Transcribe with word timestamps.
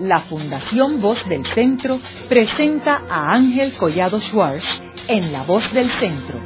la 0.00 0.20
Fundación 0.20 1.00
Voz 1.00 1.28
del 1.28 1.44
Centro 1.46 1.98
presenta 2.28 3.02
a 3.08 3.32
Ángel 3.32 3.72
Collado 3.72 4.20
Schwartz 4.20 4.80
en 5.08 5.32
La 5.32 5.42
Voz 5.42 5.72
del 5.72 5.90
Centro, 5.92 6.38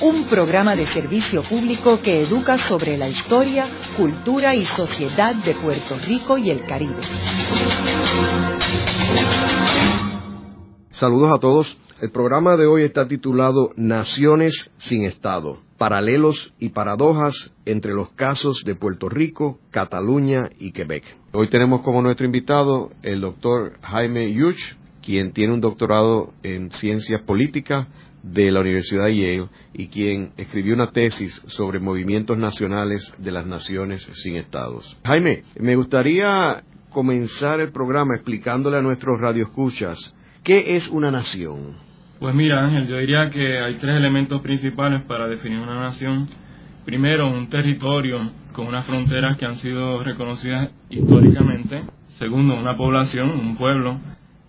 un 0.00 0.24
programa 0.24 0.74
de 0.74 0.86
servicio 0.86 1.42
público 1.42 2.00
que 2.00 2.22
educa 2.22 2.58
sobre 2.58 2.96
la 2.96 3.08
historia, 3.08 3.66
cultura 3.96 4.54
y 4.54 4.64
sociedad 4.64 5.34
de 5.34 5.54
Puerto 5.54 5.96
Rico 6.06 6.38
y 6.38 6.50
el 6.50 6.64
Caribe. 6.64 7.00
Saludos 10.90 11.32
a 11.34 11.40
todos. 11.40 11.76
El 12.00 12.10
programa 12.10 12.56
de 12.56 12.66
hoy 12.66 12.84
está 12.84 13.06
titulado 13.06 13.70
Naciones 13.76 14.70
sin 14.76 15.04
Estado, 15.04 15.58
paralelos 15.84 16.54
y 16.58 16.70
paradojas 16.70 17.52
entre 17.66 17.92
los 17.92 18.08
casos 18.12 18.62
de 18.64 18.74
Puerto 18.74 19.10
Rico, 19.10 19.58
Cataluña 19.70 20.48
y 20.58 20.72
Quebec. 20.72 21.04
Hoy 21.32 21.50
tenemos 21.50 21.82
como 21.82 22.00
nuestro 22.00 22.24
invitado 22.24 22.92
el 23.02 23.20
doctor 23.20 23.74
Jaime 23.82 24.32
Yuch, 24.32 24.62
quien 25.02 25.32
tiene 25.32 25.52
un 25.52 25.60
doctorado 25.60 26.32
en 26.42 26.70
ciencias 26.70 27.20
políticas 27.24 27.86
de 28.22 28.50
la 28.50 28.60
Universidad 28.60 29.04
de 29.04 29.14
Yale 29.14 29.48
y 29.74 29.88
quien 29.88 30.32
escribió 30.38 30.72
una 30.72 30.90
tesis 30.90 31.42
sobre 31.48 31.80
movimientos 31.80 32.38
nacionales 32.38 33.14
de 33.18 33.32
las 33.32 33.46
naciones 33.46 34.08
sin 34.14 34.36
estados. 34.36 34.96
Jaime, 35.04 35.42
me 35.60 35.76
gustaría 35.76 36.64
comenzar 36.88 37.60
el 37.60 37.72
programa 37.72 38.14
explicándole 38.14 38.78
a 38.78 38.82
nuestros 38.82 39.20
radioescuchas 39.20 40.14
qué 40.42 40.76
es 40.76 40.88
una 40.88 41.10
nación. 41.10 41.83
Pues 42.24 42.34
mira, 42.34 42.64
Ángel, 42.64 42.88
yo 42.88 42.96
diría 42.96 43.28
que 43.28 43.58
hay 43.58 43.74
tres 43.74 43.96
elementos 43.96 44.40
principales 44.40 45.02
para 45.02 45.28
definir 45.28 45.58
una 45.58 45.78
nación. 45.78 46.26
Primero, 46.86 47.28
un 47.28 47.50
territorio 47.50 48.30
con 48.54 48.66
unas 48.66 48.86
fronteras 48.86 49.36
que 49.36 49.44
han 49.44 49.58
sido 49.58 50.02
reconocidas 50.02 50.70
históricamente. 50.88 51.82
Segundo, 52.14 52.54
una 52.54 52.78
población, 52.78 53.28
un 53.28 53.58
pueblo 53.58 53.98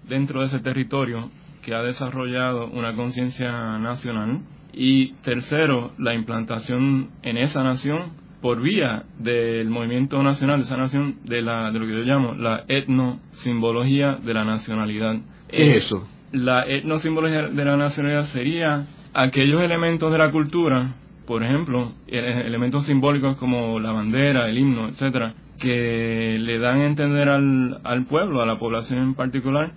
dentro 0.08 0.40
de 0.40 0.46
ese 0.46 0.60
territorio 0.60 1.32
que 1.64 1.76
ha 1.76 1.82
desarrollado 1.82 2.68
una 2.68 2.96
conciencia 2.96 3.52
nacional. 3.78 4.40
Y 4.72 5.08
tercero, 5.16 5.92
la 5.98 6.16
implantación 6.16 7.10
en 7.24 7.36
esa 7.36 7.62
nación 7.62 8.14
por 8.42 8.62
vía 8.62 9.04
del 9.20 9.70
movimiento 9.70 10.24
nacional 10.24 10.60
de 10.60 10.64
esa 10.64 10.78
nación 10.78 11.18
de, 11.26 11.42
la, 11.42 11.74
de 11.74 11.80
lo 11.80 11.86
que 11.88 11.92
yo 11.92 12.04
llamo 12.06 12.36
la 12.36 12.64
etnosimbología 12.70 14.14
de 14.16 14.34
la 14.34 14.46
nacionalidad. 14.46 15.18
¿Qué 15.50 15.72
es 15.72 15.84
eso? 15.84 16.08
La 16.36 16.66
etnosimbología 16.68 17.48
de 17.48 17.66
la 17.66 17.78
nacionalidad 17.78 18.26
sería 18.26 18.86
aquellos 19.14 19.62
elementos 19.62 20.12
de 20.12 20.18
la 20.18 20.32
cultura, 20.32 20.94
por 21.26 21.44
ejemplo, 21.44 21.94
elementos 22.08 22.86
simbólicos 22.86 23.38
como 23.38 23.80
la 23.80 23.92
bandera, 23.92 24.50
el 24.50 24.58
himno, 24.58 24.90
etcétera, 24.90 25.34
que 25.60 26.38
le 26.40 26.60
dan 26.60 26.82
a 26.82 26.86
entender 26.88 27.30
al, 27.30 27.80
al 27.84 28.06
pueblo, 28.06 28.42
a 28.42 28.46
la 28.46 28.60
población 28.60 29.00
en 29.00 29.16
particular, 29.16 29.72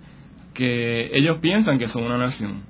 que 0.53 1.09
ellos 1.17 1.39
piensan 1.39 1.79
que 1.79 1.87
son 1.87 2.03
una 2.03 2.17
nación. 2.17 2.63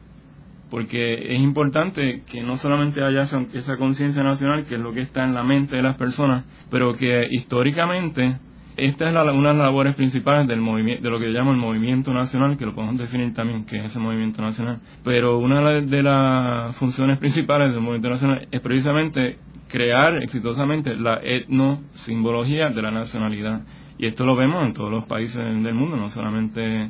Porque 0.70 1.34
es 1.34 1.40
importante 1.40 2.22
que 2.32 2.44
no 2.44 2.58
solamente 2.58 3.04
haya 3.04 3.24
esa 3.24 3.78
conciencia 3.78 4.22
nacional, 4.22 4.66
que 4.68 4.76
es 4.76 4.82
lo 4.82 4.94
que 4.94 5.02
está 5.02 5.24
en 5.24 5.34
la 5.34 5.44
mente 5.44 5.76
de 5.76 5.82
las 5.82 5.98
personas, 5.98 6.46
pero 6.70 6.94
que 6.94 7.28
históricamente 7.32 8.38
esta 8.86 9.10
es 9.10 9.12
una 9.14 9.24
de 9.32 9.44
las 9.44 9.58
labores 9.58 9.96
principales 9.96 10.48
del 10.48 10.62
movimiento, 10.62 11.04
de 11.04 11.10
lo 11.10 11.20
que 11.20 11.26
yo 11.26 11.32
llamo 11.32 11.52
el 11.52 11.58
movimiento 11.58 12.14
nacional, 12.14 12.58
que 12.58 12.66
lo 12.66 12.74
podemos 12.74 12.98
definir 12.98 13.34
también 13.34 13.66
que 13.66 13.78
es 13.78 13.86
ese 13.86 14.00
movimiento 14.00 14.42
nacional. 14.42 14.80
Pero 15.04 15.38
una 15.38 15.82
de 15.82 16.04
las 16.04 16.76
funciones 16.78 17.20
principales 17.20 17.72
del 17.72 17.82
movimiento 17.82 18.10
nacional 18.10 18.48
es 18.52 18.62
precisamente 18.62 19.38
crear 19.70 20.22
exitosamente 20.24 20.96
la 20.96 21.20
etnosimbología 21.24 22.70
de 22.70 22.82
la 22.82 22.92
nacionalidad. 22.92 23.62
Y 23.98 24.06
esto 24.06 24.26
lo 24.26 24.36
vemos 24.36 24.66
en 24.66 24.74
todos 24.74 24.92
los 24.92 25.06
países 25.06 25.38
del 25.38 25.74
mundo, 25.74 25.98
no 25.98 26.10
solamente 26.10 26.90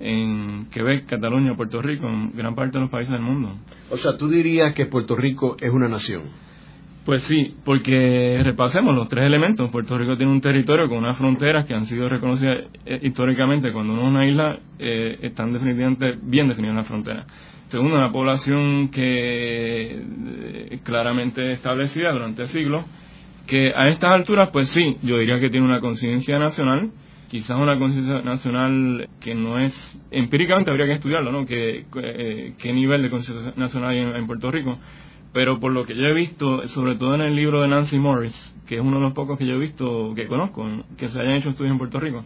en 0.00 0.66
Quebec, 0.70 1.06
Cataluña, 1.06 1.56
Puerto 1.56 1.80
Rico, 1.80 2.06
en 2.06 2.32
gran 2.32 2.54
parte 2.54 2.78
de 2.78 2.82
los 2.82 2.90
países 2.90 3.12
del 3.12 3.22
mundo. 3.22 3.56
O 3.90 3.96
sea, 3.96 4.16
tú 4.16 4.28
dirías 4.28 4.74
que 4.74 4.86
Puerto 4.86 5.16
Rico 5.16 5.56
es 5.60 5.70
una 5.70 5.88
nación. 5.88 6.43
Pues 7.04 7.22
sí, 7.24 7.54
porque 7.66 8.40
repasemos 8.42 8.94
los 8.94 9.08
tres 9.08 9.26
elementos. 9.26 9.70
Puerto 9.70 9.98
Rico 9.98 10.16
tiene 10.16 10.32
un 10.32 10.40
territorio 10.40 10.88
con 10.88 10.98
unas 10.98 11.18
fronteras 11.18 11.66
que 11.66 11.74
han 11.74 11.84
sido 11.84 12.08
reconocidas 12.08 12.64
eh, 12.86 12.98
históricamente. 13.02 13.72
Cuando 13.72 13.92
uno 13.92 14.02
es 14.04 14.08
una 14.08 14.26
isla, 14.26 14.58
eh, 14.78 15.18
están 15.20 15.52
definitivamente 15.52 16.16
bien 16.22 16.48
definidas 16.48 16.76
las 16.76 16.86
fronteras. 16.86 17.26
Segundo, 17.68 17.96
una 17.96 18.10
población 18.10 18.88
que 18.88 20.00
eh, 20.00 20.78
claramente 20.82 21.52
establecida 21.52 22.10
durante 22.10 22.46
siglos, 22.46 22.86
que 23.46 23.74
a 23.74 23.88
estas 23.88 24.14
alturas, 24.14 24.48
pues 24.50 24.68
sí, 24.68 24.96
yo 25.02 25.18
diría 25.18 25.38
que 25.38 25.50
tiene 25.50 25.66
una 25.66 25.80
conciencia 25.80 26.38
nacional, 26.38 26.90
quizás 27.28 27.58
una 27.58 27.78
conciencia 27.78 28.22
nacional 28.22 29.08
que 29.20 29.34
no 29.34 29.58
es, 29.58 29.74
empíricamente 30.10 30.70
habría 30.70 30.86
que 30.86 30.92
estudiarlo, 30.92 31.32
¿no? 31.32 31.44
¿Qué, 31.44 31.84
qué 32.58 32.72
nivel 32.72 33.02
de 33.02 33.10
conciencia 33.10 33.52
nacional 33.56 33.90
hay 33.90 33.98
en 33.98 34.26
Puerto 34.26 34.50
Rico? 34.50 34.78
Pero 35.34 35.58
por 35.58 35.72
lo 35.72 35.84
que 35.84 35.96
yo 35.96 36.04
he 36.04 36.14
visto, 36.14 36.66
sobre 36.68 36.94
todo 36.94 37.16
en 37.16 37.20
el 37.20 37.34
libro 37.34 37.60
de 37.60 37.66
Nancy 37.66 37.98
Morris, 37.98 38.54
que 38.68 38.76
es 38.76 38.80
uno 38.80 38.98
de 38.98 39.02
los 39.02 39.14
pocos 39.14 39.36
que 39.36 39.44
yo 39.44 39.54
he 39.54 39.58
visto, 39.58 40.14
que 40.14 40.28
conozco, 40.28 40.64
que 40.96 41.08
se 41.08 41.20
hayan 41.20 41.34
hecho 41.34 41.50
estudios 41.50 41.72
en 41.72 41.78
Puerto 41.78 41.98
Rico, 41.98 42.24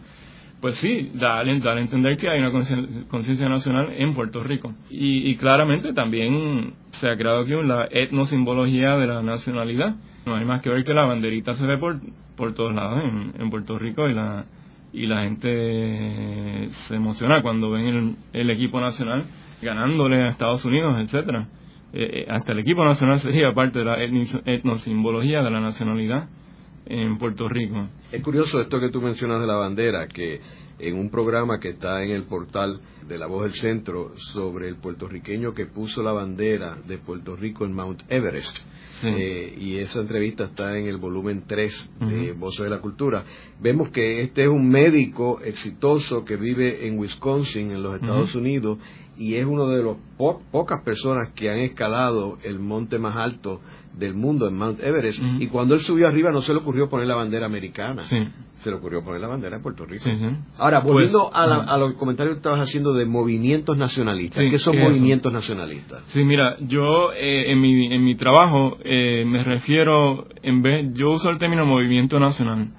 pues 0.61 0.77
sí, 0.77 1.09
da, 1.15 1.39
a 1.39 1.79
entender 1.79 2.17
que 2.17 2.29
hay 2.29 2.39
una 2.39 2.51
conciencia 2.51 3.49
nacional 3.49 3.93
en 3.97 4.13
Puerto 4.13 4.43
Rico. 4.43 4.75
Y, 4.91 5.35
claramente 5.37 5.91
también 5.93 6.73
se 6.91 7.09
ha 7.09 7.17
creado 7.17 7.39
aquí 7.39 7.53
la 7.63 7.87
etnosimbología 7.89 8.95
de 8.97 9.07
la 9.07 9.23
nacionalidad. 9.23 9.95
No 10.27 10.35
hay 10.35 10.45
más 10.45 10.61
que 10.61 10.69
ver 10.69 10.83
que 10.83 10.93
la 10.93 11.05
banderita 11.05 11.55
se 11.55 11.65
ve 11.65 11.79
por, 11.79 11.99
por 12.35 12.53
todos 12.53 12.75
lados 12.75 13.03
en, 13.39 13.49
Puerto 13.49 13.79
Rico 13.79 14.07
y 14.07 14.13
la, 14.13 14.45
y 14.93 15.07
la 15.07 15.23
gente 15.23 16.67
se 16.69 16.95
emociona 16.95 17.41
cuando 17.41 17.71
ven 17.71 17.87
el, 17.87 18.15
el 18.33 18.49
equipo 18.51 18.79
nacional 18.79 19.23
ganándole 19.63 20.21
a 20.21 20.29
Estados 20.29 20.63
Unidos, 20.63 20.93
etcétera. 20.99 21.47
Eh, 21.91 22.27
hasta 22.29 22.51
el 22.51 22.59
equipo 22.59 22.85
nacional 22.85 23.19
sería 23.19 23.53
parte 23.53 23.79
de 23.79 23.85
la 23.85 23.97
etnosimbología 24.03 25.41
de 25.41 25.49
la 25.49 25.59
nacionalidad 25.59 26.29
en 26.85 27.17
Puerto 27.17 27.47
Rico. 27.49 27.87
Es 28.11 28.21
curioso 28.21 28.61
esto 28.61 28.79
que 28.79 28.89
tú 28.89 29.01
mencionas 29.01 29.41
de 29.41 29.47
la 29.47 29.55
bandera, 29.55 30.07
que 30.07 30.41
en 30.79 30.97
un 30.97 31.09
programa 31.09 31.59
que 31.59 31.69
está 31.69 32.03
en 32.03 32.11
el 32.11 32.23
portal 32.23 32.79
de 33.07 33.17
La 33.17 33.27
Voz 33.27 33.43
del 33.43 33.53
Centro 33.53 34.13
sobre 34.15 34.67
el 34.67 34.77
puertorriqueño 34.77 35.53
que 35.53 35.65
puso 35.65 36.01
la 36.01 36.13
bandera 36.13 36.77
de 36.87 36.97
Puerto 36.97 37.35
Rico 37.35 37.65
en 37.65 37.73
Mount 37.73 38.03
Everest. 38.09 38.57
Eh, 39.01 39.55
y 39.57 39.77
esa 39.77 40.01
entrevista 40.01 40.45
está 40.45 40.77
en 40.77 40.87
el 40.87 40.97
volumen 40.97 41.43
3 41.47 41.91
de 42.01 42.33
Voces 42.33 42.65
de 42.65 42.69
la 42.69 42.81
Cultura. 42.81 43.23
Vemos 43.61 43.89
que 43.89 44.21
este 44.21 44.43
es 44.43 44.49
un 44.49 44.67
médico 44.67 45.39
exitoso 45.41 46.25
que 46.25 46.35
vive 46.35 46.85
en 46.85 46.99
Wisconsin, 46.99 47.71
en 47.71 47.81
los 47.81 47.95
Estados 47.95 48.35
Unidos, 48.35 48.77
y 49.17 49.35
es 49.35 49.45
uno 49.45 49.67
de 49.67 49.83
los 49.83 49.97
pocas 50.17 50.81
personas 50.83 51.33
que 51.33 51.49
han 51.49 51.59
escalado 51.59 52.37
el 52.43 52.59
monte 52.59 52.99
más 52.99 53.15
alto 53.17 53.61
del 53.93 54.13
mundo 54.13 54.47
en 54.47 54.55
Mount 54.55 54.79
Everest 54.81 55.21
y 55.39 55.47
cuando 55.47 55.73
él 55.75 55.81
subió 55.81 56.07
arriba 56.07 56.31
no 56.31 56.41
se 56.41 56.53
le 56.53 56.59
ocurrió 56.59 56.89
poner 56.89 57.07
la 57.07 57.15
bandera 57.15 57.45
americana. 57.45 58.03
Se 58.03 58.69
le 58.69 58.75
ocurrió 58.75 59.03
poner 59.03 59.21
la 59.21 59.27
bandera 59.27 59.57
de 59.57 59.63
Puerto 59.63 59.85
Rico. 59.85 60.05
Ahora 60.57 60.79
volviendo 60.79 61.29
pues, 61.31 61.49
a, 61.49 61.77
los 61.77 61.93
comentarios 61.95 62.35
que 62.35 62.39
estabas 62.39 62.61
haciendo 62.61 62.93
de 62.93 63.05
movimientos 63.05 63.77
nacionalistas 63.77 64.43
¿qué 64.49 64.57
son 64.57 64.77
movimientos 64.77 65.31
nacionalistas? 65.31 66.03
sí 66.07 66.23
mira 66.23 66.57
yo 66.59 67.13
eh, 67.13 67.51
en, 67.51 67.61
mi, 67.61 67.93
en 67.93 68.03
mi 68.03 68.15
trabajo 68.15 68.77
eh, 68.83 69.23
me 69.25 69.43
refiero 69.43 70.27
en 70.41 70.61
vez 70.61 70.93
yo 70.93 71.11
uso 71.11 71.29
el 71.29 71.37
término 71.37 71.65
movimiento 71.65 72.19
nacional. 72.19 72.69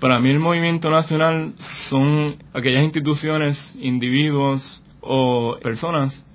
Para 0.00 0.18
mí 0.18 0.30
el 0.30 0.40
movimiento 0.40 0.90
nacional 0.90 1.54
son 1.88 2.36
aquellas 2.52 2.82
instituciones 2.82 3.78
individuos 3.80 4.82
o 5.00 5.58
personas 5.62 6.26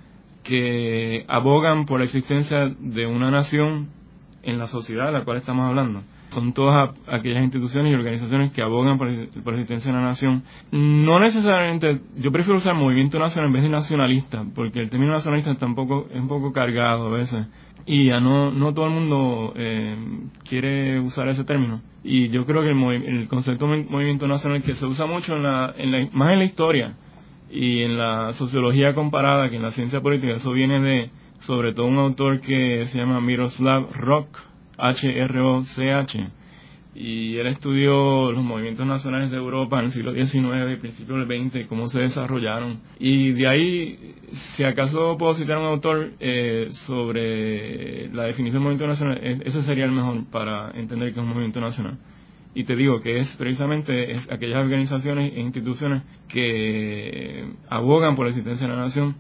que 0.44 1.26
abogan 1.28 1.86
por 1.86 2.00
la 2.00 2.06
existencia 2.06 2.74
de 2.80 3.06
una 3.06 3.30
nación 3.30 3.90
en 4.44 4.58
la 4.59 4.68
sociedad 4.68 5.08
de 5.08 5.12
la 5.12 5.24
cual 5.24 5.38
estamos 5.38 5.68
hablando. 5.68 6.03
Son 6.30 6.53
todas 6.53 6.92
aquellas 7.08 7.44
instituciones 7.44 7.92
y 7.92 7.96
organizaciones 7.96 8.52
que 8.52 8.62
abogan 8.62 8.98
por, 8.98 9.08
la 9.08 9.24
existencia 9.24 9.91
de 9.91 9.97
una 9.97 10.08
nación. 10.08 10.44
No 10.72 11.20
necesariamente, 11.20 12.02
yo 12.17 12.32
prefiero 12.32 12.58
usar 12.58 12.76
movimiento 12.76 13.17
nacional 13.17 13.47
en 13.47 13.53
vez 13.53 13.64
de 13.64 13.70
nacionalista, 13.70 14.46
porque 14.53 14.79
el 14.79 14.90
término 14.90 15.14
nacionalista 15.14 15.56
tampoco 15.56 16.08
es 16.11 16.20
un 16.20 16.28
poco 16.28 16.52
cargado 16.52 17.08
a 17.08 17.17
veces. 17.17 17.47
Y 17.85 18.06
ya 18.06 18.20
no, 18.20 18.52
no 18.52 18.73
todo 18.73 18.88
el 18.88 18.91
mundo 18.91 19.53
eh, 19.56 19.96
quiere 20.44 21.00
usar 21.00 21.29
ese 21.29 21.46
término. 21.46 21.82
Y 22.03 22.28
yo 22.29 22.46
creo 22.46 22.61
que 22.61 22.72
el, 22.72 23.03
el 23.06 23.28
concepto 23.29 23.66
de 23.67 23.85
movimiento 23.85 24.28
nacional 24.28 24.61
que 24.61 24.76
se 24.76 24.85
usa 24.85 25.06
mucho 25.06 25.38
en 25.38 25.44
la, 25.44 25.73
en 25.78 25.91
la, 25.91 26.09
más 26.11 26.34
en 26.34 26.40
la 26.40 26.46
historia, 26.46 26.96
y 27.50 27.84
en 27.84 27.97
la 27.97 28.34
sociología 28.34 28.94
comparada, 28.94 29.50
que 29.50 29.56
en 29.56 29.61
la 29.61 29.72
ciencia 29.72 30.02
política, 30.02 30.34
eso 30.34 30.52
viene 30.52 30.82
de, 30.82 31.11
sobre 31.39 31.73
todo, 31.73 31.85
un 31.85 31.97
autor 31.97 32.39
que 32.41 32.85
se 32.85 32.97
llama 32.97 33.22
Miroslav 33.22 33.91
Rock, 33.93 34.39
H-R-O-C-H, 34.78 36.28
y 36.99 37.37
él 37.37 37.45
estudió 37.47 38.31
los 38.31 38.43
movimientos 38.43 38.87
nacionales 38.87 39.29
de 39.29 39.37
Europa 39.37 39.78
en 39.78 39.85
el 39.85 39.91
siglo 39.91 40.13
XIX 40.16 40.73
y 40.73 40.75
principios 40.78 41.28
del 41.28 41.49
XX, 41.49 41.67
cómo 41.67 41.85
se 41.89 41.99
desarrollaron. 41.99 42.79
Y 42.97 43.34
de 43.34 43.47
ahí, 43.47 44.16
si 44.31 44.63
acaso 44.63 45.16
puedo 45.16 45.35
citar 45.35 45.59
un 45.59 45.66
autor 45.66 46.13
eh, 46.19 46.69
sobre 46.72 48.09
la 48.09 48.23
definición 48.23 48.63
de 48.63 48.69
movimiento 48.69 48.87
nacional, 48.87 49.19
e-, 49.22 49.41
ese 49.45 49.61
sería 49.61 49.85
el 49.85 49.91
mejor 49.91 50.25
para 50.31 50.72
entender 50.72 51.13
qué 51.13 51.19
es 51.19 51.23
un 51.23 51.29
movimiento 51.29 51.61
nacional. 51.61 51.99
y 52.55 52.63
te 52.63 52.75
digo 52.75 52.99
que 52.99 53.19
es 53.19 53.35
precisamente 53.37 54.17
aquellas 54.31 54.57
organizaciones 54.57 55.34
e 55.35 55.39
instituciones 55.39 56.01
que 56.28 57.45
abogan 57.69 58.16
por 58.16 58.25
la 58.25 58.31
existencia 58.31 58.66
de 58.66 58.73
la 58.73 58.79
nación 58.81 59.16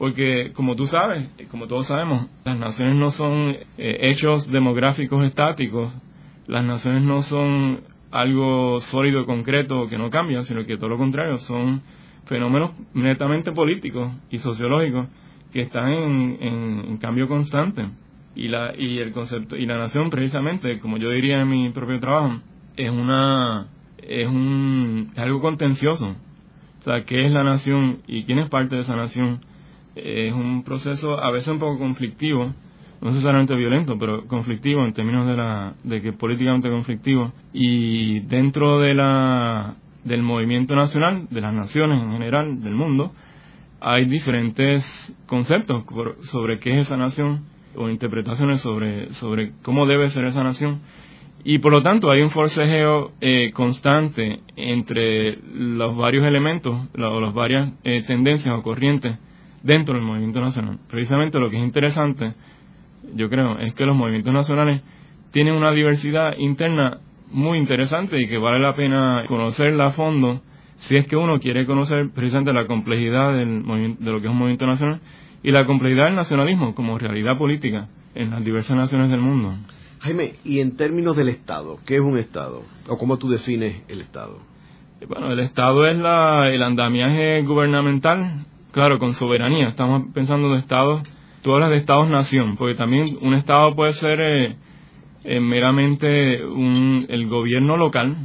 porque 0.00 0.52
como 0.54 0.76
tú 0.76 0.86
sabes, 0.86 1.28
como 1.50 1.66
todos 1.66 1.88
sabemos, 1.88 2.30
las 2.46 2.58
naciones 2.58 2.96
no 2.96 3.10
son 3.10 3.54
eh, 3.76 3.98
hechos 4.00 4.50
demográficos 4.50 5.22
estáticos, 5.26 5.92
las 6.46 6.64
naciones 6.64 7.02
no 7.02 7.20
son 7.20 7.82
algo 8.10 8.80
sólido, 8.80 9.26
concreto, 9.26 9.88
que 9.90 9.98
no 9.98 10.08
cambia, 10.08 10.40
sino 10.40 10.64
que 10.64 10.78
todo 10.78 10.88
lo 10.88 10.96
contrario, 10.96 11.36
son 11.36 11.82
fenómenos 12.24 12.70
netamente 12.94 13.52
políticos 13.52 14.10
y 14.30 14.38
sociológicos 14.38 15.06
que 15.52 15.60
están 15.60 15.92
en, 15.92 16.96
cambio 16.96 17.28
constante. 17.28 17.84
Y 18.34 18.48
la, 18.48 18.72
y 18.74 19.00
el 19.00 19.12
concepto, 19.12 19.54
y 19.54 19.66
la 19.66 19.76
nación 19.76 20.08
precisamente, 20.08 20.78
como 20.78 20.96
yo 20.96 21.10
diría 21.10 21.42
en 21.42 21.48
mi 21.50 21.70
propio 21.72 22.00
trabajo, 22.00 22.40
es 22.74 22.90
una, 22.90 23.66
es 23.98 24.26
un, 24.26 25.10
es 25.12 25.18
algo 25.18 25.42
contencioso. 25.42 26.16
O 26.78 26.82
sea, 26.84 27.04
¿qué 27.04 27.26
es 27.26 27.30
la 27.30 27.44
nación 27.44 27.98
y 28.06 28.24
quién 28.24 28.38
es 28.38 28.48
parte 28.48 28.76
de 28.76 28.80
esa 28.80 28.96
nación? 28.96 29.40
Es 29.94 30.32
un 30.32 30.62
proceso 30.62 31.18
a 31.18 31.30
veces 31.30 31.48
un 31.48 31.58
poco 31.58 31.78
conflictivo, 31.78 32.52
no 33.00 33.10
necesariamente 33.10 33.54
violento, 33.54 33.98
pero 33.98 34.26
conflictivo 34.26 34.84
en 34.84 34.92
términos 34.92 35.26
de, 35.26 35.36
la, 35.36 35.74
de 35.82 36.02
que 36.02 36.12
políticamente 36.12 36.68
conflictivo. 36.68 37.32
Y 37.52 38.20
dentro 38.20 38.78
de 38.78 38.94
la, 38.94 39.76
del 40.04 40.22
movimiento 40.22 40.74
nacional, 40.74 41.26
de 41.30 41.40
las 41.40 41.54
naciones 41.54 42.02
en 42.02 42.12
general, 42.12 42.62
del 42.62 42.74
mundo, 42.74 43.12
hay 43.80 44.04
diferentes 44.04 44.84
conceptos 45.26 45.84
sobre 46.30 46.58
qué 46.58 46.76
es 46.76 46.82
esa 46.82 46.96
nación 46.96 47.44
o 47.74 47.88
interpretaciones 47.88 48.60
sobre, 48.60 49.12
sobre 49.14 49.52
cómo 49.62 49.86
debe 49.86 50.10
ser 50.10 50.24
esa 50.24 50.44
nación. 50.44 50.80
Y 51.42 51.58
por 51.58 51.72
lo 51.72 51.82
tanto 51.82 52.10
hay 52.10 52.20
un 52.20 52.28
forcejeo 52.28 53.12
eh, 53.22 53.50
constante 53.52 54.40
entre 54.56 55.38
los 55.54 55.96
varios 55.96 56.26
elementos 56.26 56.78
o 56.94 57.20
las 57.20 57.32
varias 57.32 57.72
eh, 57.82 58.02
tendencias 58.06 58.54
o 58.58 58.62
corrientes 58.62 59.18
dentro 59.62 59.94
del 59.94 60.02
movimiento 60.02 60.40
nacional. 60.40 60.78
Precisamente 60.88 61.38
lo 61.38 61.50
que 61.50 61.58
es 61.58 61.62
interesante, 61.62 62.34
yo 63.14 63.28
creo, 63.28 63.58
es 63.58 63.74
que 63.74 63.84
los 63.84 63.96
movimientos 63.96 64.32
nacionales 64.32 64.82
tienen 65.30 65.54
una 65.54 65.72
diversidad 65.72 66.36
interna 66.38 66.98
muy 67.30 67.58
interesante 67.58 68.20
y 68.20 68.28
que 68.28 68.38
vale 68.38 68.60
la 68.60 68.74
pena 68.74 69.24
conocerla 69.28 69.86
a 69.86 69.90
fondo 69.92 70.40
si 70.78 70.96
es 70.96 71.06
que 71.06 71.16
uno 71.16 71.38
quiere 71.38 71.66
conocer 71.66 72.10
precisamente 72.14 72.52
la 72.52 72.66
complejidad 72.66 73.36
del 73.36 73.62
de 73.98 74.10
lo 74.10 74.20
que 74.20 74.26
es 74.26 74.30
un 74.30 74.38
movimiento 74.38 74.66
nacional 74.66 75.00
y 75.42 75.52
la 75.52 75.66
complejidad 75.66 76.06
del 76.06 76.16
nacionalismo 76.16 76.74
como 76.74 76.98
realidad 76.98 77.38
política 77.38 77.88
en 78.14 78.30
las 78.30 78.44
diversas 78.44 78.76
naciones 78.76 79.10
del 79.10 79.20
mundo. 79.20 79.54
Jaime, 80.00 80.32
y 80.44 80.60
en 80.60 80.76
términos 80.76 81.16
del 81.16 81.28
Estado, 81.28 81.78
¿qué 81.86 81.96
es 81.96 82.02
un 82.02 82.18
Estado? 82.18 82.62
¿O 82.88 82.96
cómo 82.96 83.18
tú 83.18 83.28
defines 83.28 83.82
el 83.88 84.00
Estado? 84.00 84.38
Bueno, 85.06 85.30
el 85.30 85.40
Estado 85.40 85.86
es 85.86 85.96
la, 85.98 86.48
el 86.50 86.62
andamiaje 86.62 87.42
gubernamental 87.42 88.46
claro, 88.72 88.98
con 88.98 89.12
soberanía. 89.12 89.68
Estamos 89.68 90.04
pensando 90.14 90.48
en 90.48 90.54
estados, 90.54 91.02
tú 91.42 91.52
hablas 91.52 91.70
de 91.70 91.78
estados-nación, 91.78 92.56
porque 92.56 92.74
también 92.74 93.18
un 93.20 93.34
estado 93.34 93.74
puede 93.74 93.92
ser 93.92 94.20
eh, 94.20 94.56
eh, 95.24 95.40
meramente 95.40 96.44
un, 96.44 97.06
el 97.08 97.28
gobierno 97.28 97.76
local. 97.76 98.16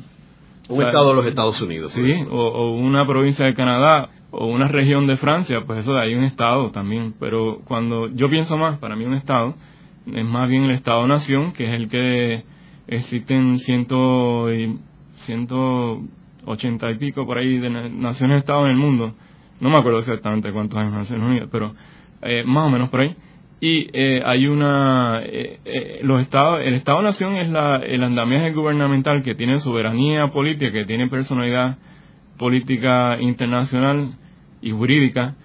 Un 0.68 0.84
estado 0.84 1.10
de 1.10 1.16
los 1.16 1.26
Estados 1.28 1.62
Unidos. 1.62 1.92
Sí, 1.92 2.02
o, 2.30 2.72
una 2.72 3.06
provincia 3.06 3.46
de 3.46 3.54
Canadá, 3.54 4.10
o 4.32 4.48
una 4.48 4.68
región 4.68 5.06
de 5.06 5.18
Francia, 5.18 5.62
pues 5.66 5.80
eso 5.80 5.94
de 5.94 6.02
ahí 6.02 6.16
un 6.16 6.24
estado 6.24 6.72
también. 6.72 7.14
Pero 7.20 7.60
cuando 7.66 8.08
yo 8.10 8.30
pienso 8.30 8.58
más, 8.58 8.80
para 8.80 8.96
mí 8.96 9.06
un 9.06 9.14
estado, 9.14 9.54
es 10.12 10.26
más 10.26 10.50
bien 10.50 10.64
el 10.64 10.72
estado-nación, 10.72 11.54
que 11.54 11.66
es 11.66 11.74
el 11.80 11.90
que 11.90 12.44
existen 12.88 13.60
ciento, 13.60 14.48
ciento 15.18 16.02
ochenta 16.46 16.90
y 16.92 16.98
pico 16.98 17.26
por 17.26 17.38
ahí 17.38 17.60
de 17.60 17.70
naciones-estados 17.70 18.66
en 18.66 18.72
el 18.72 18.78
mundo 18.78 19.14
no 19.60 19.70
me 19.70 19.78
acuerdo 19.78 20.00
exactamente 20.00 20.52
cuántos 20.52 20.80
años 20.80 20.94
Naciones 20.94 21.28
Unidas, 21.28 21.50
pero 21.52 21.74
eh, 22.22 22.44
más 22.46 22.68
o 22.68 22.70
menos 22.70 22.90
por 22.90 23.02
ahí. 23.02 23.16
Y 23.62 23.88
eh, 23.94 24.22
hay 24.26 24.48
una, 24.48 25.22
eh, 25.24 26.00
los 26.04 26.22
estados, 26.22 26.60
el 26.62 26.74
Estado-Nación 26.74 27.38
es 27.38 27.50
la, 27.50 27.78
el 27.78 28.04
andamiaje 28.04 28.52
gubernamental 28.52 29.24
que 29.24 29.34
tiene 29.34 29.58
soberanía 29.60 30.28
política, 30.28 30.72
que 30.72 30.86
tiene 30.86 31.08
personalidad 31.08 31.78
política 32.38 33.18
internacional 33.22 34.16
y 34.62 34.72
jurídica, 34.72 35.36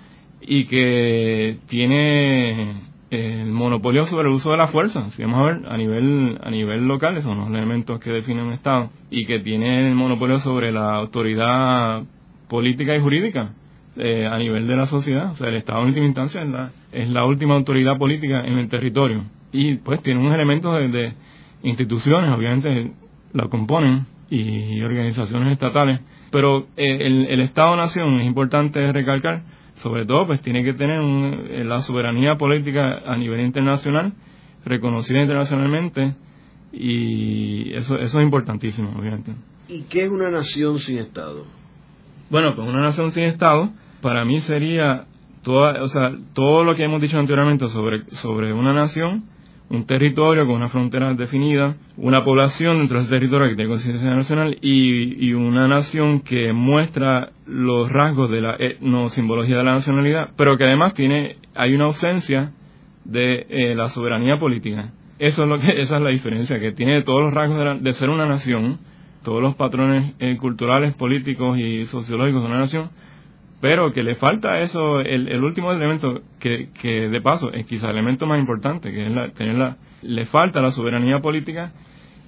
y 0.41 0.65
que 0.65 1.59
tiene 1.69 2.83
el 3.11 3.47
monopolio 3.47 4.07
sobre 4.07 4.29
el 4.29 4.35
uso 4.35 4.51
de 4.51 4.57
la 4.57 4.69
fuerza, 4.69 5.11
si 5.11 5.23
vamos 5.23 5.41
a 5.41 5.45
ver, 5.45 5.69
a 5.69 5.77
nivel, 5.77 6.39
a 6.43 6.51
nivel 6.51 6.87
local, 6.87 7.21
son 7.23 7.39
los 7.39 7.49
elementos 7.49 8.01
que 8.01 8.11
definen 8.11 8.47
un 8.47 8.53
Estado, 8.55 8.91
y 9.11 9.27
que 9.27 9.39
tiene 9.41 9.89
el 9.89 9.95
monopolio 9.95 10.39
sobre 10.39 10.73
la 10.73 10.95
autoridad 10.95 12.03
política 12.49 12.97
y 12.97 13.01
jurídica 13.01 13.53
eh, 14.00 14.26
a 14.26 14.38
nivel 14.38 14.67
de 14.67 14.76
la 14.76 14.87
sociedad. 14.87 15.31
O 15.31 15.35
sea, 15.35 15.49
el 15.49 15.56
Estado 15.56 15.81
en 15.82 15.88
última 15.88 16.06
instancia 16.06 16.43
es 16.43 16.49
la, 16.49 16.70
es 16.91 17.11
la 17.11 17.25
última 17.25 17.55
autoridad 17.55 17.99
política 17.99 18.41
en 18.44 18.58
el 18.58 18.69
territorio. 18.69 19.25
Y 19.52 19.76
pues 19.76 20.02
tiene 20.02 20.20
unos 20.20 20.35
elementos 20.35 20.75
de, 20.75 21.12
instituciones, 21.62 22.31
obviamente 22.31 22.93
la 23.35 23.49
componen, 23.49 24.06
y 24.31 24.81
organizaciones 24.81 25.52
estatales. 25.52 26.00
Pero 26.31 26.69
eh, 26.76 26.99
el, 27.00 27.26
el 27.26 27.41
Estado-Nación 27.41 28.20
es 28.20 28.26
importante 28.26 28.91
recalcar, 28.93 29.43
sobre 29.75 30.06
todo 30.06 30.26
pues 30.26 30.41
tiene 30.41 30.64
que 30.64 30.73
tener 30.73 31.00
eh, 31.50 31.64
la 31.64 31.81
soberanía 31.81 32.37
política 32.37 33.02
a 33.05 33.17
nivel 33.17 33.41
internacional, 33.41 34.14
reconocida 34.64 35.20
internacionalmente, 35.20 36.14
y 36.73 37.75
eso, 37.75 37.99
eso 37.99 38.20
es 38.20 38.25
importantísimo, 38.25 38.93
obviamente. 38.97 39.32
¿Y 39.69 39.82
qué 39.82 40.05
es 40.05 40.08
una 40.08 40.31
nación 40.31 40.79
sin 40.79 40.99
Estado? 40.99 41.44
Bueno, 42.31 42.55
pues 42.55 42.69
una 42.69 42.81
nación 42.81 43.11
sin 43.11 43.25
Estado 43.25 43.70
para 44.00 44.25
mí 44.25 44.41
sería 44.41 45.05
toda, 45.43 45.82
o 45.82 45.88
sea, 45.88 46.12
todo 46.35 46.64
lo 46.64 46.75
que 46.76 46.85
hemos 46.85 47.00
dicho 47.00 47.19
anteriormente 47.19 47.69
sobre, 47.69 48.05
sobre 48.11 48.52
una 48.52 48.73
nación, 48.73 49.25
un 49.70 49.87
territorio 49.87 50.47
con 50.47 50.56
una 50.56 50.69
frontera 50.69 51.14
definida, 51.14 51.76
una 51.97 52.25
población 52.25 52.79
dentro 52.79 52.97
de 52.97 53.02
ese 53.02 53.11
territorio 53.11 53.49
que 53.49 53.55
tiene 53.55 53.70
conciencia 53.70 54.11
nacional 54.11 54.58
y, 54.61 55.29
y, 55.29 55.32
una 55.32 55.69
nación 55.69 56.20
que 56.20 56.52
muestra 56.52 57.31
los 57.47 57.88
rasgos 57.88 58.31
de 58.31 58.41
la 58.41 58.56
no 58.81 59.08
simbología 59.08 59.58
de 59.58 59.64
la 59.64 59.75
nacionalidad, 59.75 60.31
pero 60.37 60.56
que 60.56 60.64
además 60.64 60.94
tiene, 60.94 61.37
hay 61.55 61.75
una 61.75 61.85
ausencia 61.85 62.52
de 63.05 63.47
eh, 63.49 63.75
la 63.75 63.88
soberanía 63.88 64.38
política. 64.38 64.91
Eso 65.19 65.43
es 65.43 65.49
lo 65.49 65.58
que, 65.58 65.67
esa 65.81 65.97
es 65.97 66.02
la 66.02 66.11
diferencia, 66.11 66.58
que 66.58 66.73
tiene 66.73 67.02
todos 67.02 67.23
los 67.23 67.35
rasgos 67.35 67.82
de, 67.82 67.93
ser 67.93 68.08
una 68.08 68.26
nación, 68.26 68.79
todos 69.23 69.43
los 69.43 69.55
patrones 69.55 70.14
eh, 70.19 70.37
culturales, 70.37 70.94
políticos 70.94 71.58
y 71.58 71.85
sociológicos 71.85 72.42
de 72.42 72.49
una 72.49 72.59
nación, 72.59 72.90
pero 73.61 73.93
que 73.93 74.02
le 74.02 74.14
falta 74.14 74.61
eso, 74.61 75.00
el, 75.00 75.43
último 75.43 75.71
elemento 75.73 76.23
que, 76.38 76.71
que, 76.81 77.09
de 77.09 77.21
paso 77.21 77.52
es 77.52 77.67
quizá 77.67 77.90
el 77.90 77.97
elemento 77.97 78.26
más 78.26 78.40
importante, 78.40 78.90
que 78.90 79.07
es 79.07 79.12
la, 79.12 79.31
tener 79.31 79.57
la, 79.57 79.76
le 80.02 80.25
falta 80.25 80.62
la 80.62 80.71
soberanía 80.71 81.21
política 81.21 81.73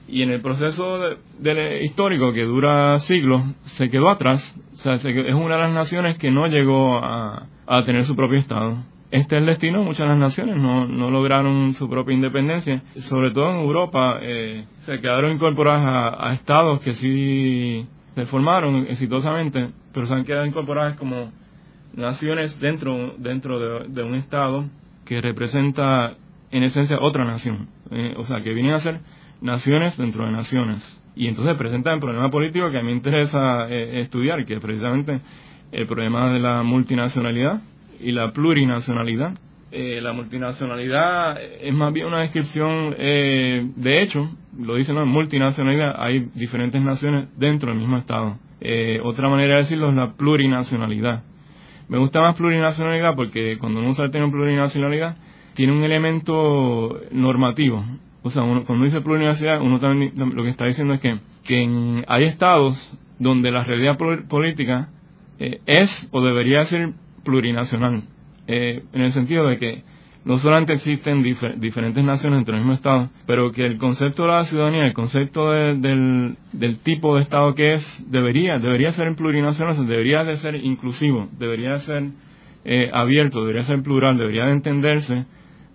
y 0.09 0.23
en 0.23 0.31
el 0.31 0.43
proceso 0.43 0.99
de, 1.39 1.85
histórico 1.85 2.33
que 2.33 2.45
dura 2.45 2.99
siglos 2.99 3.43
se 3.63 3.89
quedó 3.89 4.11
atrás, 4.11 4.55
o 4.75 4.77
sea, 4.77 4.95
es 4.95 5.35
una 5.35 5.57
de 5.57 5.63
las 5.63 5.73
naciones 5.73 6.19
que 6.19 6.31
no 6.31 6.47
llegó 6.49 6.99
a, 7.03 7.47
tener 7.87 8.05
su 8.05 8.15
propio 8.15 8.39
Estado. 8.39 8.77
Este 9.11 9.37
es 9.37 9.41
el 9.41 9.47
destino, 9.47 9.83
muchas 9.83 10.01
de 10.01 10.09
las 10.09 10.19
naciones 10.19 10.57
no, 10.57 10.87
no 10.87 11.11
lograron 11.11 11.73
su 11.75 11.89
propia 11.89 12.15
independencia, 12.15 12.83
sobre 12.97 13.31
todo 13.31 13.51
en 13.51 13.61
Europa, 13.61 14.19
eh, 14.21 14.65
se 14.85 14.99
quedaron 15.01 15.33
incorporadas 15.33 16.15
a 16.19 16.35
estados 16.35 16.81
que 16.81 16.93
sí 16.93 17.87
se 18.15 18.27
formaron 18.27 18.87
exitosamente, 18.89 19.71
pero 19.93 20.07
se 20.07 20.15
han 20.15 20.25
quedado 20.25 20.47
incorporadas 20.47 20.97
como 20.97 21.33
naciones 21.95 22.59
dentro, 22.61 23.15
dentro 23.19 23.87
de, 23.87 24.03
un 24.03 24.15
Estado 24.15 24.67
que 25.05 25.21
representa 25.21 26.15
en 26.51 26.63
esencia 26.63 26.99
otra 27.01 27.25
nación. 27.25 27.69
Eh, 27.91 28.15
o 28.17 28.25
sea, 28.25 28.43
que 28.43 28.53
vienen 28.53 28.75
a 28.75 28.79
ser 28.79 29.01
naciones 29.41 29.97
dentro 29.97 30.25
de 30.25 30.33
naciones. 30.33 31.03
Y 31.15 31.29
entonces 31.29 31.55
presentan 31.57 31.95
el 31.95 32.01
problema 32.01 32.31
político 32.31 32.71
que 32.71 32.79
a 32.79 32.83
mí 32.83 32.87
me 32.87 32.93
interesa 32.93 33.69
eh, 33.69 34.01
estudiar, 34.01 34.45
que 34.45 34.55
es 34.55 34.61
precisamente 34.61 35.21
el 35.73 35.87
problema 35.87 36.33
de 36.33 36.41
la 36.41 36.63
multinacionalidad 36.63 37.61
y 38.01 38.13
la 38.13 38.33
plurinacionalidad. 38.33 39.35
Eh, 39.71 40.01
la 40.01 40.13
multinacionalidad 40.13 41.39
es 41.41 41.75
más 41.75 41.93
bien 41.93 42.07
una 42.07 42.21
descripción 42.21 42.91
de 42.91 44.03
hecho 44.03 44.31
lo 44.59 44.75
dicen, 44.75 44.95
¿no? 44.95 45.07
multinacionalidad, 45.07 45.95
hay 45.99 46.29
diferentes 46.35 46.81
naciones 46.83 47.29
dentro 47.37 47.71
del 47.71 47.79
mismo 47.79 47.97
Estado. 47.99 48.37
Eh, 48.65 49.01
otra 49.03 49.29
manera 49.29 49.55
de 49.57 49.63
decirlo 49.63 49.91
es 49.91 49.97
la 49.97 50.13
plurinacionalidad. 50.13 51.25
Me 51.89 51.99
gusta 51.99 52.21
más 52.21 52.37
plurinacionalidad 52.37 53.17
porque 53.17 53.59
cuando 53.59 53.81
uno 53.81 53.91
usa 53.91 54.05
el 54.05 54.13
término 54.13 54.33
plurinacionalidad, 54.33 55.17
tiene 55.55 55.73
un 55.73 55.83
elemento 55.83 57.01
normativo. 57.11 57.85
O 58.23 58.31
sea, 58.31 58.45
uno, 58.45 58.65
cuando 58.65 58.85
dice 58.85 59.01
plurinacionalidad, 59.01 59.67
uno 59.67 59.81
también 59.81 60.13
lo 60.17 60.45
que 60.45 60.51
está 60.51 60.67
diciendo 60.67 60.95
es 60.95 61.01
que, 61.01 61.19
que 61.45 62.05
hay 62.07 62.25
estados 62.25 62.97
donde 63.19 63.51
la 63.51 63.65
realidad 63.65 63.99
política 64.29 64.91
eh, 65.41 65.61
es 65.67 66.09
o 66.13 66.23
debería 66.23 66.65
ser 66.65 66.93
plurinacional. 67.25 68.05
Eh, 68.47 68.85
en 68.93 69.03
el 69.03 69.11
sentido 69.11 69.49
de 69.49 69.59
que 69.59 69.83
no 70.25 70.39
solamente 70.39 70.75
existen 70.75 71.23
diferentes 71.23 72.05
naciones 72.05 72.39
dentro 72.39 72.55
del 72.55 72.63
mismo 72.63 72.75
Estado, 72.75 73.11
pero 73.27 73.51
que 73.51 73.67
el 73.67 73.77
concepto 73.77 74.23
de 74.23 74.29
la 74.29 74.45
ciudadanía, 74.45 74.87
el 74.87 74.93
concepto 74.93 75.51
del, 75.51 76.37
del, 76.53 76.79
tipo 76.79 77.17
de 77.17 77.23
Estado 77.23 77.55
que 77.55 77.75
es, 77.75 78.05
debería, 78.11 78.59
debería 78.59 78.93
ser 78.93 79.15
plurinacional, 79.17 79.87
debería 79.87 80.23
de 80.23 80.37
ser 80.37 80.55
inclusivo, 80.55 81.29
debería 81.39 81.77
ser 81.79 82.11
eh, 82.65 82.91
abierto, 82.93 83.41
debería 83.41 83.65
ser 83.65 83.83
plural, 83.83 84.17
debería 84.17 84.45
de 84.45 84.53
entenderse 84.53 85.27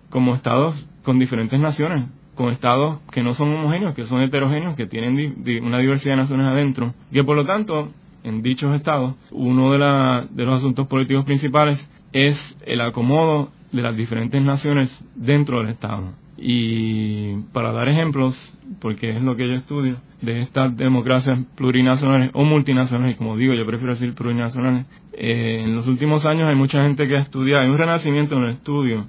como 0.08 0.34
Estados 0.34 0.88
con 1.02 1.18
diferentes 1.18 1.60
naciones, 1.60 2.08
con 2.34 2.50
Estados 2.50 3.00
que 3.12 3.22
no 3.22 3.34
son 3.34 3.52
homogéneos, 3.52 3.94
que 3.94 4.06
son 4.06 4.22
heterogéneos, 4.22 4.76
que 4.76 4.86
tienen 4.86 5.42
una 5.62 5.78
diversidad 5.78 6.14
de 6.14 6.22
naciones 6.22 6.46
adentro, 6.46 6.94
que 7.12 7.22
por 7.22 7.36
lo 7.36 7.44
tanto, 7.44 7.90
en 8.24 8.40
dichos 8.40 8.74
Estados, 8.74 9.14
uno 9.30 9.72
de, 9.72 9.78
la, 9.78 10.26
de 10.30 10.44
los 10.46 10.56
asuntos 10.56 10.86
políticos 10.86 11.26
principales 11.26 11.90
es 12.12 12.58
el 12.64 12.80
acomodo 12.80 13.50
de 13.72 13.82
las 13.82 13.96
diferentes 13.96 14.42
naciones 14.42 15.04
dentro 15.14 15.58
del 15.58 15.68
Estado. 15.68 16.12
Y 16.36 17.36
para 17.52 17.72
dar 17.72 17.88
ejemplos, 17.88 18.36
porque 18.80 19.10
es 19.10 19.22
lo 19.22 19.36
que 19.36 19.48
yo 19.48 19.54
estudio, 19.54 19.96
de 20.22 20.42
estas 20.42 20.76
democracias 20.76 21.38
plurinacionales 21.56 22.30
o 22.32 22.44
multinacionales, 22.44 23.16
como 23.16 23.36
digo, 23.36 23.54
yo 23.54 23.66
prefiero 23.66 23.94
decir 23.94 24.14
plurinacionales, 24.14 24.86
eh, 25.12 25.62
en 25.64 25.74
los 25.74 25.86
últimos 25.88 26.26
años 26.26 26.48
hay 26.48 26.54
mucha 26.54 26.82
gente 26.82 27.08
que 27.08 27.16
ha 27.16 27.20
estudiado, 27.20 27.62
hay 27.62 27.68
un 27.68 27.78
renacimiento 27.78 28.36
en 28.36 28.44
el 28.44 28.50
estudio, 28.50 29.06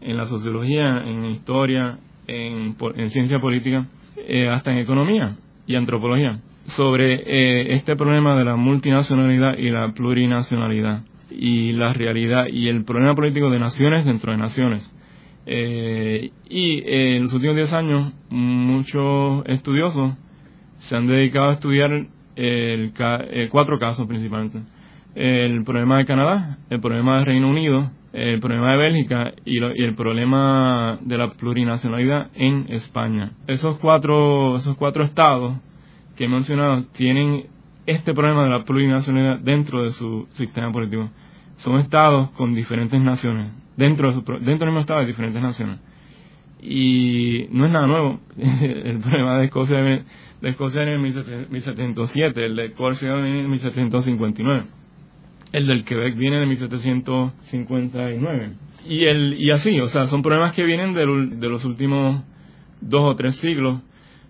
en 0.00 0.16
la 0.16 0.26
sociología, 0.26 1.02
en 1.04 1.24
historia, 1.26 1.98
en, 2.26 2.76
ciencia 3.10 3.40
política, 3.40 3.86
eh, 4.16 4.48
hasta 4.48 4.72
en 4.72 4.78
economía 4.78 5.36
y 5.66 5.74
antropología, 5.74 6.40
sobre 6.66 7.14
eh, 7.14 7.74
este 7.74 7.96
problema 7.96 8.36
de 8.36 8.44
la 8.44 8.56
multinacionalidad 8.56 9.58
y 9.58 9.70
la 9.70 9.92
plurinacionalidad 9.92 11.02
y 11.38 11.72
la 11.72 11.92
realidad 11.92 12.46
y 12.50 12.68
el 12.68 12.84
problema 12.84 13.14
político 13.14 13.50
de 13.50 13.58
naciones 13.58 14.04
dentro 14.04 14.32
de 14.32 14.38
naciones. 14.38 14.92
Eh, 15.44 16.30
y 16.48 16.78
eh, 16.78 17.16
en 17.16 17.22
los 17.22 17.32
últimos 17.32 17.56
10 17.56 17.72
años 17.72 18.12
muchos 18.30 19.44
estudiosos 19.46 20.14
se 20.76 20.96
han 20.96 21.08
dedicado 21.08 21.48
a 21.48 21.52
estudiar 21.52 21.92
el, 21.92 22.08
eh, 22.36 23.48
cuatro 23.50 23.78
casos 23.78 24.06
principalmente. 24.06 24.60
El 25.14 25.62
problema 25.64 25.98
de 25.98 26.04
Canadá, 26.04 26.58
el 26.70 26.80
problema 26.80 27.18
de 27.18 27.24
Reino 27.24 27.50
Unido, 27.50 27.90
el 28.12 28.40
problema 28.40 28.72
de 28.72 28.78
Bélgica 28.78 29.32
y, 29.44 29.58
y, 29.58 29.84
el 29.84 29.94
problema 29.94 30.98
de 31.02 31.18
la 31.18 31.32
plurinacionalidad 31.32 32.30
en 32.34 32.66
España. 32.68 33.32
Esos 33.46 33.78
cuatro, 33.78 34.56
esos 34.56 34.76
cuatro 34.76 35.04
estados 35.04 35.54
que 36.16 36.24
he 36.24 36.28
mencionado 36.28 36.84
tienen 36.92 37.46
este 37.86 38.14
problema 38.14 38.44
de 38.44 38.50
la 38.50 38.64
plurinacionalidad 38.64 39.38
dentro 39.40 39.82
de 39.82 39.90
su 39.90 40.28
sistema 40.32 40.70
político 40.70 41.10
son 41.62 41.78
estados 41.78 42.30
con 42.30 42.54
diferentes 42.54 42.98
naciones, 43.00 43.52
dentro, 43.76 44.08
de 44.08 44.14
su, 44.14 44.22
dentro 44.22 44.66
del 44.66 44.66
mismo 44.66 44.80
estado 44.80 44.98
de 45.00 45.06
diferentes 45.06 45.40
naciones. 45.40 45.78
Y 46.60 47.46
no 47.50 47.64
es 47.66 47.72
nada 47.72 47.86
nuevo. 47.86 48.18
el 48.36 48.98
problema 48.98 49.38
de 49.38 49.44
Escocia, 49.44 49.78
de 49.78 50.02
Escocia 50.42 50.82
en 50.82 50.88
el 50.88 50.98
1707, 50.98 52.44
el 52.44 52.56
de 52.56 52.72
Corsica 52.72 53.14
viene 53.14 53.38
en 53.40 53.50
1759, 53.50 54.64
el 55.52 55.66
del 55.68 55.84
Quebec 55.84 56.16
viene 56.16 56.42
en 56.42 56.48
1759. 56.48 58.54
Y, 58.88 59.04
el, 59.04 59.40
y 59.40 59.52
así, 59.52 59.78
o 59.78 59.86
sea, 59.86 60.08
son 60.08 60.22
problemas 60.22 60.56
que 60.56 60.64
vienen 60.64 60.94
de, 60.94 61.06
de 61.36 61.48
los 61.48 61.64
últimos 61.64 62.24
dos 62.80 63.12
o 63.12 63.14
tres 63.14 63.36
siglos. 63.36 63.82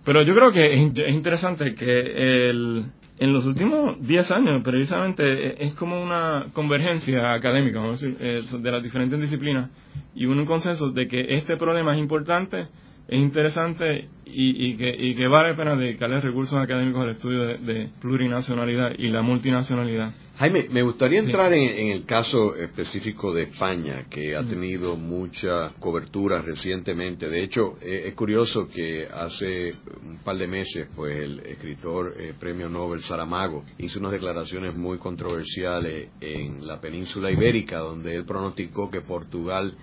Pero 0.04 0.20
yo 0.22 0.34
creo 0.34 0.52
que 0.52 0.74
es 0.74 0.80
interesante 1.08 1.74
que 1.74 2.50
el, 2.50 2.84
en 3.22 3.32
los 3.32 3.46
últimos 3.46 4.04
10 4.04 4.32
años, 4.32 4.62
precisamente, 4.64 5.22
e, 5.22 5.66
es 5.66 5.74
como 5.74 6.02
una 6.02 6.46
convergencia 6.52 7.34
académica, 7.34 7.78
vamos 7.78 8.02
a 8.02 8.06
decir, 8.06 8.18
eh, 8.20 8.42
de 8.58 8.70
las 8.72 8.82
diferentes 8.82 9.20
disciplinas 9.20 9.70
y 10.12 10.26
un 10.26 10.44
consenso 10.44 10.90
de 10.90 11.06
que 11.06 11.36
este 11.36 11.56
problema 11.56 11.94
es 11.94 12.00
importante, 12.00 12.66
es 13.08 13.18
interesante 13.18 14.08
y, 14.34 14.76
que, 14.76 14.88
y 14.98 15.14
que 15.14 15.26
vale 15.26 15.50
la 15.50 15.56
pena 15.56 15.76
dedicarle 15.76 16.20
recursos 16.20 16.58
académicos 16.58 17.02
al 17.02 17.10
estudio 17.10 17.58
de, 17.58 17.90
plurinacionalidad 18.00 18.92
y 18.98 19.08
la 19.08 19.22
multinacionalidad. 19.22 20.14
Jaime, 20.36 20.66
me 20.70 20.82
gustaría 20.82 21.18
entrar 21.18 21.52
en, 21.52 21.88
el 21.88 22.06
caso 22.06 22.56
específico 22.56 23.34
de 23.34 23.42
España, 23.42 24.06
que 24.08 24.34
ha 24.34 24.42
tenido 24.42 24.96
mucha 24.96 25.74
cobertura 25.78 26.40
recientemente. 26.40 27.28
De 27.28 27.42
hecho, 27.42 27.76
eh, 27.82 28.04
es 28.06 28.14
curioso 28.14 28.66
que 28.68 29.06
hace 29.06 29.74
un 30.02 30.18
par 30.24 30.38
de 30.38 30.46
meses, 30.46 30.88
pues 30.96 31.14
el 31.18 31.40
escritor 31.40 32.14
eh, 32.18 32.32
premio 32.40 32.70
Nobel 32.70 33.02
Saramago 33.02 33.64
hizo 33.78 34.00
unas 34.00 34.12
declaraciones 34.12 34.74
muy 34.74 34.96
controversiales 34.96 36.08
en 36.20 36.66
la 36.66 36.80
península 36.80 37.30
ibérica, 37.30 37.78
donde 37.80 38.16
él 38.16 38.24
pronosticó 38.24 38.90
que 38.90 39.02
Portugal 39.02 39.76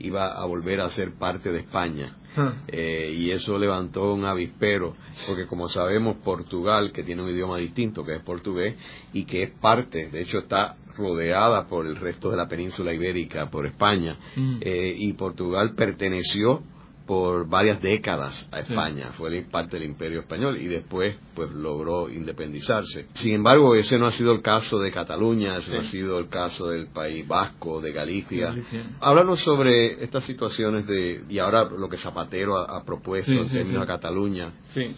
iba 0.00 0.32
a 0.32 0.44
volver 0.46 0.80
a 0.80 0.88
ser 0.90 1.12
parte 1.14 1.52
de 1.52 1.60
España. 1.60 2.16
Ah. 2.36 2.54
Eh, 2.68 3.14
y 3.16 3.30
eso 3.30 3.58
levantó 3.58 4.14
un 4.14 4.24
avispero, 4.24 4.94
porque 5.26 5.46
como 5.46 5.68
sabemos, 5.68 6.16
Portugal, 6.24 6.92
que 6.92 7.02
tiene 7.02 7.22
un 7.22 7.30
idioma 7.30 7.58
distinto, 7.58 8.04
que 8.04 8.16
es 8.16 8.22
portugués, 8.22 8.76
y 9.12 9.24
que 9.24 9.42
es 9.44 9.50
parte, 9.50 10.08
de 10.08 10.22
hecho 10.22 10.38
está 10.38 10.76
rodeada 10.96 11.66
por 11.66 11.86
el 11.86 11.96
resto 11.96 12.30
de 12.30 12.36
la 12.36 12.48
península 12.48 12.92
ibérica, 12.92 13.50
por 13.50 13.66
España, 13.66 14.16
mm. 14.36 14.58
eh, 14.60 14.94
y 14.98 15.12
Portugal 15.14 15.74
perteneció 15.74 16.62
por 17.06 17.48
varias 17.48 17.80
décadas 17.80 18.48
a 18.52 18.60
España, 18.60 19.10
fue 19.12 19.42
parte 19.42 19.78
del 19.78 19.88
imperio 19.88 20.20
español 20.20 20.58
y 20.60 20.66
después 20.66 21.16
pues 21.34 21.50
logró 21.50 22.08
independizarse. 22.08 23.06
Sin 23.14 23.34
embargo, 23.34 23.74
ese 23.74 23.98
no 23.98 24.06
ha 24.06 24.12
sido 24.12 24.32
el 24.32 24.42
caso 24.42 24.78
de 24.78 24.90
Cataluña, 24.90 25.56
ese 25.56 25.72
no 25.74 25.80
ha 25.80 25.84
sido 25.84 26.18
el 26.18 26.28
caso 26.28 26.68
del 26.68 26.86
País 26.88 27.26
Vasco, 27.26 27.80
de 27.80 27.92
Galicia. 27.92 28.54
Háblanos 29.00 29.40
sobre 29.40 30.02
estas 30.02 30.24
situaciones 30.24 30.86
de, 30.86 31.24
y 31.28 31.38
ahora 31.38 31.64
lo 31.64 31.88
que 31.88 31.96
Zapatero 31.96 32.58
ha, 32.58 32.84
propuesto 32.84 33.32
en 33.32 33.48
términos 33.48 33.82
a 33.82 33.86
Cataluña. 33.86 34.52
Sí. 34.68 34.94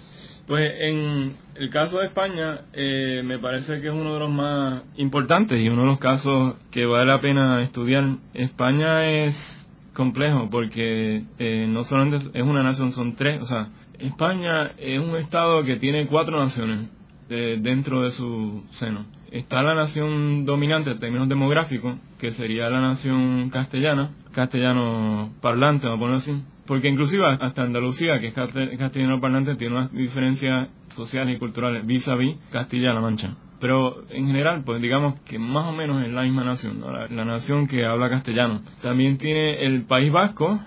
Pues 0.47 0.71
en 0.79 1.37
el 1.55 1.71
caso 1.71 1.99
de 1.99 2.07
España 2.07 2.67
eh, 2.75 3.23
me 3.25 3.39
parece 3.39 3.81
que 3.81 3.89
es 3.89 3.95
uno 3.95 4.13
de 4.13 4.19
los 4.21 4.31
más 4.31 4.83
importantes 4.97 5.59
y 5.59 5.69
uno 5.69 5.83
de 5.83 5.89
los 5.89 5.99
casos 5.99 6.57
que 6.71 6.85
vale 6.85 7.07
la 7.07 7.21
pena 7.21 7.63
estudiar. 7.63 8.05
España 8.35 9.07
es 9.07 9.64
complejo 9.95 10.49
porque 10.51 11.25
eh, 11.39 11.67
no 11.69 11.85
solamente 11.85 12.29
es 12.33 12.43
una 12.43 12.63
nación, 12.63 12.93
son 12.93 13.15
tres. 13.15 13.41
O 13.43 13.47
sea, 13.47 13.69
España 13.99 14.73
es 14.77 15.01
un 15.01 15.17
estado 15.17 15.65
que 15.65 15.77
tiene 15.77 16.07
cuatro 16.07 16.39
naciones 16.39 16.91
eh, 17.31 17.59
dentro 17.61 18.03
de 18.03 18.11
su 18.11 18.65
seno. 18.73 19.07
Está 19.31 19.63
la 19.63 19.75
nación 19.75 20.45
dominante 20.45 20.91
en 20.93 20.99
términos 20.99 21.29
demográficos, 21.29 21.97
que 22.19 22.31
sería 22.33 22.69
la 22.71 22.81
nación 22.81 23.51
castellana, 23.51 24.13
castellano 24.33 25.33
parlante, 25.41 25.87
vamos 25.87 25.99
a 25.99 26.01
ponerlo 26.01 26.19
así. 26.19 26.45
Porque 26.67 26.89
inclusive 26.89 27.25
hasta 27.41 27.63
Andalucía, 27.63 28.21
que 28.21 28.29
es 28.29 28.35
castellano 28.35 29.21
parlante, 29.21 29.57
tiene 29.57 29.75
unas 29.75 29.93
diferencias 29.93 30.69
sociales 30.95 31.37
y 31.37 31.39
culturales 31.39 31.85
vis 31.85 32.07
a 32.09 32.15
vis 32.15 32.37
Castilla-La 32.51 33.01
Mancha 33.01 33.37
pero 33.65 34.05
en 34.11 34.27
general, 34.27 34.63
pues 34.63 34.83
digamos 34.83 35.19
que 35.21 35.39
más 35.39 35.65
o 35.65 35.73
menos 35.73 36.05
es 36.05 36.13
la 36.13 36.25
misma 36.25 36.45
nación, 36.45 36.83
la, 36.83 37.25
nación 37.25 37.67
que 37.67 37.87
habla 37.87 38.11
castellano. 38.11 38.61
También 38.83 39.17
tiene 39.17 39.65
el 39.65 39.85
País 39.87 40.13
Vasco, 40.13 40.61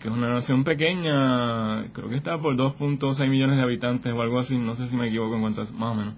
que 0.00 0.06
es 0.06 0.14
una 0.14 0.28
nación 0.28 0.62
pequeña, 0.62 1.88
creo 1.92 2.08
que 2.08 2.14
está 2.14 2.38
por 2.38 2.54
2.6 2.54 3.28
millones 3.28 3.56
de 3.56 3.62
habitantes 3.64 4.12
o 4.12 4.22
algo 4.22 4.38
así, 4.38 4.56
no 4.56 4.74
sé 4.74 4.86
si 4.86 4.94
me 4.94 5.08
equivoco 5.08 5.34
en 5.34 5.40
cuanto 5.40 5.62
a 5.62 5.64
más 5.72 5.90
o 5.90 5.94
menos. 5.96 6.14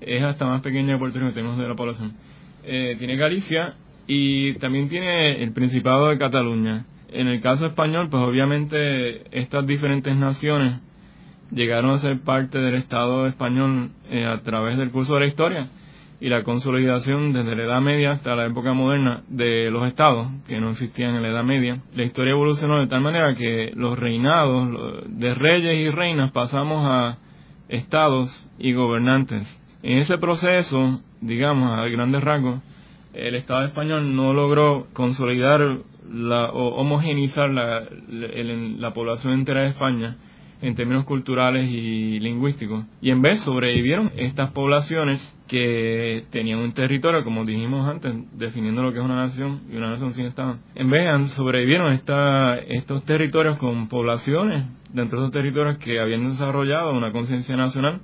Es 0.00 0.22
hasta 0.22 0.46
más 0.46 0.62
pequeña 0.62 0.92
que 0.94 0.98
Puerto 1.00 1.18
Rico 1.18 1.30
en 1.30 1.34
términos 1.34 1.58
de 1.58 1.68
la 1.68 1.74
población. 1.74 2.12
Eh, 2.62 2.94
tiene 3.00 3.16
Galicia 3.16 3.74
y 4.06 4.54
también 4.58 4.88
tiene 4.88 5.42
el 5.42 5.50
Principado 5.52 6.10
de 6.10 6.18
Cataluña. 6.18 6.86
En 7.08 7.26
el 7.26 7.40
caso 7.40 7.66
español, 7.66 8.06
pues 8.08 8.22
obviamente 8.22 9.36
estas 9.36 9.66
diferentes 9.66 10.16
naciones 10.16 10.78
llegaron 11.50 11.90
a 11.90 11.98
ser 11.98 12.20
parte 12.20 12.58
del 12.58 12.74
Estado 12.74 13.26
español 13.26 13.90
eh, 14.10 14.24
a 14.24 14.40
través 14.42 14.78
del 14.78 14.90
curso 14.90 15.14
de 15.14 15.20
la 15.20 15.26
historia 15.26 15.68
y 16.20 16.28
la 16.28 16.42
consolidación 16.42 17.32
desde 17.32 17.54
la 17.56 17.64
Edad 17.64 17.80
Media 17.80 18.12
hasta 18.12 18.34
la 18.34 18.46
época 18.46 18.72
moderna 18.72 19.22
de 19.28 19.70
los 19.70 19.86
estados 19.86 20.28
que 20.46 20.60
no 20.60 20.70
existían 20.70 21.14
en 21.14 21.22
la 21.22 21.28
Edad 21.28 21.44
Media. 21.44 21.82
La 21.94 22.04
historia 22.04 22.32
evolucionó 22.32 22.80
de 22.80 22.86
tal 22.86 23.02
manera 23.02 23.34
que 23.36 23.72
los 23.74 23.98
reinados 23.98 25.04
de 25.08 25.34
reyes 25.34 25.78
y 25.78 25.90
reinas 25.90 26.32
pasamos 26.32 26.86
a 26.88 27.18
estados 27.68 28.48
y 28.58 28.72
gobernantes. 28.72 29.46
En 29.82 29.98
ese 29.98 30.18
proceso, 30.18 31.00
digamos, 31.20 31.70
a 31.70 31.84
grandes 31.84 32.22
rasgos, 32.22 32.62
el 33.12 33.34
Estado 33.34 33.66
español 33.66 34.14
no 34.14 34.32
logró 34.32 34.86
consolidar 34.92 35.78
la, 36.10 36.46
o 36.46 36.76
homogenizar 36.76 37.50
la, 37.50 37.82
la 38.08 38.94
población 38.94 39.34
entera 39.34 39.62
de 39.62 39.68
España 39.68 40.16
en 40.62 40.74
términos 40.74 41.04
culturales 41.04 41.68
y 41.70 42.18
lingüísticos. 42.20 42.84
Y 43.00 43.10
en 43.10 43.22
vez 43.22 43.40
sobrevivieron 43.40 44.12
estas 44.16 44.50
poblaciones 44.52 45.32
que 45.48 46.24
tenían 46.30 46.58
un 46.58 46.72
territorio, 46.72 47.22
como 47.24 47.44
dijimos 47.44 47.88
antes, 47.88 48.14
definiendo 48.38 48.82
lo 48.82 48.92
que 48.92 48.98
es 48.98 49.04
una 49.04 49.16
nación 49.16 49.60
y 49.70 49.76
una 49.76 49.90
nación 49.90 50.12
sin 50.14 50.26
Estado. 50.26 50.58
En 50.74 50.90
vez 50.90 51.30
sobrevivieron 51.32 51.92
esta, 51.92 52.58
estos 52.58 53.04
territorios 53.04 53.58
con 53.58 53.88
poblaciones 53.88 54.66
dentro 54.92 55.20
de 55.20 55.26
esos 55.26 55.32
territorios 55.32 55.78
que 55.78 56.00
habían 56.00 56.28
desarrollado 56.28 56.92
una 56.92 57.12
conciencia 57.12 57.56
nacional 57.56 58.00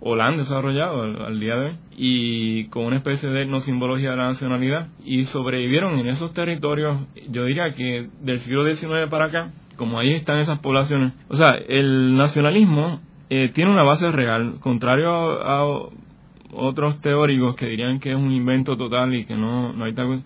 o 0.00 0.14
la 0.14 0.26
han 0.26 0.36
desarrollado 0.36 1.02
al, 1.02 1.40
día 1.40 1.56
de 1.56 1.66
hoy, 1.66 1.76
y 1.96 2.64
con 2.68 2.84
una 2.84 2.96
especie 2.96 3.28
de 3.28 3.46
no 3.46 3.60
simbología 3.60 4.10
de 4.10 4.16
la 4.16 4.28
nacionalidad, 4.28 4.88
y 5.04 5.24
sobrevivieron 5.24 5.98
en 5.98 6.08
esos 6.08 6.32
territorios, 6.32 7.06
yo 7.30 7.44
diría 7.44 7.72
que 7.72 8.08
del 8.20 8.40
siglo 8.40 8.64
XIX 8.64 9.08
para 9.10 9.26
acá, 9.26 9.52
como 9.76 9.98
ahí 9.98 10.12
están 10.14 10.38
esas 10.38 10.60
poblaciones. 10.60 11.12
O 11.28 11.34
sea, 11.34 11.50
el 11.52 12.16
nacionalismo 12.16 13.00
eh, 13.30 13.50
tiene 13.52 13.70
una 13.70 13.82
base 13.82 14.10
real, 14.10 14.58
contrario 14.60 15.10
a, 15.10 15.88
otros 16.50 17.00
teóricos 17.02 17.56
que 17.56 17.66
dirían 17.66 18.00
que 18.00 18.10
es 18.10 18.16
un 18.16 18.32
invento 18.32 18.78
total 18.78 19.14
y 19.14 19.26
que 19.26 19.36
no, 19.36 19.74
no 19.74 19.84
hay 19.84 19.92
tal 19.92 20.22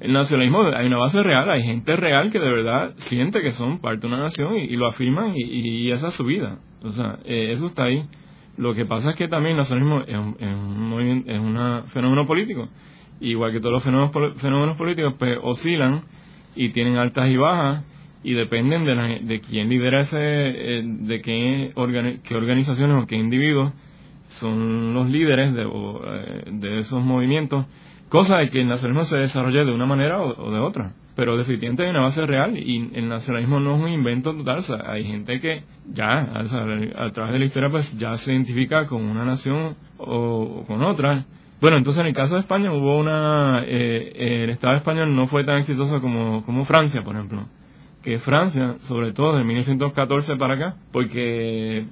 el 0.00 0.12
nacionalismo 0.12 0.62
hay 0.62 0.86
una 0.86 0.98
base 0.98 1.22
real, 1.22 1.50
hay 1.50 1.64
gente 1.64 1.96
real 1.96 2.30
que 2.30 2.38
de 2.38 2.50
verdad 2.50 2.92
siente 2.98 3.40
que 3.40 3.50
son 3.50 3.80
parte 3.80 4.02
de 4.02 4.06
una 4.06 4.22
nación 4.22 4.56
y, 4.56 4.76
lo 4.76 4.86
afirman 4.86 5.32
y, 5.34 5.90
esa 5.90 6.08
es 6.08 6.14
su 6.14 6.24
vida. 6.24 6.58
O 6.82 6.92
sea, 6.92 7.18
eh, 7.24 7.52
eso 7.52 7.66
está 7.66 7.84
ahí. 7.84 8.04
Lo 8.58 8.74
que 8.74 8.84
pasa 8.84 9.10
es 9.10 9.16
que 9.16 9.28
también 9.28 9.52
el 9.52 9.58
nacionalismo 9.58 10.02
es 10.06 10.18
un, 10.18 11.24
es 11.26 11.38
un, 11.38 11.84
fenómeno 11.88 12.26
político. 12.26 12.68
Igual 13.20 13.52
que 13.52 13.60
todos 13.60 13.72
los 13.72 13.82
fenómenos, 13.82 14.40
fenómenos 14.40 14.76
políticos, 14.76 15.14
pues 15.18 15.38
oscilan 15.42 16.02
y 16.54 16.70
tienen 16.70 16.96
altas 16.96 17.28
y 17.28 17.36
bajas 17.36 17.84
y 18.22 18.34
dependen 18.34 18.84
de, 18.84 19.20
de 19.22 19.40
quién 19.40 19.68
lidera 19.68 20.02
ese, 20.02 20.18
eh, 20.18 20.82
de 20.84 21.22
qué, 21.22 21.72
qué 22.24 22.34
organizaciones 22.34 23.02
o 23.02 23.06
qué 23.06 23.16
individuos 23.16 23.72
son 24.28 24.92
los 24.92 25.08
líderes 25.08 25.54
de, 25.54 25.62
eh, 25.62 26.44
de 26.50 26.76
esos 26.78 27.02
movimientos 27.02 27.64
Cosa 28.08 28.38
de 28.38 28.48
que 28.48 28.62
el 28.62 28.68
nacionalismo 28.68 29.04
se 29.04 29.18
desarrolle 29.18 29.64
de 29.64 29.72
una 29.72 29.84
manera 29.84 30.22
o, 30.22 30.50
de 30.50 30.58
otra. 30.58 30.92
Pero 31.18 31.36
definitivamente 31.36 31.82
hay 31.82 31.90
una 31.90 32.02
base 32.02 32.24
real 32.24 32.56
y 32.56 32.90
el 32.94 33.08
nacionalismo 33.08 33.58
no 33.58 33.74
es 33.74 33.82
un 33.82 33.88
invento 33.88 34.36
total. 34.36 34.62
hay 34.86 35.02
gente 35.02 35.40
que 35.40 35.64
ya, 35.92 36.20
a 36.20 37.10
través 37.10 37.32
de 37.32 37.38
la 37.40 37.44
historia, 37.44 37.70
pues 37.70 37.92
ya 37.98 38.14
se 38.18 38.32
identifica 38.32 38.86
con 38.86 39.02
una 39.02 39.24
nación 39.24 39.74
o, 39.96 40.62
con 40.68 40.80
otra. 40.84 41.24
Bueno, 41.60 41.76
entonces 41.76 42.02
en 42.02 42.06
el 42.06 42.14
caso 42.14 42.36
de 42.36 42.42
España 42.42 42.72
hubo 42.72 42.96
una... 42.96 43.64
Eh, 43.66 44.44
el 44.44 44.50
Estado 44.50 44.76
español 44.76 45.12
no 45.16 45.26
fue 45.26 45.42
tan 45.42 45.58
exitoso 45.58 46.00
como, 46.00 46.44
como 46.44 46.64
Francia, 46.66 47.02
por 47.02 47.16
ejemplo 47.16 47.48
que 48.02 48.18
Francia, 48.20 48.76
sobre 48.82 49.12
todo 49.12 49.36
de 49.36 49.44
1914 49.44 50.36
para 50.36 50.54
acá, 50.54 50.76
porque 50.92 51.86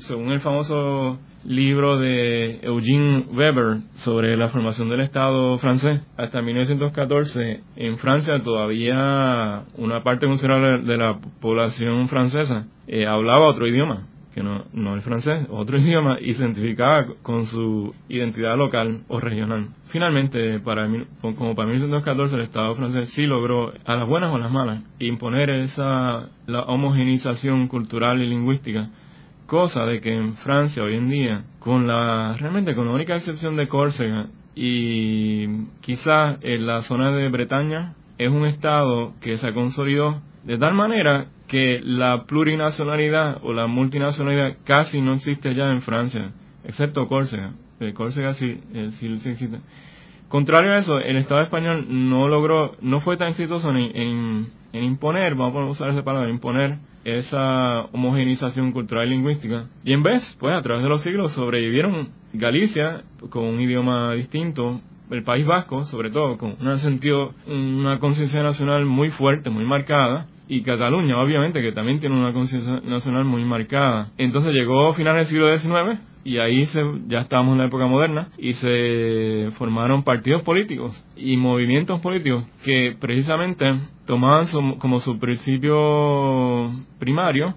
según 0.00 0.30
el 0.30 0.40
famoso 0.40 1.18
libro 1.44 1.98
de 1.98 2.60
Eugene 2.62 3.26
Weber 3.32 3.78
sobre 3.96 4.36
la 4.36 4.50
formación 4.50 4.88
del 4.88 5.00
Estado 5.00 5.58
francés, 5.58 6.00
hasta 6.16 6.40
1914 6.40 7.60
en 7.76 7.98
Francia 7.98 8.40
todavía 8.42 9.62
una 9.76 10.02
parte 10.04 10.26
considerable 10.26 10.86
de 10.86 10.96
la 10.96 11.18
población 11.40 12.08
francesa 12.08 12.66
eh, 12.86 13.06
hablaba 13.06 13.48
otro 13.48 13.66
idioma 13.66 14.06
que 14.34 14.42
no, 14.42 14.64
no 14.72 14.94
el 14.94 15.02
francés, 15.02 15.46
otro 15.50 15.78
idioma, 15.80 16.18
y 16.20 16.34
se 16.34 16.42
identificaba 16.42 17.06
con 17.22 17.46
su 17.46 17.94
identidad 18.08 18.56
local 18.56 19.02
o 19.08 19.20
regional. 19.20 19.68
Finalmente, 19.88 20.58
para 20.60 20.88
como 21.20 21.54
para 21.54 21.68
1914 21.68 22.34
el 22.34 22.42
Estado 22.42 22.74
francés 22.74 23.10
sí 23.10 23.26
logró, 23.26 23.72
a 23.84 23.96
las 23.96 24.08
buenas 24.08 24.32
o 24.32 24.36
a 24.36 24.38
las 24.38 24.50
malas, 24.50 24.82
imponer 24.98 25.50
esa 25.50 26.28
la 26.46 26.62
homogenización 26.62 27.68
cultural 27.68 28.22
y 28.22 28.26
lingüística, 28.26 28.90
cosa 29.46 29.84
de 29.84 30.00
que 30.00 30.14
en 30.14 30.34
Francia 30.36 30.82
hoy 30.82 30.94
en 30.94 31.10
día, 31.10 31.44
con 31.58 31.86
la 31.86 32.34
realmente 32.38 32.74
con 32.74 32.86
la 32.86 32.92
única 32.92 33.16
excepción 33.16 33.56
de 33.56 33.68
Córcega 33.68 34.28
y 34.54 35.66
quizás 35.80 36.38
en 36.42 36.66
la 36.66 36.82
zona 36.82 37.12
de 37.12 37.28
Bretaña, 37.28 37.94
es 38.18 38.30
un 38.30 38.46
estado 38.46 39.12
que 39.20 39.36
se 39.36 39.52
consolidó 39.52 40.22
de 40.44 40.58
tal 40.58 40.74
manera 40.74 41.26
que 41.52 41.82
la 41.84 42.24
plurinacionalidad 42.24 43.40
o 43.42 43.52
la 43.52 43.66
multinacionalidad 43.66 44.56
casi 44.64 45.02
no 45.02 45.12
existe 45.12 45.54
ya 45.54 45.70
en 45.70 45.82
Francia, 45.82 46.32
excepto 46.64 47.06
Córcega. 47.06 47.52
Córcega 47.92 48.32
sí, 48.32 48.58
eh, 48.72 48.88
sí, 48.92 49.06
existe. 49.12 49.58
Contrario 50.28 50.72
a 50.72 50.78
eso, 50.78 50.98
el 50.98 51.18
Estado 51.18 51.42
español 51.42 51.84
no 51.90 52.26
logró, 52.26 52.76
no 52.80 53.02
fue 53.02 53.18
tan 53.18 53.28
exitoso 53.28 53.68
en, 53.68 54.46
en, 54.72 54.82
imponer, 54.82 55.34
vamos 55.34 55.68
a 55.68 55.70
usar 55.72 55.90
esa 55.90 56.02
palabra, 56.02 56.30
imponer 56.30 56.78
esa 57.04 57.82
homogenización 57.92 58.72
cultural 58.72 59.08
y 59.08 59.10
lingüística. 59.10 59.66
Y 59.84 59.92
en 59.92 60.02
vez, 60.02 60.34
pues 60.40 60.56
a 60.56 60.62
través 60.62 60.82
de 60.82 60.88
los 60.88 61.02
siglos 61.02 61.34
sobrevivieron 61.34 62.12
Galicia 62.32 63.02
con 63.28 63.44
un 63.44 63.60
idioma 63.60 64.14
distinto, 64.14 64.80
el 65.10 65.22
País 65.22 65.44
Vasco, 65.44 65.84
sobre 65.84 66.08
todo, 66.08 66.38
con 66.38 66.56
un 66.66 66.78
sentido, 66.78 67.34
una 67.46 67.98
conciencia 67.98 68.42
nacional 68.42 68.86
muy 68.86 69.10
fuerte, 69.10 69.50
muy 69.50 69.66
marcada, 69.66 70.28
y 70.48 70.62
Cataluña, 70.62 71.20
obviamente, 71.20 71.62
que 71.62 71.72
también 71.72 72.00
tiene 72.00 72.18
una 72.18 72.32
conciencia 72.32 72.80
nacional 72.84 73.24
muy 73.24 73.44
marcada. 73.44 74.10
Entonces 74.18 74.52
llegó 74.52 74.88
a 74.88 74.94
finales 74.94 75.28
del 75.28 75.36
siglo 75.36 75.58
XIX 75.58 76.00
y 76.24 76.38
ahí 76.38 76.66
se, 76.66 76.80
ya 77.08 77.20
estábamos 77.20 77.52
en 77.52 77.58
la 77.58 77.66
época 77.66 77.86
moderna 77.86 78.28
y 78.38 78.52
se 78.52 79.48
formaron 79.52 80.04
partidos 80.04 80.42
políticos 80.42 81.04
y 81.16 81.36
movimientos 81.36 82.00
políticos 82.00 82.44
que 82.64 82.96
precisamente 82.98 83.64
tomaban 84.06 84.46
como 84.78 85.00
su 85.00 85.18
principio 85.18 86.70
primario 86.98 87.54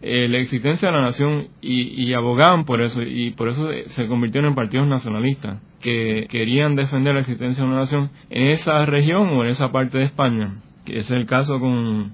eh, 0.00 0.28
la 0.28 0.38
existencia 0.38 0.88
de 0.88 0.94
la 0.94 1.02
nación 1.02 1.48
y, 1.60 2.12
abogaban 2.14 2.64
por 2.64 2.80
eso 2.80 3.02
y 3.02 3.32
por 3.32 3.48
eso 3.48 3.68
se 3.86 4.06
convirtieron 4.06 4.50
en 4.50 4.54
partidos 4.54 4.86
nacionalistas 4.86 5.60
que 5.80 6.26
querían 6.30 6.76
defender 6.76 7.14
la 7.14 7.20
existencia 7.20 7.64
de 7.64 7.70
una 7.70 7.80
nación 7.80 8.10
en 8.30 8.48
esa 8.48 8.86
región 8.86 9.28
o 9.30 9.42
en 9.42 9.50
esa 9.50 9.72
parte 9.72 9.98
de 9.98 10.04
España 10.04 10.62
que 10.88 11.00
es 11.00 11.10
el 11.10 11.26
caso 11.26 11.60
con 11.60 12.12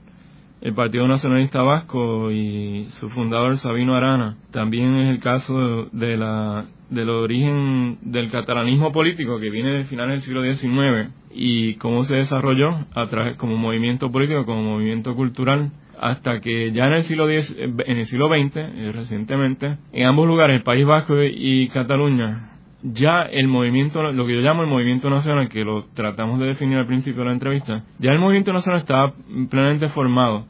el 0.61 0.75
Partido 0.75 1.07
Nacionalista 1.07 1.63
Vasco 1.63 2.33
y 2.33 2.87
su 2.99 3.09
fundador 3.11 3.57
Sabino 3.57 3.95
Arana. 3.95 4.37
También 4.51 4.97
es 4.97 5.11
el 5.11 5.21
caso 5.21 5.89
de 5.93 6.17
la 6.17 6.67
del 6.91 7.09
origen 7.09 7.99
del 8.03 8.31
catalanismo 8.31 8.93
político 8.93 9.39
que 9.39 9.51
viene 9.51 9.71
de 9.73 9.85
finales 9.85 10.15
del 10.15 10.23
siglo 10.23 10.43
XIX 10.43 11.13
y 11.33 11.75
cómo 11.75 12.05
se 12.05 12.17
desarrolló 12.17 12.71
a 12.95 13.09
través 13.09 13.37
como 13.37 13.57
movimiento 13.57 14.11
político, 14.11 14.45
como 14.45 14.63
movimiento 14.63 15.15
cultural 15.15 15.71
hasta 16.01 16.41
que 16.41 16.73
ya 16.73 16.87
en 16.87 16.95
el 16.95 17.03
siglo 17.05 17.31
X, 17.31 17.57
en 17.57 17.97
el 17.97 18.07
siglo 18.07 18.29
XX, 18.29 18.57
eh, 18.57 18.93
recientemente, 18.93 19.79
en 19.93 20.07
ambos 20.07 20.27
lugares, 20.27 20.57
el 20.57 20.63
País 20.65 20.85
Vasco 20.85 21.15
y 21.23 21.69
Cataluña, 21.69 22.54
ya 22.85 23.23
el 23.23 23.49
movimiento, 23.49 24.03
lo 24.03 24.27
que 24.27 24.35
yo 24.35 24.40
llamo 24.40 24.62
el 24.62 24.68
movimiento 24.68 25.09
nacional, 25.09 25.49
que 25.49 25.64
lo 25.64 25.87
tratamos 25.94 26.38
de 26.38 26.47
definir 26.47 26.77
al 26.77 26.87
principio 26.87 27.20
de 27.20 27.29
la 27.29 27.33
entrevista, 27.33 27.83
ya 27.99 28.12
el 28.12 28.18
movimiento 28.18 28.53
nacional 28.53 28.83
estaba 28.83 29.14
plenamente 29.49 29.88
formado. 29.88 30.44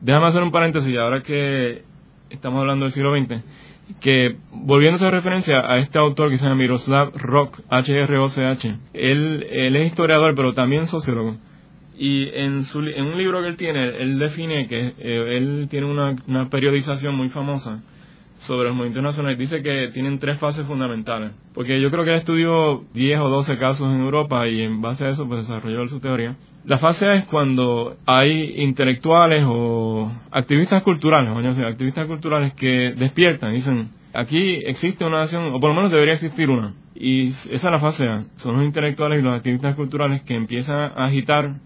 Déjame 0.00 0.26
hacer 0.26 0.42
un 0.42 0.52
paréntesis, 0.52 0.96
ahora 0.96 1.22
que 1.22 1.82
estamos 2.30 2.60
hablando 2.60 2.84
del 2.84 2.92
siglo 2.92 3.12
XX, 3.18 3.42
que 4.00 4.36
volviendo 4.52 5.04
a 5.04 5.10
referencia 5.10 5.58
a 5.68 5.78
este 5.78 5.98
autor 5.98 6.30
que 6.30 6.38
se 6.38 6.44
llama 6.44 6.54
Miroslav 6.54 7.12
Rock, 7.16 7.60
H-R-O-C-H, 7.68 8.76
él, 8.94 9.42
es 9.50 9.86
historiador, 9.88 10.34
pero 10.36 10.52
también 10.52 10.86
sociólogo. 10.86 11.38
Y 11.98 12.28
en, 12.32 12.64
su, 12.64 12.78
en 12.78 13.04
un 13.04 13.18
libro 13.18 13.42
que 13.42 13.48
él 13.48 13.56
tiene, 13.56 13.88
él 14.00 14.18
define 14.20 14.68
que 14.68 14.94
eh, 14.96 15.36
él 15.36 15.66
tiene 15.68 15.88
una 15.88 16.48
periodización 16.48 17.16
muy 17.16 17.30
famosa 17.30 17.82
sobre 18.40 18.68
los 18.68 18.76
movimientos 18.76 19.02
nacionales 19.02 19.38
dice 19.38 19.62
que 19.62 19.90
tienen 19.92 20.18
tres 20.18 20.38
fases 20.38 20.66
fundamentales. 20.66 21.32
Porque 21.54 21.80
yo 21.80 21.90
creo 21.90 22.04
que 22.04 22.10
él 22.10 22.16
estudió 22.16 22.84
10 22.94 23.20
o 23.20 23.28
12 23.28 23.58
casos 23.58 23.86
en 23.86 24.00
Europa 24.00 24.48
y 24.48 24.62
en 24.62 24.80
base 24.80 25.04
a 25.04 25.10
eso 25.10 25.28
pues 25.28 25.46
desarrolló 25.46 25.86
su 25.86 26.00
teoría. 26.00 26.36
La 26.64 26.78
fase 26.78 27.06
es 27.16 27.24
cuando 27.26 27.96
hay 28.06 28.62
intelectuales 28.62 29.44
o 29.46 30.10
activistas 30.30 30.82
culturales, 30.82 31.30
o 31.34 31.66
activistas 31.66 32.06
culturales 32.06 32.54
que 32.54 32.94
despiertan, 32.96 33.54
dicen, 33.54 33.90
aquí 34.14 34.60
existe 34.64 35.04
una 35.04 35.20
nación, 35.20 35.54
o 35.54 35.60
por 35.60 35.70
lo 35.70 35.76
menos 35.76 35.90
debería 35.90 36.14
existir 36.14 36.48
una. 36.50 36.74
Y 36.94 37.28
esa 37.28 37.50
es 37.52 37.64
la 37.64 37.78
fase 37.78 38.06
A. 38.06 38.24
Son 38.36 38.56
los 38.56 38.64
intelectuales 38.64 39.20
y 39.20 39.22
los 39.22 39.34
activistas 39.34 39.74
culturales 39.74 40.22
que 40.22 40.34
empiezan 40.34 40.76
a 40.76 41.06
agitar 41.06 41.56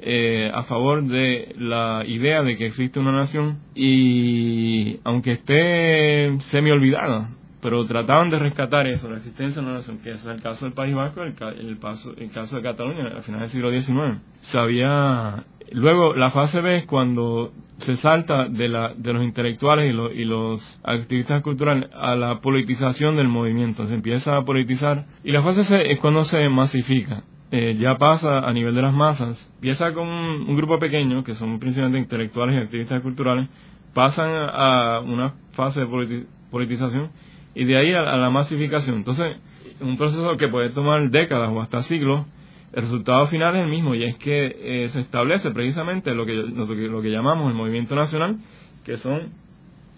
eh, 0.00 0.50
a 0.52 0.64
favor 0.64 1.06
de 1.06 1.54
la 1.58 2.04
idea 2.06 2.42
de 2.42 2.56
que 2.56 2.66
existe 2.66 3.00
una 3.00 3.12
nación 3.12 3.58
y 3.74 5.00
aunque 5.04 5.32
esté 5.32 6.38
semi 6.40 6.70
olvidada, 6.70 7.30
pero 7.60 7.84
trataban 7.86 8.30
de 8.30 8.38
rescatar 8.38 8.86
eso, 8.86 9.10
la 9.10 9.16
existencia 9.16 9.60
de 9.60 9.66
una 9.66 9.78
nación, 9.78 9.98
que 9.98 10.12
es 10.12 10.24
el 10.26 10.40
caso 10.40 10.64
del 10.64 10.74
País 10.74 10.94
Vasco, 10.94 11.22
el, 11.22 11.34
el, 11.58 11.76
paso, 11.78 12.14
el 12.16 12.30
caso 12.30 12.56
de 12.56 12.62
Cataluña 12.62 13.18
a 13.18 13.22
finales 13.22 13.52
del 13.52 13.62
siglo 13.62 13.70
XIX. 13.70 14.20
Sabía 14.42 15.44
Luego, 15.72 16.14
la 16.14 16.30
fase 16.30 16.60
B 16.60 16.78
es 16.78 16.86
cuando 16.86 17.52
se 17.78 17.96
salta 17.96 18.48
de, 18.48 18.68
la, 18.68 18.94
de 18.94 19.12
los 19.12 19.22
intelectuales 19.22 19.92
y, 19.92 20.20
y, 20.20 20.24
los 20.24 20.80
activistas 20.82 21.42
culturales 21.42 21.90
a 21.92 22.14
la 22.16 22.40
politización 22.40 23.16
del 23.16 23.28
movimiento. 23.28 23.86
Se 23.86 23.94
empieza 23.94 24.36
a 24.36 24.44
politizar. 24.44 25.06
Y 25.24 25.32
la 25.32 25.42
fase 25.42 25.64
C 25.64 25.92
es 25.92 26.00
cuando 26.00 26.24
se 26.24 26.48
masifica. 26.48 27.22
Eh, 27.50 27.76
ya 27.78 27.96
pasa 27.96 28.40
a 28.40 28.52
nivel 28.52 28.74
de 28.74 28.82
las 28.82 28.92
masas, 28.92 29.50
empieza 29.54 29.94
con 29.94 30.06
un, 30.06 30.54
grupo 30.54 30.78
pequeño, 30.78 31.24
que 31.24 31.34
son 31.34 31.58
principalmente 31.58 32.00
intelectuales 32.00 32.56
y 32.56 32.58
activistas 32.58 33.00
culturales, 33.00 33.48
pasan 33.94 34.30
a 34.30 35.00
una 35.00 35.32
fase 35.52 35.80
de 35.80 36.26
politización 36.50 37.10
y 37.54 37.64
de 37.64 37.78
ahí 37.78 37.92
a, 37.92 38.16
la 38.16 38.28
masificación. 38.28 38.96
Entonces, 38.96 39.38
un 39.80 39.96
proceso 39.96 40.36
que 40.36 40.48
puede 40.48 40.68
tomar 40.70 41.08
décadas 41.08 41.48
o 41.50 41.62
hasta 41.62 41.82
siglos, 41.82 42.26
el 42.74 42.82
resultado 42.82 43.26
final 43.28 43.56
es 43.56 43.62
el 43.62 43.70
mismo 43.70 43.94
y 43.94 44.04
es 44.04 44.18
que 44.18 44.84
eh, 44.84 44.88
se 44.90 45.00
establece 45.00 45.50
precisamente 45.50 46.14
lo 46.14 46.26
lo 46.26 47.02
que 47.02 47.10
llamamos 47.10 47.50
el 47.50 47.56
movimiento 47.56 47.96
nacional, 47.96 48.36
que 48.84 48.98
son 48.98 49.32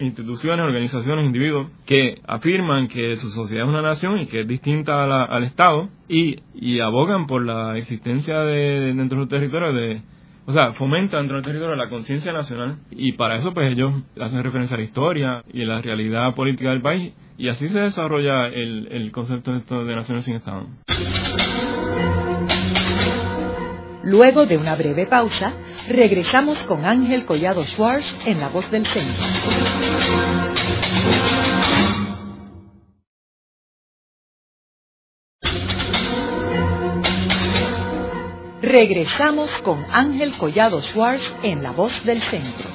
instituciones, 0.01 0.65
organizaciones, 0.65 1.25
individuos 1.25 1.67
que 1.85 2.21
afirman 2.27 2.87
que 2.87 3.15
su 3.17 3.29
sociedad 3.29 3.65
es 3.65 3.69
una 3.69 3.81
nación 3.81 4.19
y 4.19 4.27
que 4.27 4.41
es 4.41 4.47
distinta 4.47 5.03
al 5.03 5.43
Estado 5.43 5.89
y, 6.07 6.39
y 6.53 6.79
abogan 6.79 7.27
por 7.27 7.45
la 7.45 7.77
existencia 7.77 8.39
de, 8.39 8.93
dentro 8.93 9.19
de 9.19 9.23
su 9.23 9.29
territorio 9.29 9.73
de 9.73 10.01
o 10.43 10.53
sea, 10.53 10.73
fomentan 10.73 11.21
dentro 11.21 11.37
del 11.37 11.45
territorio 11.45 11.75
la 11.75 11.89
conciencia 11.89 12.33
nacional 12.33 12.77
y 12.89 13.13
para 13.13 13.35
eso 13.35 13.53
pues 13.53 13.71
ellos 13.71 13.93
hacen 14.19 14.41
referencia 14.43 14.75
a 14.75 14.79
la 14.79 14.85
historia 14.85 15.43
y 15.53 15.63
a 15.63 15.67
la 15.67 15.81
realidad 15.81 16.33
política 16.33 16.71
del 16.71 16.81
país 16.81 17.13
y 17.37 17.47
así 17.47 17.67
se 17.67 17.79
desarrolla 17.79 18.47
el, 18.47 18.87
el 18.91 19.11
concepto 19.11 19.53
de, 19.53 19.85
de 19.85 19.95
naciones 19.95 20.25
sin 20.25 20.35
Estado. 20.35 20.67
Luego 24.03 24.47
de 24.47 24.57
una 24.57 24.75
breve 24.75 25.05
pausa, 25.05 25.53
regresamos 25.87 26.63
con 26.63 26.85
Ángel 26.85 27.25
Collado 27.25 27.63
Schwartz 27.63 28.15
en 28.25 28.39
La 28.39 28.49
Voz 28.49 28.69
del 28.71 28.85
Centro. 28.87 29.23
Regresamos 38.61 39.51
con 39.63 39.85
Ángel 39.91 40.31
Collado 40.37 40.81
Schwartz 40.81 41.31
en 41.43 41.61
La 41.61 41.71
Voz 41.71 42.03
del 42.03 42.23
Centro. 42.23 42.69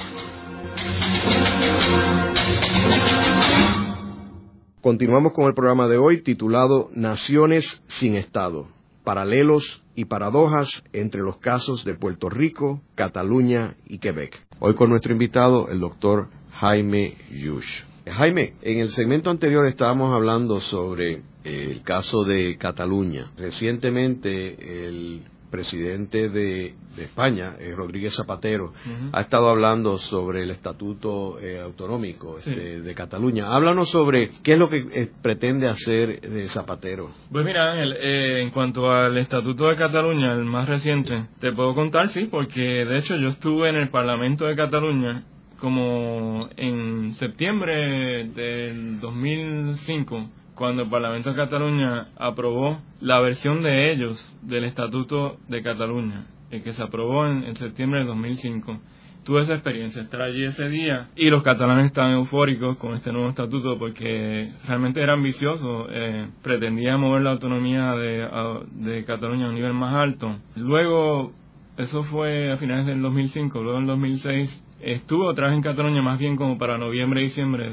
Continuamos 4.81 5.33
con 5.33 5.47
el 5.47 5.55
programa 5.55 5.89
de 5.89 5.99
hoy 5.99 6.23
titulado 6.23 6.91
Naciones 6.95 7.83
sin 7.89 8.15
Estado, 8.15 8.69
paralelos 9.07 9.85
y 9.95 10.07
paradojas 10.07 10.83
entre 10.93 11.23
los 11.23 11.39
casos 11.39 11.85
de 11.85 11.95
Puerto 11.95 12.29
Rico, 12.29 12.83
Cataluña 12.97 13.77
y 13.87 13.99
Quebec. 13.99 14.37
Hoy 14.59 14.75
con 14.75 14.91
nuestro 14.91 15.13
invitado, 15.13 15.69
el 15.69 15.79
doctor 15.79 16.27
Jaime 16.55 17.15
Yush. 17.31 17.83
Jaime, 18.05 18.55
en 18.63 18.81
el 18.81 18.91
segmento 18.91 19.31
anterior 19.31 19.69
estábamos 19.69 20.13
hablando 20.13 20.61
sobre 20.61 21.23
el 21.45 21.83
caso 21.83 22.25
de 22.25 22.59
Cataluña. 22.59 23.31
Recientemente 23.37 24.89
el 24.89 25.23
presidente 25.57 26.29
de, 26.29 26.75
España, 26.99 27.57
eh, 27.59 27.73
Rodríguez 27.75 28.15
Zapatero, 28.15 28.75
ha 29.13 29.23
estado 29.23 29.49
hablando 29.49 29.97
sobre 29.97 30.43
el 30.43 30.51
estatuto 30.51 31.39
eh, 31.41 31.61
autonómico 31.61 32.37
este, 32.37 32.81
de 32.81 32.95
Cataluña. 32.95 33.47
Háblanos 33.49 33.91
sobre 33.91 34.31
qué 34.43 34.53
es 34.53 34.59
lo 34.59 34.69
que 34.69 34.79
eh, 34.79 35.11
pretende 35.23 35.67
hacer 35.67 36.21
Zapatero. 36.49 37.11
Pues 37.33 37.45
mira, 37.45 37.73
Ángel, 37.73 37.97
en 38.01 38.51
cuanto 38.51 38.91
al 38.91 39.17
estatuto 39.17 39.69
de 39.69 39.77
Cataluña, 39.77 40.35
el 40.35 40.45
más 40.45 40.69
reciente, 40.69 41.29
te 41.41 41.53
puedo 41.53 41.75
contar, 41.75 42.09
sí, 42.11 42.29
porque 42.31 42.61
de 42.61 42.99
hecho 42.99 43.17
yo 43.17 43.29
estuve 43.29 43.71
en 43.71 43.77
el 43.77 43.89
Parlamento 43.89 44.45
de 44.45 44.57
Cataluña 44.57 45.25
como 45.59 46.51
en 46.57 47.15
septiembre 47.15 48.29
del 48.29 49.01
2005 49.01 50.31
cuando 50.57 50.83
el 50.83 50.89
Parlamento 50.89 51.31
de 51.31 51.37
Cataluña 51.37 52.09
aprobó 52.17 52.81
la 53.01 53.21
versión 53.21 53.63
de 53.63 53.93
ellos 53.93 54.19
del 54.43 54.65
Estatuto 54.65 55.37
de 55.49 55.63
Cataluña, 55.63 56.25
el 56.51 56.63
que 56.63 56.73
se 56.73 56.83
aprobó 56.83 57.27
en, 57.27 57.55
septiembre 57.57 58.01
de 58.01 58.07
2005. 58.07 58.81
Tuve 59.23 59.43
esa 59.43 59.55
experiencia, 59.55 60.01
estar 60.01 60.23
allí 60.23 60.45
ese 60.45 60.69
día 60.69 61.09
y 61.15 61.29
los 61.29 61.43
catalanes 61.43 61.87
estaban 61.87 62.13
eufóricos 62.13 62.79
con 62.79 62.95
este 62.95 63.13
nuevo 63.13 63.29
estatuto 63.29 63.77
porque 63.79 64.51
realmente 64.67 65.03
era 65.03 65.15
ambicioso, 65.15 65.89
eh, 65.91 66.29
pretendía 66.43 66.97
mover 66.97 67.23
la 67.23 67.33
autonomía 67.33 67.93
de, 67.95 68.27
de 68.73 69.05
Cataluña 69.05 69.47
a 69.47 69.49
un 69.51 69.57
nivel 69.57 69.75
más 69.75 69.95
alto. 69.95 70.37
Luego, 70.55 71.33
eso 71.77 72.05
fue 72.05 72.53
a 72.53 72.57
finales 72.57 72.87
del 72.87 73.03
2005, 73.03 73.63
luego 73.63 73.79
en 73.79 73.87
2006 73.87 74.63
estuve 74.81 75.27
otra 75.27 75.49
vez 75.49 75.57
en 75.57 75.63
Cataluña 75.63 76.01
más 76.03 76.19
bien 76.19 76.37
como 76.37 76.57
para 76.57 76.79
noviembre 76.79 77.23
diciembre 77.23 77.69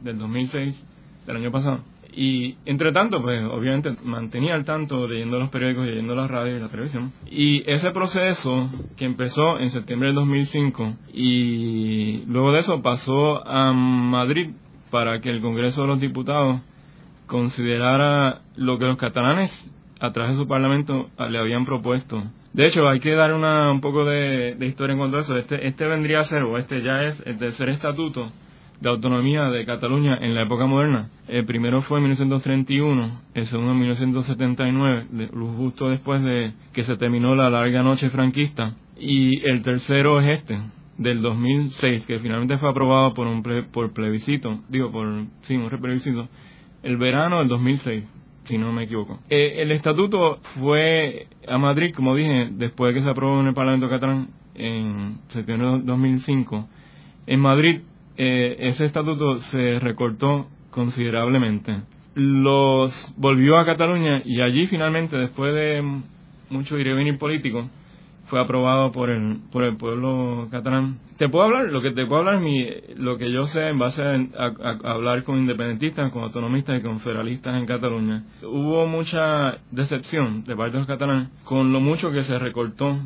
del 0.00 0.18
2006, 0.18 0.84
del 1.26 1.36
año 1.36 1.52
pasado 1.52 1.82
y 2.20 2.56
entre 2.66 2.90
tanto, 2.90 3.22
pues 3.22 3.44
obviamente 3.44 3.94
mantenía 4.02 4.56
al 4.56 4.64
tanto 4.64 5.06
leyendo 5.06 5.38
los 5.38 5.50
periódicos, 5.50 5.86
leyendo 5.86 6.16
la 6.16 6.26
radio 6.26 6.56
y 6.56 6.60
la 6.60 6.68
televisión. 6.68 7.12
Y 7.30 7.62
ese 7.70 7.92
proceso 7.92 8.68
que 8.96 9.04
empezó 9.04 9.60
en 9.60 9.70
septiembre 9.70 10.08
del 10.08 10.16
2005 10.16 10.96
y 11.12 12.24
luego 12.26 12.50
de 12.50 12.58
eso 12.58 12.82
pasó 12.82 13.46
a 13.46 13.72
Madrid 13.72 14.50
para 14.90 15.20
que 15.20 15.30
el 15.30 15.40
Congreso 15.40 15.82
de 15.82 15.86
los 15.86 16.00
Diputados 16.00 16.60
considerara 17.28 18.40
lo 18.56 18.80
que 18.80 18.86
los 18.86 18.96
catalanes 18.96 19.52
a 20.00 20.10
través 20.10 20.32
de 20.32 20.42
su 20.42 20.48
parlamento 20.48 21.10
le 21.30 21.38
habían 21.38 21.64
propuesto. 21.64 22.20
De 22.52 22.66
hecho, 22.66 22.88
hay 22.88 22.98
que 22.98 23.14
dar 23.14 23.32
una, 23.32 23.70
un 23.70 23.80
poco 23.80 24.04
de, 24.04 24.56
de 24.56 24.66
historia 24.66 24.94
en 24.94 24.98
cuanto 24.98 25.18
a 25.18 25.20
eso. 25.20 25.36
Este, 25.36 25.64
este 25.68 25.86
vendría 25.86 26.18
a 26.18 26.24
ser, 26.24 26.42
o 26.42 26.58
este 26.58 26.82
ya 26.82 27.04
es 27.04 27.22
el 27.26 27.38
tercer 27.38 27.68
estatuto 27.68 28.32
de 28.80 28.88
autonomía 28.88 29.44
de 29.50 29.64
Cataluña 29.64 30.18
en 30.20 30.34
la 30.34 30.42
época 30.42 30.66
moderna. 30.66 31.10
El 31.26 31.44
primero 31.44 31.82
fue 31.82 31.98
en 31.98 32.04
1931, 32.04 33.20
el 33.34 33.46
segundo 33.46 33.72
en 33.72 33.78
1979, 33.78 35.06
justo 35.56 35.88
después 35.88 36.22
de 36.22 36.52
que 36.72 36.84
se 36.84 36.96
terminó 36.96 37.34
la 37.34 37.50
larga 37.50 37.82
noche 37.82 38.10
franquista, 38.10 38.74
y 38.98 39.44
el 39.48 39.62
tercero 39.62 40.20
es 40.20 40.40
este, 40.40 40.58
del 40.96 41.22
2006, 41.22 42.06
que 42.06 42.18
finalmente 42.18 42.58
fue 42.58 42.70
aprobado 42.70 43.14
por 43.14 43.26
un 43.26 43.42
por 43.72 43.92
plebiscito, 43.92 44.60
digo, 44.68 44.90
por, 44.90 45.24
sí, 45.42 45.56
un 45.56 45.68
plebiscito, 45.68 46.28
el 46.82 46.96
verano 46.96 47.38
del 47.40 47.48
2006 47.48 48.14
si 48.44 48.56
no 48.56 48.72
me 48.72 48.84
equivoco. 48.84 49.20
Eh, 49.28 49.56
el 49.58 49.70
estatuto 49.72 50.38
fue 50.58 51.26
a 51.46 51.58
Madrid, 51.58 51.94
como 51.94 52.16
dije, 52.16 52.48
después 52.50 52.94
de 52.94 52.98
que 52.98 53.04
se 53.04 53.10
aprobó 53.10 53.40
en 53.40 53.48
el 53.48 53.54
Parlamento 53.54 53.90
catalán 53.90 54.28
en 54.54 55.18
septiembre 55.28 55.68
de 55.68 55.78
2005. 55.82 56.66
En 57.26 57.40
Madrid 57.40 57.80
eh, 58.20 58.56
ese 58.68 58.84
estatuto 58.84 59.36
se 59.36 59.78
recortó 59.78 60.48
considerablemente. 60.70 61.82
Los 62.16 63.14
volvió 63.16 63.58
a 63.58 63.64
Cataluña 63.64 64.22
y 64.24 64.40
allí 64.40 64.66
finalmente, 64.66 65.16
después 65.16 65.54
de 65.54 66.02
mucho 66.50 66.76
ir 66.78 66.88
y 66.88 66.92
venir 66.94 67.16
político, 67.16 67.70
fue 68.26 68.40
aprobado 68.40 68.90
por 68.90 69.10
el, 69.10 69.38
por 69.52 69.62
el 69.62 69.76
pueblo 69.76 70.48
catalán. 70.50 70.98
Te 71.16 71.28
puedo 71.28 71.44
hablar, 71.44 71.66
lo 71.66 71.80
que 71.80 71.92
te 71.92 72.06
puedo 72.06 72.22
hablar, 72.22 72.40
mi, 72.40 72.66
lo 72.96 73.18
que 73.18 73.30
yo 73.30 73.46
sé 73.46 73.68
en 73.68 73.78
base 73.78 74.02
a, 74.02 74.52
hablar 74.82 75.22
con 75.22 75.38
independentistas, 75.38 76.10
con 76.10 76.24
autonomistas 76.24 76.80
y 76.80 76.82
con 76.82 76.98
federalistas 76.98 77.54
en 77.54 77.66
Cataluña. 77.66 78.24
Hubo 78.42 78.84
mucha 78.88 79.58
decepción 79.70 80.42
de 80.42 80.56
parte 80.56 80.72
de 80.72 80.78
los 80.78 80.88
catalanes 80.88 81.28
con 81.44 81.72
lo 81.72 81.78
mucho 81.78 82.10
que 82.10 82.22
se 82.22 82.36
recortó 82.36 82.98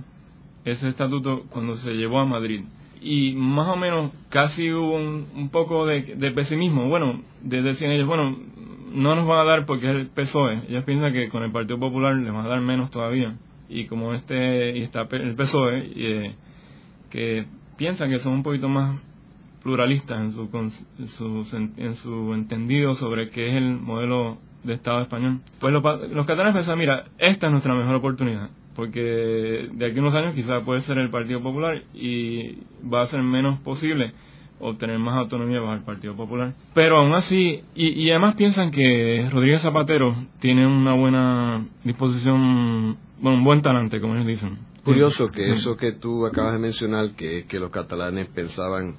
ese 0.64 0.88
estatuto 0.88 1.42
cuando 1.51 1.75
se 1.75 1.92
llevó 1.92 2.18
a 2.20 2.25
Madrid 2.25 2.62
y 3.02 3.34
más 3.34 3.68
o 3.68 3.76
menos 3.76 4.12
casi 4.28 4.72
hubo 4.72 4.96
un, 4.96 5.48
poco 5.50 5.86
de, 5.86 6.32
pesimismo. 6.34 6.88
Bueno, 6.88 7.20
decían 7.42 7.90
ellos, 7.90 8.06
bueno, 8.06 8.36
no 8.92 9.14
nos 9.14 9.26
van 9.26 9.40
a 9.40 9.44
dar 9.44 9.66
porque 9.66 9.90
es 9.90 9.96
el 9.96 10.06
PSOE. 10.08 10.62
Ellos 10.68 10.84
piensan 10.84 11.12
que 11.12 11.28
con 11.28 11.42
el 11.42 11.50
Partido 11.50 11.78
Popular 11.78 12.14
les 12.14 12.32
van 12.32 12.46
a 12.46 12.48
dar 12.48 12.60
menos 12.60 12.90
todavía. 12.90 13.36
Y 13.68 13.86
como 13.86 14.14
este, 14.14 14.78
y 14.78 14.82
está 14.82 15.08
el 15.10 15.34
PSOE, 15.34 15.92
eh, 15.96 16.34
que 17.10 17.46
piensan 17.76 18.10
que 18.10 18.18
son 18.18 18.34
un 18.34 18.42
poquito 18.42 18.68
más 18.68 19.02
pluralistas 19.62 20.20
en 20.20 20.32
su, 20.32 20.48
en 20.98 21.08
su, 21.08 21.72
en 21.76 21.96
su 21.96 22.34
entendido 22.34 22.94
sobre 22.94 23.30
qué 23.30 23.50
es 23.50 23.54
el 23.56 23.78
modelo 23.80 24.38
de 24.62 24.74
Estado 24.74 25.02
español. 25.02 25.40
Pues 25.58 25.72
los, 25.72 25.82
los 26.10 26.26
catalanes 26.26 26.54
pensaban, 26.54 26.78
mira, 26.78 27.06
esta 27.18 27.46
es 27.46 27.52
nuestra 27.52 27.74
mejor 27.74 27.96
oportunidad 27.96 28.50
porque 28.74 29.68
de 29.72 29.87
aquí 29.87 29.98
a 29.98 30.02
unos 30.02 30.14
años 30.14 30.35
quizás 30.35 30.62
puede 30.64 30.80
ser 30.80 30.98
el 30.98 31.11
Partido 31.11 31.42
Popular 31.42 31.82
y 31.94 32.58
va 32.82 33.02
a 33.02 33.06
ser 33.06 33.22
menos 33.22 33.58
posible 33.61 34.12
obtener 34.61 34.98
más 34.98 35.18
autonomía 35.18 35.61
bajo 35.61 35.74
el 35.74 35.82
Partido 35.82 36.14
Popular. 36.14 36.54
Pero 36.74 36.98
aún 36.98 37.12
así, 37.14 37.62
y, 37.74 38.08
además 38.11 38.37
piensan 38.37 38.70
que 38.70 39.28
Rodríguez 39.30 39.62
Zapatero 39.62 40.14
tiene 40.40 40.66
una 40.66 40.94
buena 40.94 41.66
disposición, 41.85 42.96
bueno, 43.20 43.38
un 43.38 43.44
buen 43.44 43.61
talante, 43.61 44.00
como 44.00 44.14
ellos 44.14 44.26
dicen. 44.26 44.58
Curioso 44.85 45.28
que 45.28 45.50
eso 45.50 45.76
que 45.76 45.92
tú 45.92 46.26
acabas 46.26 46.54
de 46.54 46.58
mencionar, 46.58 47.14
que 47.14 47.46
que 47.46 47.61
los 47.61 47.70
catalanes 47.70 48.26
pensaban 48.28 48.96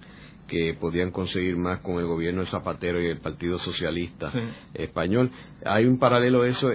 que 0.54 0.76
podían 0.76 1.10
conseguir 1.10 1.58
más 1.58 1.80
con 1.80 1.98
el 1.98 2.06
gobierno 2.06 2.42
de 2.42 2.48
Zapatero 2.48 3.02
y 3.02 3.08
el 3.08 3.18
Partido 3.18 3.58
Socialista 3.58 4.32
Español. 4.76 5.32
Hay 5.66 5.86
un 5.86 5.98
paralelo 5.98 6.46
eso 6.46 6.70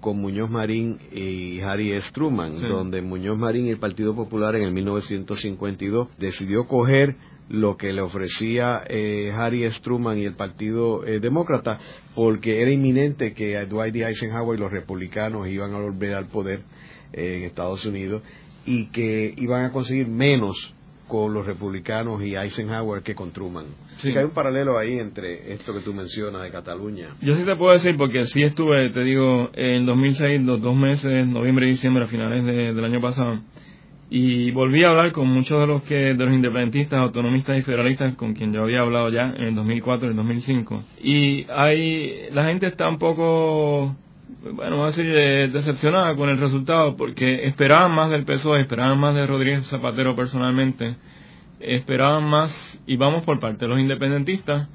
con 0.00 0.18
Muñoz 0.18 0.48
Marín 0.48 0.98
y 1.12 1.60
Harry 1.60 1.92
S. 1.92 2.10
Truman, 2.10 2.58
donde 2.58 3.02
Muñoz 3.02 3.36
Marín 3.36 3.66
y 3.66 3.70
el 3.70 3.78
Partido 3.78 4.14
Popular 4.14 4.56
en 4.56 4.62
el 4.62 4.72
1952 4.72 6.08
decidió 6.16 6.66
coger 6.66 7.16
lo 7.50 7.76
que 7.76 7.92
le 7.92 8.00
ofrecía 8.00 8.82
eh, 8.88 9.30
Harry. 9.34 9.68
Truman 9.82 10.16
y 10.16 10.24
el 10.24 10.34
Partido 10.34 11.04
eh, 11.04 11.20
Demócrata, 11.20 11.78
porque 12.14 12.62
era 12.62 12.70
inminente 12.70 13.34
que 13.34 13.62
Dwight 13.66 13.92
D. 13.92 14.06
Eisenhower 14.06 14.58
y 14.58 14.62
los 14.62 14.72
republicanos 14.72 15.48
iban 15.48 15.74
a 15.74 15.80
volver 15.80 16.14
al 16.14 16.28
poder 16.28 16.62
eh, 17.12 17.36
en 17.36 17.42
Estados 17.42 17.84
Unidos 17.84 18.22
y 18.64 18.86
que 18.86 19.34
iban 19.36 19.66
a 19.66 19.72
conseguir 19.72 20.08
menos 20.08 20.74
con 21.08 21.34
los 21.34 21.46
republicanos 21.46 22.22
y 22.22 22.36
Eisenhower 22.36 23.02
que 23.02 23.14
con 23.14 23.32
Truman. 23.32 23.64
Sí. 23.96 24.12
que 24.12 24.20
hay 24.20 24.24
un 24.26 24.30
paralelo 24.30 24.78
ahí 24.78 24.98
entre 24.98 25.52
esto 25.52 25.74
que 25.74 25.80
tú 25.80 25.92
mencionas 25.92 26.42
de 26.42 26.50
Cataluña. 26.52 27.16
Yo 27.20 27.34
sí 27.34 27.44
te 27.44 27.56
puedo 27.56 27.72
decir, 27.72 27.96
porque 27.96 28.26
sí 28.26 28.42
estuve, 28.42 28.90
te 28.90 29.00
digo, 29.00 29.50
en 29.54 29.86
2006, 29.86 30.42
los 30.42 30.60
dos 30.60 30.76
meses, 30.76 31.26
noviembre 31.26 31.66
y 31.66 31.70
diciembre, 31.70 32.04
a 32.04 32.06
finales 32.06 32.44
del 32.44 32.84
año 32.84 33.00
pasado, 33.00 33.40
y 34.10 34.50
volví 34.52 34.84
a 34.84 34.90
hablar 34.90 35.12
con 35.12 35.28
muchos 35.28 35.60
de 35.60 35.66
los 35.66 35.82
que 35.82 36.14
de 36.14 36.24
los 36.24 36.32
independentistas, 36.32 37.00
autonomistas 37.00 37.58
y 37.58 37.62
federalistas 37.62 38.14
con 38.14 38.34
quien 38.34 38.52
yo 38.52 38.62
había 38.62 38.80
hablado 38.80 39.10
ya 39.10 39.34
en 39.36 39.44
el 39.48 39.54
2004 39.54 40.06
y 40.06 40.10
el 40.10 40.16
2005. 40.16 40.84
Y 41.02 41.46
hay 41.50 42.30
la 42.32 42.44
gente 42.44 42.66
está 42.66 42.88
un 42.88 42.98
poco 42.98 43.96
bueno, 44.42 44.78
vamos 44.78 44.94
a 44.94 44.96
decir, 44.96 45.12
eh, 45.16 45.48
decepcionada 45.48 46.14
con 46.14 46.28
el 46.28 46.38
resultado 46.38 46.96
porque 46.96 47.46
esperaban 47.46 47.92
más 47.92 48.10
del 48.10 48.24
PSOE, 48.24 48.62
esperaban 48.62 48.98
más 48.98 49.14
de 49.14 49.26
Rodríguez 49.26 49.66
Zapatero 49.66 50.14
personalmente, 50.14 50.96
esperaban 51.60 52.24
más, 52.24 52.82
y 52.86 52.96
vamos 52.96 53.24
por 53.24 53.40
parte 53.40 53.64
de 53.64 53.68
los 53.68 53.80
independentistas 53.80 54.68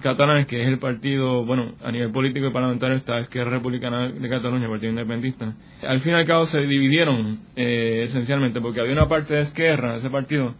catalanes, 0.00 0.46
que 0.46 0.62
es 0.62 0.68
el 0.68 0.78
partido, 0.78 1.44
bueno, 1.44 1.72
a 1.82 1.92
nivel 1.92 2.10
político 2.10 2.46
y 2.46 2.52
parlamentario 2.52 2.96
está 2.96 3.18
Esquerra 3.18 3.50
Republicana 3.50 4.08
de 4.08 4.28
Cataluña, 4.28 4.64
el 4.64 4.70
Partido 4.70 4.90
Independentista. 4.90 5.54
Al 5.82 6.00
fin 6.00 6.12
y 6.12 6.14
al 6.16 6.26
cabo 6.26 6.44
se 6.46 6.60
dividieron 6.62 7.40
eh, 7.54 8.04
esencialmente 8.08 8.60
porque 8.60 8.80
había 8.80 8.92
una 8.92 9.08
parte 9.08 9.34
de 9.34 9.42
Esquerra, 9.42 9.96
ese 9.96 10.10
partido, 10.10 10.54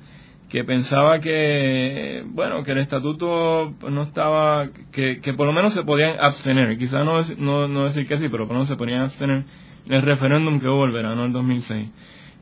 que 0.49 0.63
pensaba 0.65 1.21
que, 1.21 2.23
bueno, 2.27 2.63
que 2.63 2.73
el 2.73 2.79
estatuto 2.79 3.75
no 3.91 4.03
estaba, 4.03 4.69
que, 4.93 5.21
que 5.21 5.35
por 5.35 5.47
lo 5.47 5.53
menos 5.53 5.75
se 5.75 5.83
podían 5.83 6.21
abstener, 6.21 6.77
quizás 6.79 7.05
no, 7.05 7.21
no, 7.39 7.69
no 7.69 7.85
decir 7.85 8.07
que 8.07 8.17
sí, 8.17 8.29
pero 8.29 8.45
por 8.45 8.51
lo 8.51 8.55
menos 8.55 8.69
se 8.69 8.77
podían 8.77 9.03
abstener 9.03 9.45
en 9.87 9.93
el 9.93 10.03
referéndum 10.03 10.61
que 10.61 10.69
hubo 10.69 10.85
el 10.85 10.93
verano 10.93 11.23
del 11.23 11.33
2006. 11.33 11.91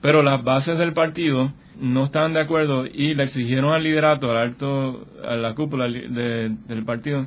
Pero 0.02 0.22
las 0.22 0.44
bases 0.44 0.76
del 0.76 0.92
partido 0.92 1.52
no 1.80 2.04
estaban 2.04 2.34
de 2.34 2.40
acuerdo 2.40 2.84
y 2.86 3.14
le 3.14 3.24
exigieron 3.24 3.72
al 3.72 3.82
liderato, 3.82 4.30
al 4.30 4.36
alto, 4.36 5.06
a 5.26 5.34
la 5.34 5.54
cúpula 5.54 5.86
del 5.88 6.84
partido, 6.84 7.26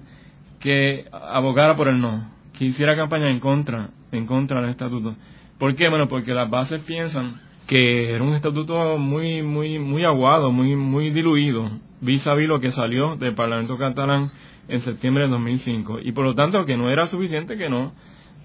que 0.59 1.05
abogara 1.11 1.75
por 1.75 1.87
el 1.87 1.99
no, 1.99 2.31
que 2.57 2.65
hiciera 2.65 2.95
campaña 2.95 3.31
en 3.31 3.39
contra, 3.39 3.89
en 4.11 4.27
contra 4.27 4.61
del 4.61 4.69
estatuto. 4.69 5.15
¿Por 5.57 5.73
qué? 5.73 5.89
Bueno, 5.89 6.07
porque 6.07 6.35
las 6.35 6.49
bases 6.51 6.83
piensan 6.83 7.46
que 7.67 8.13
era 8.13 8.23
un 8.23 8.33
estatuto 8.33 8.97
muy 8.97 9.41
muy 9.43 9.77
muy 9.79 10.05
aguado, 10.05 10.51
muy 10.51 10.75
muy 10.75 11.09
diluido, 11.11 11.69
vis 12.01 12.25
a 12.25 12.33
vis 12.33 12.47
lo 12.47 12.59
que 12.59 12.71
salió 12.71 13.15
del 13.17 13.35
Parlamento 13.35 13.77
catalán 13.77 14.31
en 14.67 14.81
septiembre 14.81 15.25
de 15.25 15.29
2005 15.29 15.99
y 16.01 16.11
por 16.13 16.25
lo 16.25 16.33
tanto 16.33 16.65
que 16.65 16.77
no 16.77 16.89
era 16.89 17.05
suficiente 17.05 17.57
que 17.57 17.69
no 17.69 17.93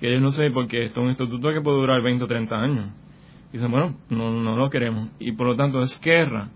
que 0.03 0.09
ellos 0.09 0.21
no 0.21 0.33
sé 0.33 0.51
porque 0.51 0.87
esto 0.87 1.01
es 1.01 1.05
un 1.05 1.11
estatuto 1.13 1.53
que 1.53 1.61
puede 1.61 1.77
durar 1.77 2.03
20 2.03 2.25
o 2.25 2.27
30 2.27 2.57
años. 2.61 2.87
Dicen, 3.53 3.71
bueno, 3.71 3.95
no, 4.11 4.33
no 4.33 4.57
lo 4.57 4.69
queremos. 4.69 5.11
Y 5.21 5.31
por 5.31 5.47
lo 5.47 5.55
tanto, 5.55 5.81
Esquerra, 5.81 6.49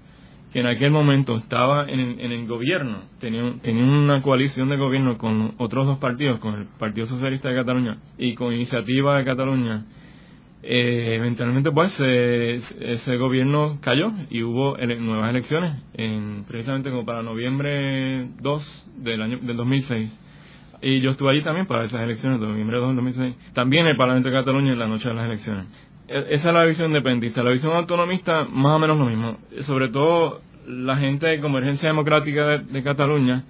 que 0.52 0.58
en 0.58 0.66
aquel 0.66 0.90
momento 0.90 1.36
estaba 1.36 1.88
en, 1.88 2.18
en 2.18 2.32
el 2.32 2.48
gobierno, 2.48 3.02
tenía, 3.20 3.54
tenía 3.62 3.84
una 3.84 4.20
coalición 4.20 4.68
de 4.68 4.76
gobierno 4.76 5.16
con 5.16 5.54
otros 5.58 5.86
dos 5.86 5.98
partidos, 5.98 6.40
con 6.40 6.54
el 6.54 6.66
Partido 6.76 7.06
Socialista 7.06 7.48
de 7.48 7.54
Cataluña 7.54 7.98
y 8.18 8.34
con 8.34 8.52
Iniciativa 8.52 9.16
de 9.16 9.24
Cataluña, 9.24 9.84
eh, 10.68 11.14
eventualmente 11.14 11.70
pues 11.70 11.96
ese 12.00 13.16
gobierno 13.16 13.78
cayó 13.80 14.10
y 14.30 14.42
hubo 14.42 14.76
nuevas 14.76 15.30
elecciones 15.30 15.80
en, 15.94 16.44
precisamente 16.48 16.90
como 16.90 17.04
para 17.04 17.22
noviembre 17.22 18.26
2 18.40 18.86
del 18.96 19.22
año 19.22 19.38
del 19.42 19.56
2006 19.56 20.18
y 20.82 21.00
yo 21.00 21.12
estuve 21.12 21.30
allí 21.30 21.42
también 21.42 21.66
para 21.66 21.84
esas 21.84 22.02
elecciones 22.02 22.40
de 22.40 22.48
noviembre 22.48 22.78
2 22.78 22.88
del 22.88 22.96
2006 22.96 23.52
también 23.52 23.86
el 23.86 23.96
Parlamento 23.96 24.28
de 24.28 24.34
Cataluña 24.34 24.72
en 24.72 24.78
la 24.80 24.88
noche 24.88 25.08
de 25.08 25.14
las 25.14 25.26
elecciones. 25.26 25.66
E, 26.08 26.34
esa 26.34 26.48
es 26.48 26.54
la 26.54 26.64
visión 26.64 26.88
independentista 26.88 27.44
la 27.44 27.50
visión 27.50 27.72
autonomista 27.72 28.44
más 28.44 28.74
o 28.74 28.78
menos 28.80 28.98
lo 28.98 29.06
mismo. 29.06 29.38
Sobre 29.60 29.88
todo 29.88 30.40
la 30.66 30.96
gente 30.96 31.26
de 31.26 31.40
Convergencia 31.40 31.88
Democrática 31.88 32.58
de 32.58 32.82
Cataluña 32.82 33.44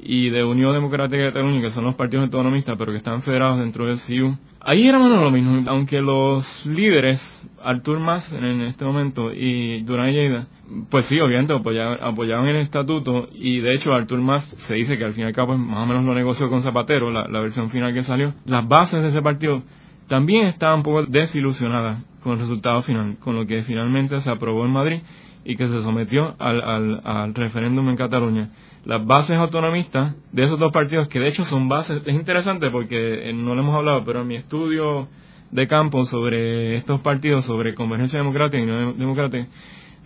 y 0.00 0.30
de 0.30 0.44
Unión 0.44 0.72
Democrática 0.72 1.18
de 1.18 1.28
Cataluña, 1.28 1.60
que 1.60 1.70
son 1.70 1.84
los 1.84 1.94
partidos 1.94 2.24
autonomistas, 2.24 2.76
pero 2.78 2.92
que 2.92 2.98
están 2.98 3.22
federados 3.22 3.58
dentro 3.58 3.86
del 3.86 3.98
CIU. 3.98 4.36
Ahí 4.68 4.86
era 4.86 4.98
más 4.98 5.10
lo 5.10 5.30
mismo, 5.30 5.62
aunque 5.70 6.02
los 6.02 6.66
líderes, 6.66 7.18
Artur 7.64 8.00
Mas 8.00 8.30
en 8.34 8.60
este 8.60 8.84
momento 8.84 9.32
y 9.32 9.80
Durán 9.80 10.12
Lleida, 10.12 10.46
pues 10.90 11.06
sí, 11.06 11.18
obviamente 11.20 11.54
apoyaban, 11.54 12.46
el 12.48 12.56
estatuto 12.56 13.30
y 13.32 13.60
de 13.60 13.72
hecho 13.72 13.94
Artur 13.94 14.20
Mas 14.20 14.44
se 14.44 14.74
dice 14.74 14.98
que 14.98 15.06
al 15.06 15.14
fin 15.14 15.24
y 15.24 15.26
al 15.28 15.32
cabo 15.32 15.54
pues, 15.54 15.58
más 15.58 15.84
o 15.84 15.86
menos 15.86 16.04
lo 16.04 16.14
negoció 16.14 16.50
con 16.50 16.60
Zapatero, 16.60 17.10
la, 17.10 17.40
versión 17.40 17.70
final 17.70 17.94
que 17.94 18.02
salió. 18.02 18.34
Las 18.44 18.68
bases 18.68 19.00
de 19.00 19.08
ese 19.08 19.22
partido 19.22 19.62
también 20.06 20.48
estaban 20.48 20.80
un 20.80 20.82
poco 20.82 21.06
desilusionadas 21.06 22.04
con 22.22 22.34
el 22.34 22.40
resultado 22.40 22.82
final, 22.82 23.16
con 23.20 23.36
lo 23.36 23.46
que 23.46 23.62
finalmente 23.62 24.20
se 24.20 24.30
aprobó 24.30 24.66
en 24.66 24.72
Madrid 24.72 25.00
y 25.46 25.56
que 25.56 25.66
se 25.66 25.80
sometió 25.80 26.36
al 26.38 27.34
referéndum 27.34 27.88
en 27.88 27.96
Cataluña 27.96 28.50
las 28.84 29.04
bases 29.04 29.36
autonomistas 29.36 30.14
de 30.32 30.44
esos 30.44 30.58
dos 30.58 30.72
partidos, 30.72 31.08
que 31.08 31.20
de 31.20 31.28
hecho 31.28 31.44
son 31.44 31.68
bases, 31.68 32.02
es 32.06 32.14
interesante 32.14 32.70
porque 32.70 33.30
eh, 33.30 33.32
no 33.32 33.54
lo 33.54 33.62
hemos 33.62 33.74
hablado, 33.74 34.04
pero 34.04 34.22
en 34.22 34.28
mi 34.28 34.36
estudio 34.36 35.08
de 35.50 35.66
campo 35.66 36.04
sobre 36.04 36.76
estos 36.76 37.00
partidos, 37.00 37.44
sobre 37.44 37.74
Convergencia 37.74 38.18
Democrática 38.18 38.62
y 38.62 38.66
no 38.66 38.92
Democrática, 38.92 39.46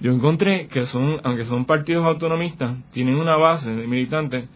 yo 0.01 0.13
encontré 0.13 0.67
que 0.69 0.83
son, 0.83 1.21
aunque 1.23 1.45
son 1.45 1.65
partidos 1.65 2.05
autonomistas, 2.07 2.83
tienen 2.91 3.15
una 3.15 3.37
base 3.37 3.71
de 3.71 3.87
militantes 3.87 4.49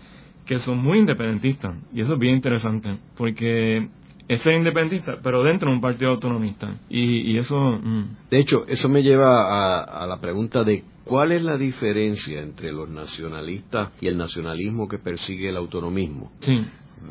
que 0.45 0.59
son 0.59 0.79
muy 0.79 0.99
independentistas. 0.99 1.77
Y 1.93 2.01
eso 2.01 2.15
es 2.15 2.19
bien 2.19 2.35
interesante, 2.35 2.97
porque 3.17 3.89
es 4.29 4.41
ser 4.41 4.55
independentista, 4.55 5.19
pero 5.23 5.43
dentro 5.43 5.69
de 5.69 5.77
un 5.77 5.81
partido 5.81 6.11
autonomista. 6.13 6.75
Y, 6.89 7.37
eso... 7.37 7.59
Mm. 7.59 8.17
De 8.31 8.41
hecho, 8.41 8.65
eso 8.69 8.89
me 8.89 9.03
lleva 9.03 9.43
a, 9.43 10.05
a 10.05 10.07
la 10.07 10.21
pregunta 10.21 10.65
de 10.65 10.83
¿Cuál 11.07 11.31
es 11.31 11.43
la 11.43 11.57
diferencia 11.57 12.41
entre 12.41 12.73
los 12.73 12.91
nacionalistas 12.91 13.93
y 14.03 14.09
el 14.09 14.19
nacionalismo 14.19 14.89
que 14.89 14.99
persigue 14.99 15.49
el 15.49 15.57
autonomismo? 15.57 16.33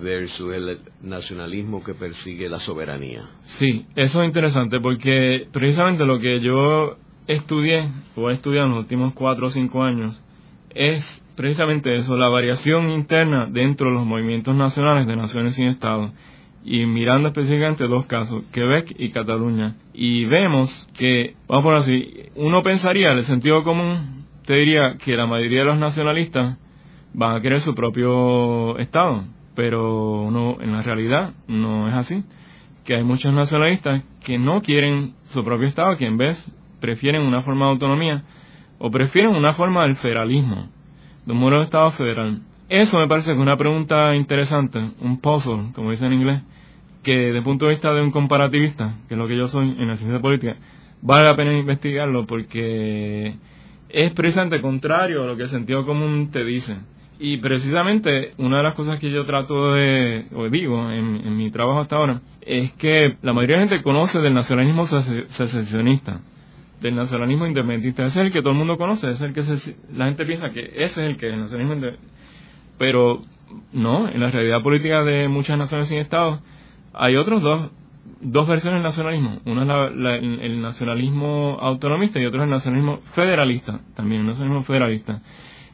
versus 0.01 0.53
el 0.53 0.79
nacionalismo 1.03 1.81
que 1.81 1.93
persigue 1.93 2.49
la 2.49 2.59
soberanía. 2.59 3.23
Sí, 3.43 3.85
eso 3.95 4.21
es 4.21 4.27
interesante 4.27 4.81
porque 4.81 5.47
precisamente 5.53 6.05
lo 6.05 6.19
que 6.19 6.41
yo 6.41 6.97
estudié 7.27 7.89
o 8.15 8.29
he 8.29 8.33
estudiado 8.33 8.65
en 8.65 8.73
los 8.73 8.79
últimos 8.81 9.13
cuatro 9.13 9.47
o 9.47 9.49
cinco 9.49 9.83
años 9.83 10.21
es 10.71 11.23
precisamente 11.35 11.95
eso, 11.95 12.17
la 12.17 12.27
variación 12.27 12.89
interna 12.89 13.47
dentro 13.49 13.87
de 13.87 13.93
los 13.93 14.05
movimientos 14.05 14.55
nacionales 14.55 15.07
de 15.07 15.15
naciones 15.15 15.55
sin 15.55 15.67
Estado 15.67 16.11
y 16.65 16.87
mirando 16.87 17.27
específicamente 17.27 17.87
dos 17.87 18.07
casos, 18.07 18.43
Quebec 18.51 18.95
y 18.97 19.11
Cataluña. 19.11 19.75
Y 19.93 20.25
vemos 20.25 20.89
que, 20.97 21.35
vamos 21.47 21.63
por 21.63 21.75
así, 21.75 22.23
uno 22.35 22.63
pensaría, 22.63 23.11
en 23.11 23.19
el 23.19 23.25
sentido 23.25 23.63
común, 23.63 24.25
te 24.45 24.55
diría 24.55 24.97
que 24.97 25.15
la 25.15 25.27
mayoría 25.27 25.59
de 25.59 25.65
los 25.65 25.77
nacionalistas 25.77 26.57
van 27.13 27.35
a 27.35 27.41
querer 27.41 27.61
su 27.61 27.75
propio 27.75 28.79
Estado, 28.79 29.25
pero 29.53 30.23
uno, 30.23 30.57
en 30.59 30.73
la 30.73 30.81
realidad 30.81 31.33
no 31.47 31.87
es 31.87 31.93
así. 31.93 32.23
Que 32.83 32.95
hay 32.95 33.03
muchos 33.03 33.31
nacionalistas 33.31 34.03
que 34.23 34.39
no 34.39 34.61
quieren 34.61 35.13
su 35.27 35.43
propio 35.43 35.67
Estado, 35.67 35.97
que 35.97 36.05
en 36.05 36.17
vez 36.17 36.51
prefieren 36.81 37.21
una 37.21 37.43
forma 37.43 37.65
de 37.65 37.71
autonomía 37.73 38.23
o 38.79 38.89
prefieren 38.89 39.35
una 39.35 39.53
forma 39.53 39.83
del 39.83 39.97
federalismo, 39.97 40.67
de 41.25 41.31
un 41.31 41.39
modelo 41.39 41.59
de 41.59 41.65
Estado 41.65 41.91
federal. 41.91 42.41
Eso 42.67 42.97
me 42.97 43.07
parece 43.07 43.27
que 43.27 43.33
es 43.33 43.39
una 43.39 43.57
pregunta 43.57 44.15
interesante, 44.15 44.79
un 44.99 45.19
puzzle, 45.21 45.71
como 45.73 45.91
dice 45.91 46.07
en 46.07 46.13
inglés, 46.13 46.41
que 47.03 47.15
desde 47.15 47.37
el 47.37 47.43
punto 47.43 47.65
de 47.65 47.71
vista 47.73 47.93
de 47.93 48.01
un 48.01 48.09
comparativista, 48.09 48.95
que 49.07 49.13
es 49.13 49.17
lo 49.17 49.27
que 49.27 49.37
yo 49.37 49.47
soy 49.47 49.75
en 49.77 49.87
la 49.87 49.95
ciencia 49.95 50.19
política, 50.19 50.57
vale 51.01 51.25
la 51.25 51.35
pena 51.35 51.53
investigarlo 51.53 52.25
porque 52.25 53.35
es 53.89 54.13
precisamente 54.13 54.61
contrario 54.61 55.23
a 55.23 55.27
lo 55.27 55.37
que 55.37 55.43
el 55.43 55.49
sentido 55.49 55.85
común 55.85 56.31
te 56.31 56.43
dice. 56.43 56.75
Y 57.19 57.37
precisamente 57.37 58.33
una 58.37 58.57
de 58.57 58.63
las 58.63 58.75
cosas 58.75 58.99
que 58.99 59.11
yo 59.11 59.25
trato 59.25 59.73
de, 59.73 60.25
o 60.33 60.49
digo 60.49 60.91
en, 60.91 61.37
mi 61.37 61.51
trabajo 61.51 61.81
hasta 61.81 61.95
ahora, 61.95 62.21
es 62.41 62.73
que 62.73 63.15
la 63.21 63.31
mayoría 63.31 63.57
de 63.57 63.65
la 63.65 63.69
gente 63.69 63.83
conoce 63.83 64.19
del 64.19 64.33
nacionalismo 64.33 64.85
secesionista, 64.87 66.19
del 66.81 66.95
nacionalismo 66.95 67.45
independentista. 67.45 68.03
Es 68.03 68.17
el 68.17 68.33
que 68.33 68.41
todo 68.41 68.51
el 68.51 68.57
mundo 68.57 68.77
conoce, 68.77 69.07
es 69.09 69.21
el 69.21 69.31
que 69.31 69.43
la 69.93 70.05
gente 70.05 70.25
piensa 70.25 70.49
que 70.49 70.61
ese 70.61 70.83
es 70.83 70.97
el 70.97 71.15
que 71.15 71.27
el 71.27 71.39
nacionalismo 71.39 71.95
Pero 72.77 73.21
no, 73.71 74.09
en 74.09 74.19
la 74.19 74.31
realidad 74.31 74.61
política 74.61 75.03
de 75.03 75.27
muchas 75.27 75.57
naciones 75.57 75.87
sin 75.87 75.99
Estado, 75.99 76.39
hay 76.93 77.15
otros 77.15 77.41
dos, 77.41 77.71
dos 78.21 78.47
versiones 78.47 78.77
del 78.77 78.83
nacionalismo. 78.83 79.39
Una 79.45 79.87
es 79.87 80.23
el 80.41 80.61
nacionalismo 80.61 81.57
autonomista 81.59 82.19
y 82.19 82.25
otra 82.25 82.41
es 82.41 82.45
el 82.45 82.51
nacionalismo 82.51 82.99
federalista, 83.13 83.81
también 83.95 84.21
el 84.21 84.27
nacionalismo 84.27 84.63
federalista. 84.63 85.21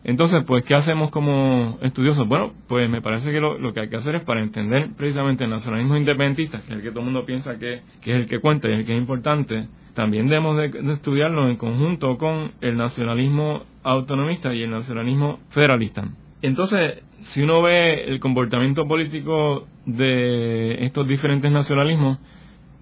Entonces, 0.03 0.43
pues, 0.47 0.65
¿qué 0.65 0.73
hacemos 0.73 1.11
como 1.11 1.77
estudiosos? 1.81 2.27
Bueno, 2.27 2.53
pues 2.67 2.89
me 2.89 3.01
parece 3.01 3.31
que 3.31 3.39
lo, 3.39 3.71
que 3.71 3.81
hay 3.81 3.89
que 3.89 3.97
hacer 3.97 4.15
es 4.15 4.23
para 4.23 4.41
entender 4.41 4.89
precisamente 4.97 5.43
el 5.43 5.51
nacionalismo 5.51 5.95
independentista, 5.95 6.59
que 6.61 6.71
es 6.71 6.71
el 6.71 6.81
que 6.81 6.89
todo 6.89 7.01
el 7.01 7.05
mundo 7.05 7.25
piensa 7.25 7.59
que, 7.59 7.73
es 7.73 8.07
el 8.07 8.27
que 8.27 8.39
cuenta 8.39 8.67
y 8.67 8.73
el 8.73 8.85
que 8.85 8.95
es 8.95 8.99
importante, 8.99 9.67
también 9.93 10.27
debemos 10.27 10.57
de, 10.57 10.69
de, 10.69 10.93
estudiarlo 10.93 11.47
en 11.47 11.57
conjunto 11.57 12.17
con 12.17 12.51
el 12.61 12.77
nacionalismo 12.77 13.63
autonomista 13.83 14.53
y 14.55 14.63
el 14.63 14.71
nacionalismo 14.71 15.39
federalista. 15.49 16.09
Entonces, 16.41 17.04
si 17.25 17.41
uno 17.43 17.62
ve 17.62 18.04
el 18.06 18.19
comportamiento 18.19 18.88
político 18.88 19.67
de 19.86 20.84
estos 20.86 21.08
diferentes 21.08 21.51
nacionalismos, 21.51 22.19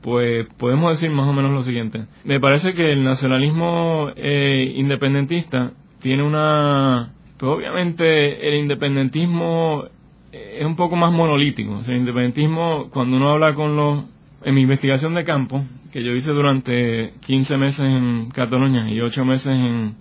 pues 0.02 0.48
podemos 0.58 0.92
decir 0.92 1.14
más 1.14 1.28
o 1.28 1.34
menos 1.34 1.52
lo 1.52 1.64
siguiente. 1.64 2.06
Me 2.24 2.40
parece 2.40 2.74
que 2.74 2.94
el 2.94 3.04
nacionalismo 3.04 4.10
eh, 4.16 4.74
independentista 4.76 5.74
tiene 6.02 6.24
una... 6.24 7.14
Pues 7.38 7.52
obviamente 7.52 8.48
el 8.48 8.56
independentismo 8.56 9.86
es 10.32 10.66
un 10.66 10.76
poco 10.76 10.96
más 10.96 11.12
monolítico. 11.12 11.80
el 11.88 11.98
independentismo, 11.98 12.90
cuando 12.90 13.18
uno 13.18 13.32
habla 13.32 13.54
con 13.54 13.76
los... 13.76 14.06
En 14.44 14.56
mi 14.56 14.62
investigación 14.62 15.16
de 15.16 15.26
campo, 15.26 15.66
que 15.92 16.02
yo 16.02 16.14
hice 16.14 16.32
durante 16.32 17.12
15 17.26 17.58
meses 17.58 17.82
en 17.82 18.30
Cataluña 18.30 18.90
y 18.90 19.02
8 19.02 19.26
meses 19.26 19.48
en, 19.48 19.96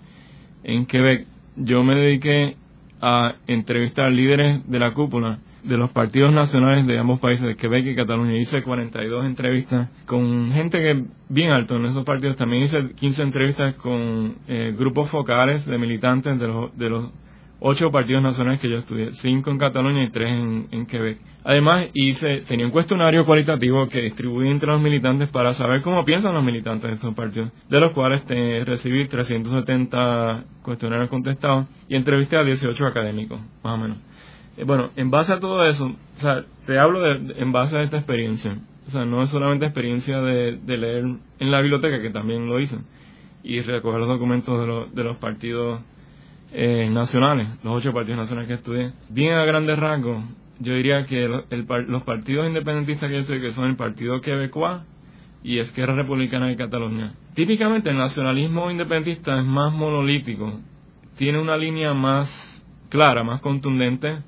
en 0.63 0.85
Quebec, 0.85 1.27
yo 1.57 1.83
me 1.83 1.95
dediqué 1.95 2.55
a 3.01 3.35
entrevistar 3.47 4.11
líderes 4.11 4.69
de 4.69 4.79
la 4.79 4.93
cúpula 4.93 5.39
de 5.63 5.77
los 5.77 5.91
partidos 5.91 6.31
nacionales 6.33 6.87
de 6.87 6.97
ambos 6.97 7.19
países, 7.19 7.45
de 7.45 7.55
Quebec 7.55 7.85
y 7.85 7.95
Cataluña. 7.95 8.37
Hice 8.37 8.63
42 8.63 9.25
entrevistas 9.25 9.89
con 10.05 10.51
gente 10.51 10.79
que 10.79 11.05
bien 11.27 11.51
alto 11.51 11.75
en 11.75 11.85
esos 11.85 12.05
partidos. 12.05 12.37
También 12.37 12.63
hice 12.63 12.93
15 12.95 13.21
entrevistas 13.21 13.75
con 13.75 14.35
eh, 14.47 14.73
grupos 14.77 15.09
focales 15.09 15.65
de 15.65 15.77
militantes 15.77 16.39
de 16.39 16.47
los, 16.47 16.77
de 16.77 16.89
los 16.89 17.11
ocho 17.59 17.91
partidos 17.91 18.23
nacionales 18.23 18.59
que 18.59 18.69
yo 18.69 18.77
estudié, 18.77 19.11
cinco 19.13 19.51
en 19.51 19.57
Cataluña 19.57 20.03
y 20.03 20.11
tres 20.11 20.29
en, 20.31 20.85
Quebec. 20.85 21.19
Además, 21.43 21.87
hice, 21.93 22.41
tenía 22.47 22.65
un 22.65 22.71
cuestionario 22.71 23.25
cualitativo 23.25 23.87
que 23.87 24.01
distribuí 24.01 24.49
entre 24.49 24.71
los 24.71 24.81
militantes 24.81 25.29
para 25.29 25.53
saber 25.53 25.81
cómo 25.81 26.05
piensan 26.05 26.33
los 26.33 26.43
militantes 26.43 26.89
de 26.89 26.95
estos 26.95 27.15
partidos, 27.15 27.51
de 27.69 27.79
los 27.79 27.93
cuales 27.93 28.25
te, 28.25 28.63
recibí 28.65 29.07
370 29.07 30.45
cuestionarios 30.61 31.09
contestados 31.09 31.67
y 31.87 31.95
entrevisté 31.95 32.37
a 32.37 32.43
18 32.43 32.85
académicos, 32.85 33.39
más 33.63 33.73
o 33.73 33.77
menos. 33.77 33.97
Eh, 34.57 34.63
bueno, 34.65 34.89
en 34.95 35.09
base 35.09 35.33
a 35.33 35.39
todo 35.39 35.65
eso, 35.65 35.85
o 35.85 36.19
sea, 36.19 36.43
te 36.65 36.77
hablo 36.77 37.01
de, 37.01 37.33
en 37.41 37.51
base 37.51 37.77
a 37.77 37.83
esta 37.83 37.97
experiencia. 37.97 38.57
O 38.87 38.91
sea, 38.91 39.05
no 39.05 39.21
es 39.21 39.29
solamente 39.29 39.65
experiencia 39.65 40.19
de, 40.19 40.57
de 40.57 40.77
leer 40.77 41.05
en 41.39 41.51
la 41.51 41.61
biblioteca, 41.61 42.01
que 42.01 42.09
también 42.09 42.47
lo 42.47 42.59
hice, 42.59 42.77
y 43.43 43.61
recoger 43.61 43.99
los 43.99 44.09
documentos 44.09 44.59
de, 44.59 44.95
de 44.95 45.03
los 45.03 45.17
partidos 45.17 45.81
eh, 46.51 46.89
nacionales, 46.89 47.47
los 47.63 47.77
ocho 47.77 47.93
partidos 47.93 48.19
nacionales 48.19 48.47
que 48.47 48.55
estudié. 48.55 48.93
Bien 49.09 49.33
a 49.33 49.45
grandes 49.45 49.77
rasgos, 49.77 50.23
yo 50.59 50.73
diría 50.73 51.05
que 51.05 51.27
los 51.27 52.03
partidos 52.03 52.47
independentistas 52.47 53.09
que 53.09 53.15
yo 53.15 53.21
estudié, 53.21 53.41
que 53.41 53.51
son 53.51 53.65
el 53.65 53.75
Partido 53.75 54.19
Quebecois 54.21 54.81
y 55.43 55.59
Esquerra 55.59 55.95
Republicana 55.95 56.47
de 56.47 56.55
Cataluña. 56.55 57.13
Típicamente 57.33 57.89
el 57.89 57.97
nacionalismo 57.97 58.69
independentista 58.69 59.39
es 59.39 59.45
más 59.45 59.73
monolítico, 59.73 60.59
tiene 61.17 61.39
una 61.39 61.57
línea 61.57 61.93
más 61.93 62.29
clara, 62.89 63.23
más 63.23 63.41
contundente. 63.41 64.19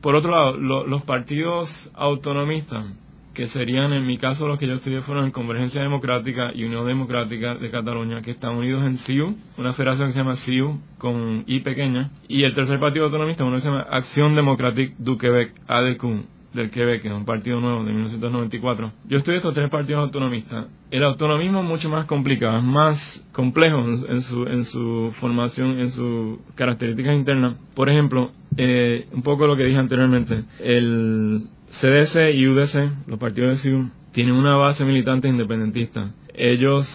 Por 0.00 0.14
otro 0.14 0.30
lado, 0.30 0.56
los 0.86 1.02
partidos 1.02 1.90
autonomistas 1.94 2.86
que 3.34 3.46
serían 3.48 3.92
en 3.92 4.06
mi 4.06 4.18
caso 4.18 4.46
los 4.46 4.58
que 4.58 4.66
yo 4.66 4.74
estudié 4.74 5.00
fueron 5.02 5.30
Convergencia 5.30 5.80
Democrática 5.80 6.52
y 6.54 6.64
Unión 6.64 6.86
Democrática 6.86 7.54
de 7.54 7.70
Cataluña, 7.70 8.20
que 8.20 8.32
están 8.32 8.56
unidos 8.56 8.84
en 8.84 8.98
CIU, 8.98 9.36
una 9.56 9.72
federación 9.72 10.08
que 10.08 10.12
se 10.12 10.18
llama 10.18 10.36
CIU 10.36 10.80
con 10.98 11.44
I 11.46 11.60
pequeña, 11.60 12.10
y 12.28 12.44
el 12.44 12.54
tercer 12.54 12.78
partido 12.78 13.06
autonomista, 13.06 13.44
uno 13.44 13.56
que 13.56 13.62
se 13.62 13.68
llama 13.68 13.86
Acción 13.90 14.34
Democratique 14.34 14.94
du 14.98 15.16
Québec, 15.16 15.52
ADQ, 15.66 16.24
del 16.54 16.70
Quebec, 16.70 17.02
que 17.02 17.08
es 17.08 17.14
un 17.14 17.24
partido 17.24 17.60
nuevo 17.60 17.84
de 17.84 17.92
1994. 17.92 18.92
Yo 19.08 19.18
estudié 19.18 19.38
estos 19.38 19.54
tres 19.54 19.70
partidos 19.70 20.02
autonomistas. 20.02 20.66
El 20.90 21.04
autonomismo 21.04 21.60
es 21.62 21.68
mucho 21.68 21.88
más 21.88 22.06
complicado, 22.06 22.58
es 22.58 22.64
más 22.64 23.26
complejo 23.32 23.78
en, 23.78 24.22
su, 24.22 24.44
en 24.44 24.64
su 24.64 25.12
formación, 25.20 25.78
en 25.78 25.90
sus 25.90 26.38
características 26.54 27.14
internas. 27.14 27.56
Por 27.74 27.88
ejemplo, 27.88 28.32
eh, 28.56 29.06
un 29.12 29.22
poco 29.22 29.46
lo 29.46 29.56
que 29.56 29.64
dije 29.64 29.78
anteriormente, 29.78 30.44
el 30.58 31.44
CDC 31.70 32.34
y 32.34 32.46
UDC, 32.46 33.08
los 33.08 33.18
partidos 33.18 33.50
de 33.50 33.56
CIU, 33.56 33.90
tienen 34.12 34.34
una 34.34 34.56
base 34.56 34.84
militante 34.84 35.28
independentista. 35.28 36.12
Ellos, 36.34 36.86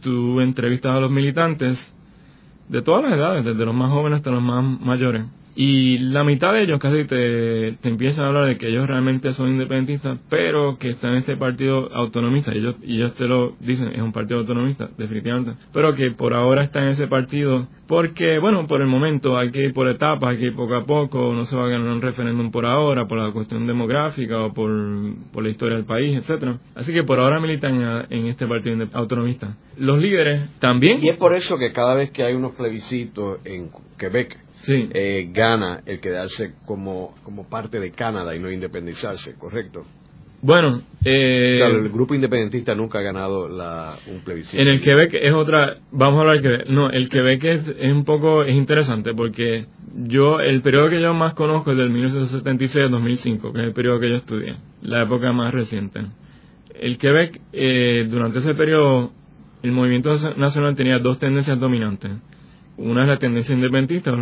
tú 0.00 0.40
entrevistas 0.40 0.96
a 0.96 1.00
los 1.00 1.10
militantes 1.10 1.78
de 2.68 2.82
todas 2.82 3.02
las 3.04 3.14
edades, 3.14 3.44
desde 3.44 3.64
los 3.64 3.74
más 3.74 3.90
jóvenes 3.90 4.18
hasta 4.18 4.30
los 4.30 4.42
más 4.42 4.62
mayores, 4.80 5.24
y 5.60 5.98
la 5.98 6.22
mitad 6.22 6.52
de 6.52 6.62
ellos 6.62 6.78
casi 6.78 7.04
te, 7.06 7.72
te, 7.72 7.88
empiezan 7.88 8.24
a 8.24 8.28
hablar 8.28 8.46
de 8.46 8.58
que 8.58 8.68
ellos 8.68 8.86
realmente 8.86 9.32
son 9.32 9.48
independentistas, 9.48 10.20
pero 10.30 10.78
que 10.78 10.90
están 10.90 11.14
en 11.14 11.16
este 11.16 11.36
partido 11.36 11.92
autonomista. 11.92 12.52
Ellos, 12.52 12.76
y 12.80 12.98
ellos 12.98 13.14
te 13.14 13.24
lo 13.24 13.56
dicen, 13.58 13.88
es 13.88 14.00
un 14.00 14.12
partido 14.12 14.38
autonomista, 14.38 14.88
definitivamente. 14.96 15.60
Pero 15.72 15.94
que 15.94 16.12
por 16.12 16.32
ahora 16.32 16.62
está 16.62 16.84
en 16.84 16.90
ese 16.90 17.08
partido 17.08 17.66
porque, 17.88 18.38
bueno, 18.38 18.68
por 18.68 18.82
el 18.82 18.86
momento 18.86 19.36
hay 19.36 19.50
que 19.50 19.64
ir 19.64 19.72
por 19.72 19.88
etapas, 19.88 20.30
hay 20.30 20.36
que 20.36 20.44
ir 20.44 20.54
poco 20.54 20.76
a 20.76 20.84
poco, 20.84 21.32
no 21.32 21.44
se 21.44 21.56
va 21.56 21.64
a 21.64 21.68
ganar 21.68 21.88
un 21.88 22.02
referéndum 22.02 22.52
por 22.52 22.64
ahora, 22.64 23.08
por 23.08 23.18
la 23.18 23.32
cuestión 23.32 23.66
demográfica 23.66 24.40
o 24.44 24.52
por, 24.52 24.70
por 25.32 25.42
la 25.42 25.48
historia 25.48 25.76
del 25.76 25.86
país, 25.86 26.18
etcétera. 26.18 26.58
Así 26.76 26.92
que 26.92 27.02
por 27.02 27.18
ahora 27.18 27.40
militan 27.40 28.06
en 28.10 28.26
este 28.26 28.46
partido 28.46 28.86
autonomista. 28.92 29.56
Los 29.76 29.98
líderes 29.98 30.50
también. 30.60 31.02
Y 31.02 31.08
es 31.08 31.16
por 31.16 31.34
eso 31.34 31.56
que 31.58 31.72
cada 31.72 31.94
vez 31.94 32.12
que 32.12 32.22
hay 32.22 32.34
unos 32.34 32.52
plebiscitos 32.52 33.38
en 33.44 33.70
Quebec, 33.96 34.38
sí. 34.62 34.88
eh, 34.92 35.30
gana 35.32 35.82
el 35.86 36.00
quedarse 36.00 36.54
como, 36.66 37.14
como 37.22 37.48
parte 37.48 37.80
de 37.80 37.90
Canadá 37.90 38.34
y 38.34 38.40
no 38.40 38.50
independizarse, 38.50 39.34
¿correcto? 39.36 39.84
Bueno, 40.40 40.82
eh, 41.04 41.60
el 41.60 41.88
grupo 41.88 42.14
independentista 42.14 42.74
nunca 42.74 43.00
ha 43.00 43.02
ganado 43.02 43.48
la, 43.48 43.96
un 44.06 44.20
plebiscito. 44.20 44.62
En 44.62 44.68
el 44.68 44.80
Quebec 44.80 45.14
es 45.14 45.32
otra, 45.32 45.78
vamos 45.90 46.18
a 46.18 46.20
hablar 46.20 46.36
de 46.36 46.42
Quebec. 46.42 46.68
No, 46.68 46.90
el 46.90 47.08
Quebec 47.08 47.44
es, 47.44 47.66
es, 47.66 47.92
un 47.92 48.04
poco, 48.04 48.44
es 48.44 48.54
interesante 48.54 49.14
porque 49.14 49.66
yo, 49.96 50.38
el 50.38 50.62
periodo 50.62 50.90
que 50.90 51.00
yo 51.00 51.12
más 51.12 51.34
conozco 51.34 51.72
es 51.72 51.78
del 51.78 51.90
1976 51.90 52.84
al 52.84 52.90
2005, 52.92 53.52
que 53.52 53.58
es 53.58 53.66
el 53.66 53.72
periodo 53.72 53.98
que 53.98 54.08
yo 54.10 54.14
estudié, 54.16 54.56
la 54.82 55.02
época 55.02 55.32
más 55.32 55.52
reciente. 55.52 56.02
El 56.78 56.98
Quebec, 56.98 57.40
eh, 57.52 58.06
durante 58.08 58.38
ese 58.38 58.54
periodo, 58.54 59.10
el 59.64 59.72
movimiento 59.72 60.10
nacional 60.36 60.76
tenía 60.76 61.00
dos 61.00 61.18
tendencias 61.18 61.58
dominantes. 61.58 62.12
Una 62.78 63.02
es 63.02 63.08
la 63.08 63.18
tendencia 63.18 63.54
independentista, 63.54 64.12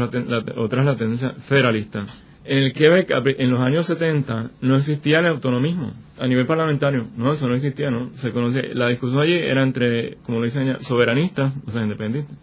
otra 0.56 0.80
es 0.80 0.86
la 0.86 0.96
tendencia 0.96 1.32
federalista. 1.46 2.06
En 2.44 2.58
el 2.58 2.72
Quebec, 2.72 3.10
en 3.38 3.50
los 3.50 3.60
años 3.60 3.86
70, 3.86 4.50
no 4.62 4.76
existía 4.76 5.18
el 5.18 5.26
autonomismo 5.26 5.92
a 6.18 6.26
nivel 6.26 6.46
parlamentario. 6.46 7.06
No, 7.16 7.32
eso 7.32 7.46
no 7.48 7.54
existía, 7.54 7.90
¿no? 7.90 8.10
Se 8.14 8.30
conocía, 8.30 8.62
la 8.72 8.88
discusión 8.88 9.20
allí 9.20 9.34
era 9.34 9.62
entre, 9.62 10.16
como 10.22 10.38
lo 10.38 10.44
dicen 10.44 10.78
soberanistas, 10.80 11.52
o 11.66 11.70
sea, 11.70 11.82
independentistas, 11.82 12.38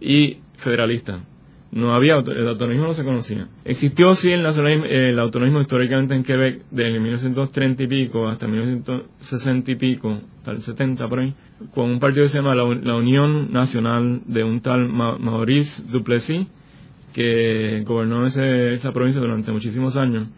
y 0.00 0.38
federalistas. 0.56 1.20
No 1.72 1.94
había, 1.94 2.16
el 2.18 2.48
autonomismo 2.48 2.88
no 2.88 2.92
se 2.92 3.02
conocía. 3.02 3.48
Existió 3.64 4.12
sí 4.12 4.30
el, 4.30 4.42
nacionalismo, 4.42 4.84
el 4.84 5.18
autonomismo 5.18 5.62
históricamente 5.62 6.14
en 6.14 6.22
Quebec 6.22 6.64
de 6.70 7.00
1930 7.00 7.82
y 7.82 7.86
pico 7.86 8.28
hasta 8.28 8.46
1960 8.46 9.70
y 9.70 9.74
pico, 9.76 10.20
el 10.46 10.60
70 10.60 11.08
por 11.08 11.20
ahí, 11.20 11.34
con 11.74 11.90
un 11.90 11.98
partido 11.98 12.24
que 12.24 12.28
se 12.28 12.36
llama 12.36 12.54
la, 12.54 12.64
Unión 12.94 13.50
Nacional 13.52 14.20
de 14.26 14.44
un 14.44 14.60
tal 14.60 14.86
Maurice 14.90 15.82
Duplessis, 15.90 16.46
que 17.14 17.82
gobernó 17.86 18.26
esa 18.26 18.92
provincia 18.92 19.22
durante 19.22 19.50
muchísimos 19.50 19.96
años. 19.96 20.28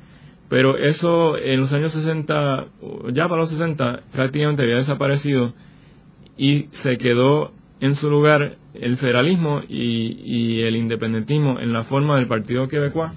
Pero 0.49 0.77
eso 0.77 1.37
en 1.37 1.59
los 1.59 1.73
años 1.73 1.93
60, 1.95 2.67
ya 3.13 3.27
para 3.27 3.41
los 3.41 3.51
60, 3.51 4.03
prácticamente 4.13 4.63
había 4.63 4.77
desaparecido 4.77 5.53
y 6.37 6.67
se 6.73 6.97
quedó 6.97 7.53
en 7.85 7.97
su 7.97 8.09
lugar 8.09 8.57
el 8.73 8.97
federalismo 8.97 9.61
y, 9.69 10.63
el 10.63 10.75
independentismo 10.75 11.61
en 11.61 11.71
la 11.75 11.85
forma 11.85 12.17
del 12.17 12.27
Partido 12.27 12.67
Quebecois, 12.67 13.13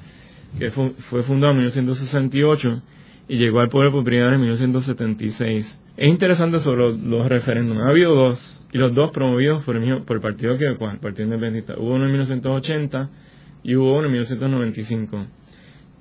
que 0.59 0.71
fue, 0.71 1.23
fundado 1.23 1.53
en 1.53 1.59
1968 1.59 2.81
y 3.29 3.37
llegó 3.37 3.61
al 3.61 3.69
poder 3.69 3.93
por 3.93 4.03
primera 4.03 4.27
vez 4.27 4.35
en 4.35 4.41
1976. 4.41 5.81
Es 5.95 6.09
interesante 6.09 6.59
sobre 6.59 6.91
los, 6.91 7.29
referéndums. 7.29 7.79
Ha 7.79 7.89
habido 7.91 8.13
dos, 8.13 8.65
y 8.73 8.77
los 8.77 8.93
dos 8.93 9.11
promovidos 9.11 9.63
por 9.63 9.77
el, 9.77 10.01
por 10.01 10.17
el 10.17 10.21
Partido 10.21 10.57
Quebecois, 10.57 10.95
el 10.95 10.99
Partido 10.99 11.23
Independentista. 11.23 11.75
Hubo 11.77 11.95
uno 11.95 12.03
en 12.03 12.11
1980 12.11 13.09
y 13.63 13.75
hubo 13.75 13.93
uno 13.93 14.07
en 14.07 14.11
1995. 14.11 15.27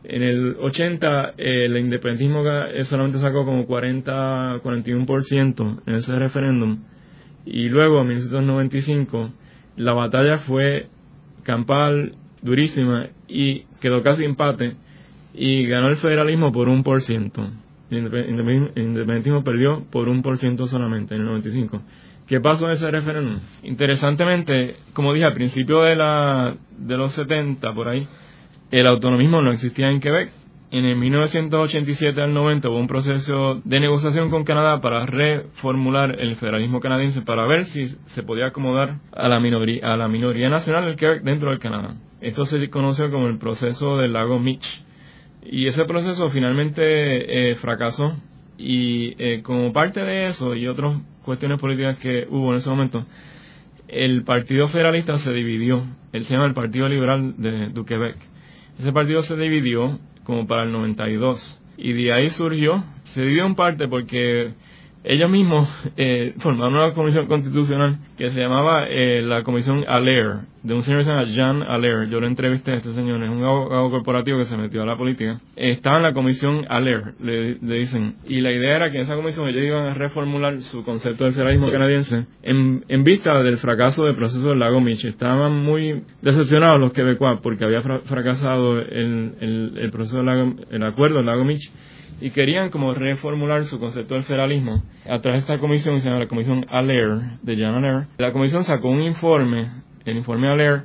En 0.03 0.23
el 0.25 0.57
80 0.59 1.35
el 1.37 1.77
independentismo 1.77 2.43
solamente 2.83 3.19
sacó 3.19 3.45
como 3.45 3.65
40, 3.65 4.61
41% 4.61 5.83
en 5.87 5.95
ese 5.95 6.13
referéndum 6.17 6.81
y 7.47 7.69
luego 7.69 8.01
en 8.01 8.09
1995 8.09 9.31
la 9.77 9.93
batalla 9.93 10.39
fue 10.39 10.89
campal, 11.45 12.15
durísima 12.43 13.09
y 13.29 13.63
quedó 13.81 14.03
casi 14.03 14.25
empate 14.25 14.75
y 15.33 15.67
ganó 15.67 15.89
el 15.89 15.97
federalismo 15.97 16.53
por 16.53 16.69
un 16.69 16.83
por 16.83 17.01
ciento. 17.01 17.49
El 17.89 17.99
independentismo 17.99 19.45
perdió 19.45 19.85
por 19.91 20.09
un 20.09 20.23
por 20.23 20.39
ciento 20.39 20.67
solamente 20.67 21.15
en 21.15 21.21
el 21.21 21.27
95. 21.27 21.83
¿Qué 22.27 22.41
pasó 22.41 22.67
en 22.67 22.73
ese 22.73 22.91
referéndum? 22.91 23.39
Interesantemente, 23.63 24.77
como 24.93 25.13
dije 25.13 25.27
al 25.27 25.35
principio 25.35 25.83
de, 25.83 25.95
la, 25.95 26.57
de 26.77 26.97
los 26.97 27.13
70 27.13 27.73
por 27.73 27.89
ahí, 27.89 28.09
el 28.73 28.87
autonomismo 28.89 29.41
no 29.41 29.53
existía 29.53 29.89
en 29.89 30.01
Quebec 30.01 30.33
en 30.79 30.85
el 30.85 30.97
1987 30.97 32.21
al 32.21 32.35
90 32.35 32.69
hubo 32.69 32.79
un 32.79 32.87
proceso 32.87 33.61
de 33.65 33.81
negociación 33.81 34.31
con 34.31 34.45
Canadá 34.45 34.81
para 34.81 35.07
reformular 35.07 36.21
el 36.21 36.37
federalismo 36.37 36.81
canadiense 36.81 37.23
para 37.23 37.47
ver 37.47 37.67
si 37.67 37.87
se 37.87 38.23
podía 38.23 38.47
acomodar 38.47 38.99
a 39.13 39.29
la 39.29 39.41
minoría, 39.41 40.51
nacional 40.51 40.85
del 40.85 40.97
Quebec 40.97 41.23
dentro 41.23 41.51
del 41.51 41.59
Canadá. 41.59 41.95
Esto 42.21 42.45
se 42.45 42.69
conoce 42.69 43.11
como 43.11 43.27
el 43.29 43.39
proceso 43.39 43.97
del 43.97 44.13
lago 44.13 44.39
Mitch. 44.39 44.85
Y 45.45 45.69
ese 45.69 45.85
proceso 45.85 46.31
finalmente 46.31 47.51
eh, 47.51 47.57
fracasó 47.57 48.17
y 48.59 49.15
eh, 49.19 49.43
como 49.43 49.73
parte 49.73 50.01
de 50.01 50.27
eso 50.27 50.55
y 50.55 50.67
otras 50.67 51.01
cuestiones 51.25 51.61
políticas 51.61 51.99
que 51.99 52.27
hubo 52.29 52.51
en 52.51 52.59
ese 52.59 52.69
momento, 52.69 53.07
el 53.89 54.25
Partido 54.25 54.69
Federalista 54.69 55.19
se 55.19 55.33
dividió. 55.33 55.85
Él 56.13 56.25
se 56.25 56.35
llama 56.35 56.47
el 56.47 56.55
Partido 56.55 56.89
Liberal 56.89 57.35
de, 57.39 57.69
de 57.69 57.85
Quebec. 57.85 58.17
Ese 58.79 58.93
partido 58.93 59.23
se 59.23 59.37
dividió 59.37 59.99
como 60.27 60.47
para 60.47 60.65
el 60.65 60.73
92. 60.73 61.63
Y 61.79 61.93
de 61.93 62.13
ahí 62.13 62.31
surgió, 62.31 62.83
se 63.15 63.23
dio 63.23 63.47
en 63.47 63.55
parte 63.55 63.87
porque 63.87 64.53
ellos 65.07 65.31
mismos 65.31 65.69
eh, 65.97 66.35
formaron 66.39 66.75
una 66.75 66.93
comisión 66.93 67.27
constitucional 67.27 67.99
que 68.19 68.31
se 68.31 68.41
llamaba 68.41 68.87
eh, 68.89 69.23
la 69.23 69.43
Comisión 69.45 69.85
Allaire, 69.87 70.41
de 70.65 70.75
un 70.75 70.83
señor 70.83 71.01
que 71.01 71.05
se 71.05 71.11
llama 71.11 71.25
Jean 71.25 71.63
Allaire. 71.63 72.09
Yo 72.11 72.21
lo 72.21 72.27
entrevisté 72.27 72.73
a 72.73 72.77
este 72.77 72.93
señor, 72.93 73.23
es 73.23 73.31
un 73.31 73.45
abogado 73.45 73.89
corporativo 73.91 74.39
que 74.39 74.47
se 74.47 74.57
metió 74.57 74.83
a 74.83 74.87
la 74.87 74.97
política. 74.97 75.39
estaba 75.55 75.99
en 75.99 76.03
la 76.03 76.13
Comisión 76.13 76.67
Allaire, 76.69 77.13
le, 77.21 77.55
dicen. 77.55 78.17
Y 78.27 78.41
la 78.41 78.51
idea 78.51 78.77
era 78.77 78.91
que 78.91 78.97
en 78.97 79.05
esa 79.05 79.15
comisión 79.15 79.49
ellos 79.49 79.63
iban 79.63 79.87
a 79.87 79.95
reformular 79.95 80.59
su 80.61 80.83
concepto 80.85 81.25
del 81.25 81.35
federalismo 81.35 81.71
canadiense 81.71 82.27
en, 82.43 82.85
en 82.89 83.05
vista 83.05 83.43
del 83.43 83.59
fracaso 83.59 84.07
del 84.07 84.17
proceso 84.17 84.49
del 84.49 84.59
lago 84.59 84.81
Mitch. 84.81 85.05
Estaban 85.05 85.57
muy 85.57 86.03
decepcionados 86.21 86.81
los 86.81 86.93
quebecuas 86.93 87.39
porque 87.43 87.65
había 87.65 87.83
fracasado 87.83 88.81
el, 88.81 89.35
el, 89.41 89.79
el 89.79 89.91
proceso 89.91 90.17
del 90.17 90.27
lago, 90.27 90.55
el 90.71 90.83
acuerdo 90.83 91.19
del 91.19 91.27
lago 91.27 91.45
Mitch 91.45 91.71
y 92.21 92.31
querían 92.31 92.71
como 92.71 92.95
reformular 92.95 93.65
su 93.65 93.79
concepto 93.79 94.15
del 94.15 94.25
federalismo 94.25 94.83
a 95.09 95.21
través 95.21 95.47
de 95.47 95.53
esta 95.53 95.59
comisión 95.59 96.01
se 96.01 96.09
llama 96.09 96.21
la 96.21 96.29
comisión 96.29 96.67
Allaire 96.69 97.39
de 97.43 97.57
John 97.57 97.75
Allaire 97.75 98.07
la 98.19 98.33
comisión 98.33 98.65
sacó 98.65 98.89
un 98.89 99.03
informe 99.03 99.67
el 100.05 100.17
informe 100.17 100.49
Allaire 100.49 100.83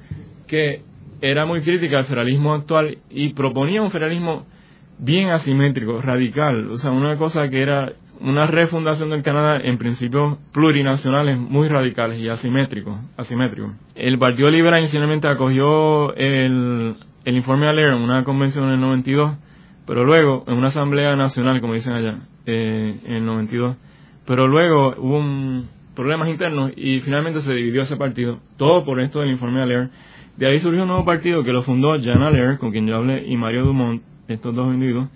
que 0.47 0.81
era 1.21 1.45
muy 1.45 1.61
crítica 1.61 1.99
al 1.99 2.05
federalismo 2.05 2.53
actual 2.53 2.97
y 3.09 3.33
proponía 3.33 3.81
un 3.81 3.91
federalismo 3.91 4.45
bien 4.97 5.29
asimétrico, 5.29 6.01
radical, 6.01 6.71
o 6.71 6.77
sea, 6.77 6.91
una 6.91 7.17
cosa 7.17 7.49
que 7.49 7.61
era 7.61 7.93
una 8.19 8.45
refundación 8.45 9.09
del 9.09 9.23
Canadá 9.23 9.59
en 9.63 9.79
principios 9.79 10.37
plurinacionales 10.51 11.39
muy 11.39 11.67
radicales 11.67 12.19
y 12.19 12.29
asimétricos. 12.29 12.99
asimétricos. 13.17 13.71
El 13.95 14.19
Partido 14.19 14.49
Liberal 14.49 14.81
inicialmente 14.81 15.27
acogió 15.27 16.13
el, 16.15 16.95
el 17.25 17.35
informe 17.35 17.67
Allaire 17.67 17.95
en 17.95 18.01
una 18.01 18.23
convención 18.23 18.65
en 18.65 18.73
el 18.73 18.79
92 18.79 19.33
pero 19.85 20.05
luego, 20.05 20.43
en 20.47 20.55
una 20.55 20.67
asamblea 20.67 21.15
nacional, 21.15 21.59
como 21.61 21.73
dicen 21.73 21.93
allá, 21.93 22.19
eh, 22.45 22.99
en 23.05 23.13
el 23.13 23.25
92, 23.25 23.77
pero 24.25 24.47
luego 24.47 24.95
hubo 24.97 25.63
problemas 25.95 26.29
internos 26.29 26.71
y 26.75 26.99
finalmente 27.01 27.41
se 27.41 27.51
dividió 27.51 27.81
ese 27.81 27.97
partido, 27.97 28.39
todo 28.57 28.85
por 28.85 28.99
esto 28.99 29.19
del 29.19 29.31
informe 29.31 29.61
Allaire. 29.61 29.89
De 30.37 30.47
ahí 30.47 30.59
surgió 30.59 30.83
un 30.83 30.87
nuevo 30.87 31.05
partido 31.05 31.43
que 31.43 31.51
lo 31.51 31.63
fundó 31.63 31.95
Jean 31.97 32.21
Allaire, 32.21 32.57
con 32.57 32.71
quien 32.71 32.87
yo 32.87 32.95
hablé, 32.95 33.27
y 33.27 33.35
Mario 33.37 33.65
Dumont, 33.65 34.01
estos 34.27 34.55
dos 34.55 34.73
individuos, 34.73 35.09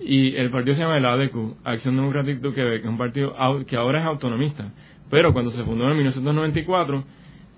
y 0.00 0.36
el 0.36 0.50
partido 0.50 0.74
se 0.74 0.82
llama 0.82 0.98
el 0.98 1.06
ADQ, 1.06 1.56
Acción 1.64 1.96
Democrática 1.96 2.48
de 2.48 2.54
Quebec, 2.54 2.84
un 2.84 2.98
partido 2.98 3.34
que 3.66 3.76
ahora 3.76 4.00
es 4.00 4.06
autonomista, 4.06 4.72
pero 5.10 5.32
cuando 5.32 5.50
se 5.50 5.64
fundó 5.64 5.90
en 5.90 5.96
1994 5.96 7.04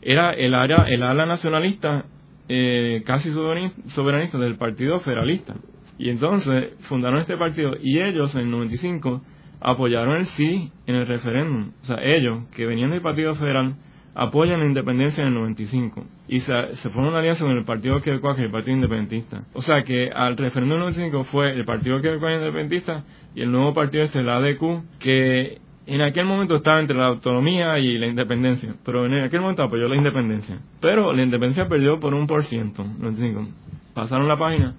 era 0.02 0.30
el 0.32 0.54
área, 0.54 0.84
el 0.88 1.02
ala 1.02 1.26
nacionalista 1.26 2.04
eh, 2.48 3.02
casi 3.04 3.30
soberanista 3.32 4.38
del 4.38 4.56
Partido 4.56 4.98
Federalista. 5.00 5.54
Y 6.00 6.08
entonces 6.08 6.72
fundaron 6.88 7.20
este 7.20 7.36
partido 7.36 7.74
y 7.78 8.00
ellos 8.00 8.34
en 8.34 8.40
el 8.40 8.50
95 8.50 9.20
apoyaron 9.60 10.16
el 10.16 10.24
sí 10.24 10.72
en 10.86 10.94
el 10.94 11.06
referéndum. 11.06 11.72
O 11.82 11.84
sea, 11.84 11.98
ellos, 12.02 12.46
que 12.56 12.64
venían 12.64 12.90
del 12.90 13.02
Partido 13.02 13.34
Federal, 13.34 13.74
apoyan 14.14 14.60
la 14.60 14.66
independencia 14.66 15.20
en 15.20 15.28
el 15.28 15.34
95 15.34 16.02
y 16.26 16.40
se, 16.40 16.54
se 16.76 16.88
formó 16.88 17.10
una 17.10 17.18
alianza 17.18 17.44
con 17.44 17.54
el 17.54 17.64
Partido 17.66 18.00
Quebecois, 18.00 18.34
que 18.34 18.44
el 18.44 18.50
Partido 18.50 18.76
Independentista. 18.76 19.42
O 19.52 19.60
sea 19.60 19.82
que 19.82 20.10
al 20.10 20.38
referéndum 20.38 20.78
del 20.78 20.94
95 20.94 21.24
fue 21.24 21.52
el 21.52 21.66
Partido 21.66 22.00
Quebecois 22.00 22.38
Independentista 22.38 23.04
y 23.34 23.42
el 23.42 23.52
nuevo 23.52 23.74
partido 23.74 24.02
este, 24.02 24.20
el 24.20 24.30
ADQ, 24.30 24.98
que 25.00 25.58
en 25.86 26.00
aquel 26.00 26.24
momento 26.24 26.54
estaba 26.54 26.80
entre 26.80 26.96
la 26.96 27.08
autonomía 27.08 27.78
y 27.78 27.98
la 27.98 28.06
independencia, 28.06 28.74
pero 28.86 29.04
en 29.04 29.22
aquel 29.22 29.42
momento 29.42 29.64
apoyó 29.64 29.86
la 29.86 29.96
independencia. 29.96 30.60
Pero 30.80 31.12
la 31.12 31.22
independencia 31.22 31.68
perdió 31.68 32.00
por 32.00 32.14
un 32.14 32.26
por 32.26 32.42
ciento, 32.44 32.84
95. 32.84 33.48
Pasaron 33.92 34.28
la 34.28 34.38
página 34.38 34.76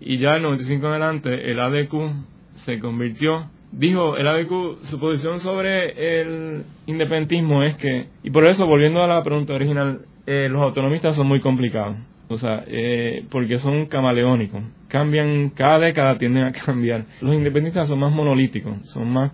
y 0.00 0.18
ya 0.18 0.36
en 0.36 0.42
95 0.42 0.86
en 0.86 0.92
adelante 0.92 1.50
el 1.50 1.60
ADQ 1.60 1.94
se 2.54 2.78
convirtió. 2.78 3.50
Dijo 3.72 4.16
el 4.16 4.26
ADQ 4.26 4.82
su 4.82 4.98
posición 4.98 5.40
sobre 5.40 6.20
el 6.20 6.64
independentismo 6.86 7.62
es 7.62 7.76
que 7.76 8.08
y 8.22 8.30
por 8.30 8.46
eso 8.46 8.66
volviendo 8.66 9.02
a 9.02 9.06
la 9.06 9.22
pregunta 9.22 9.54
original 9.54 10.00
eh, 10.26 10.48
los 10.50 10.60
autonomistas 10.62 11.14
son 11.14 11.28
muy 11.28 11.40
complicados. 11.40 11.96
O 12.28 12.38
sea 12.38 12.64
eh, 12.66 13.24
porque 13.30 13.58
son 13.58 13.86
camaleónicos. 13.86 14.62
Cambian 14.88 15.50
cada 15.50 15.78
década 15.78 16.18
tienden 16.18 16.44
a 16.44 16.52
cambiar. 16.66 17.04
Los 17.20 17.34
independentistas 17.34 17.88
son 17.88 18.00
más 18.00 18.12
monolíticos 18.12 18.90
son 18.90 19.10
más 19.10 19.30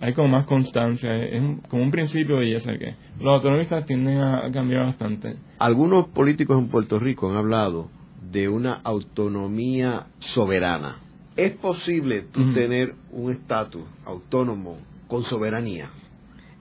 hay 0.00 0.12
como 0.14 0.28
más 0.28 0.46
constancia 0.46 1.14
es 1.16 1.42
como 1.68 1.82
un 1.82 1.90
principio 1.90 2.42
y 2.42 2.52
ya 2.52 2.60
sé 2.60 2.78
que 2.78 2.94
los 3.18 3.34
autonomistas 3.34 3.86
tienden 3.86 4.20
a 4.20 4.50
cambiar 4.52 4.86
bastante. 4.86 5.34
Algunos 5.58 6.08
políticos 6.08 6.58
en 6.58 6.68
Puerto 6.68 6.98
Rico 6.98 7.28
han 7.28 7.36
hablado 7.36 7.88
de 8.30 8.48
una 8.48 8.80
autonomía 8.84 10.06
soberana. 10.18 10.98
¿Es 11.36 11.52
posible 11.52 12.22
tú 12.32 12.52
tener 12.52 12.94
un 13.12 13.32
estatus 13.32 13.82
autónomo 14.04 14.78
con 15.08 15.22
soberanía? 15.24 15.90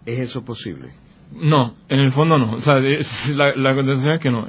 ¿Es 0.05 0.20
eso 0.20 0.45
posible? 0.45 0.89
No, 1.34 1.76
en 1.89 1.99
el 1.99 2.11
fondo 2.11 2.38
no. 2.38 2.53
O 2.53 2.61
sea, 2.61 2.76
la, 2.76 3.55
la 3.55 3.76
contestación 3.76 4.15
es 4.15 4.20
que 4.20 4.32
no, 4.32 4.47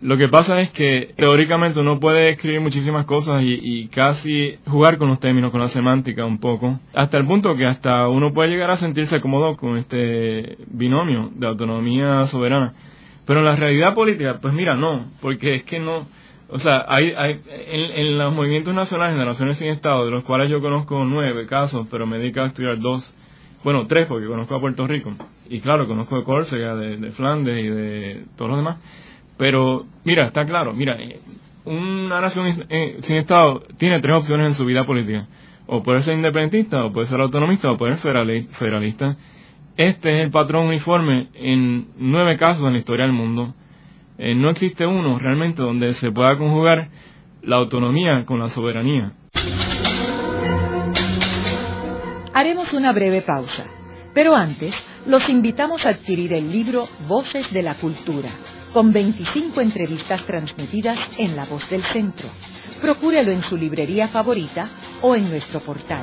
Lo 0.00 0.16
que 0.16 0.28
pasa 0.28 0.60
es 0.60 0.70
que 0.70 1.14
teóricamente 1.16 1.80
uno 1.80 2.00
puede 2.00 2.30
escribir 2.30 2.60
muchísimas 2.60 3.06
cosas 3.06 3.42
y, 3.42 3.58
y, 3.62 3.88
casi 3.88 4.56
jugar 4.66 4.96
con 4.98 5.08
los 5.08 5.20
términos, 5.20 5.50
con 5.50 5.60
la 5.60 5.68
semántica 5.68 6.24
un 6.24 6.38
poco, 6.38 6.80
hasta 6.94 7.18
el 7.18 7.26
punto 7.26 7.54
que 7.56 7.66
hasta 7.66 8.08
uno 8.08 8.32
puede 8.32 8.50
llegar 8.50 8.70
a 8.70 8.76
sentirse 8.76 9.20
cómodo 9.20 9.56
con 9.56 9.76
este 9.76 10.56
binomio 10.68 11.30
de 11.34 11.46
autonomía 11.46 12.24
soberana. 12.26 12.74
Pero 13.26 13.40
en 13.40 13.46
la 13.46 13.54
realidad 13.54 13.94
política, 13.94 14.38
pues 14.42 14.52
mira, 14.54 14.74
no, 14.74 15.04
porque 15.20 15.56
es 15.56 15.64
que 15.64 15.78
no, 15.78 16.06
o 16.52 16.58
sea, 16.58 16.84
hay, 16.86 17.14
hay 17.16 17.40
en, 17.48 18.18
los 18.18 18.34
movimientos 18.34 18.74
nacionales 18.74 19.18
de 19.18 19.24
Naciones 19.24 19.56
sin 19.56 19.68
Estado, 19.68 20.04
de 20.04 20.10
los 20.10 20.22
cuales 20.22 20.50
yo 20.50 20.60
conozco 20.60 21.02
nueve 21.02 21.46
casos, 21.46 21.86
pero 21.90 22.06
me 22.06 22.18
dedico 22.18 22.42
a 22.42 22.46
estudiar 22.48 22.78
dos, 22.78 23.10
bueno, 23.64 23.86
tres 23.86 24.06
porque 24.06 24.26
conozco 24.26 24.54
a 24.54 24.60
Puerto 24.60 24.86
Rico. 24.86 25.14
Y 25.48 25.60
claro, 25.60 25.88
conozco 25.88 26.18
de 26.18 26.24
Córcega, 26.24 26.76
de, 26.76 27.10
Flandes 27.12 27.64
y 27.64 27.68
de 27.68 28.24
todos 28.36 28.50
los 28.50 28.58
demás. 28.58 28.78
Pero, 29.38 29.86
mira, 30.04 30.24
está 30.24 30.44
claro, 30.44 30.74
mira, 30.74 31.00
eh, 31.00 31.20
una 31.64 32.20
nación 32.20 32.66
eh, 32.68 32.98
sin 33.00 33.16
Estado 33.16 33.62
tiene 33.78 34.00
tres 34.00 34.14
opciones 34.14 34.48
en 34.48 34.54
su 34.54 34.66
vida 34.66 34.84
política. 34.84 35.28
O 35.66 35.82
puede 35.82 36.02
ser 36.02 36.16
independentista, 36.16 36.84
o 36.84 36.92
puede 36.92 37.06
ser 37.06 37.18
autonomista, 37.18 37.70
o 37.70 37.78
puede 37.78 37.96
ser 37.96 38.12
federalista. 38.58 39.16
Este 39.78 40.18
es 40.18 40.24
el 40.26 40.30
patrón 40.30 40.66
uniforme 40.66 41.28
en 41.32 41.86
nueve 41.96 42.36
casos 42.36 42.66
en 42.66 42.74
la 42.74 42.78
historia 42.78 43.06
del 43.06 43.14
mundo 43.14 43.54
eh, 44.18 44.34
no 44.34 44.50
existe 44.50 44.86
uno 44.86 45.18
realmente 45.18 45.62
donde 45.62 45.94
se 45.94 46.10
pueda 46.10 46.36
conjugar 46.36 46.88
la 47.42 47.56
autonomía 47.56 48.24
con 48.24 48.38
la 48.38 48.48
soberanía. 48.48 49.12
Haremos 52.34 52.72
una 52.72 52.92
breve 52.92 53.22
pausa, 53.22 53.66
pero 54.14 54.34
antes 54.34 54.74
los 55.06 55.28
invitamos 55.28 55.84
a 55.84 55.90
adquirir 55.90 56.32
el 56.32 56.50
libro 56.50 56.84
Voces 57.06 57.52
de 57.52 57.62
la 57.62 57.74
Cultura, 57.74 58.30
con 58.72 58.92
25 58.92 59.60
entrevistas 59.60 60.24
transmitidas 60.24 60.98
en 61.18 61.36
La 61.36 61.44
Voz 61.44 61.68
del 61.68 61.82
Centro. 61.84 62.28
Procúrelo 62.80 63.30
en 63.32 63.42
su 63.42 63.56
librería 63.56 64.08
favorita 64.08 64.68
o 65.02 65.14
en 65.14 65.28
nuestro 65.28 65.60
portal. 65.60 66.02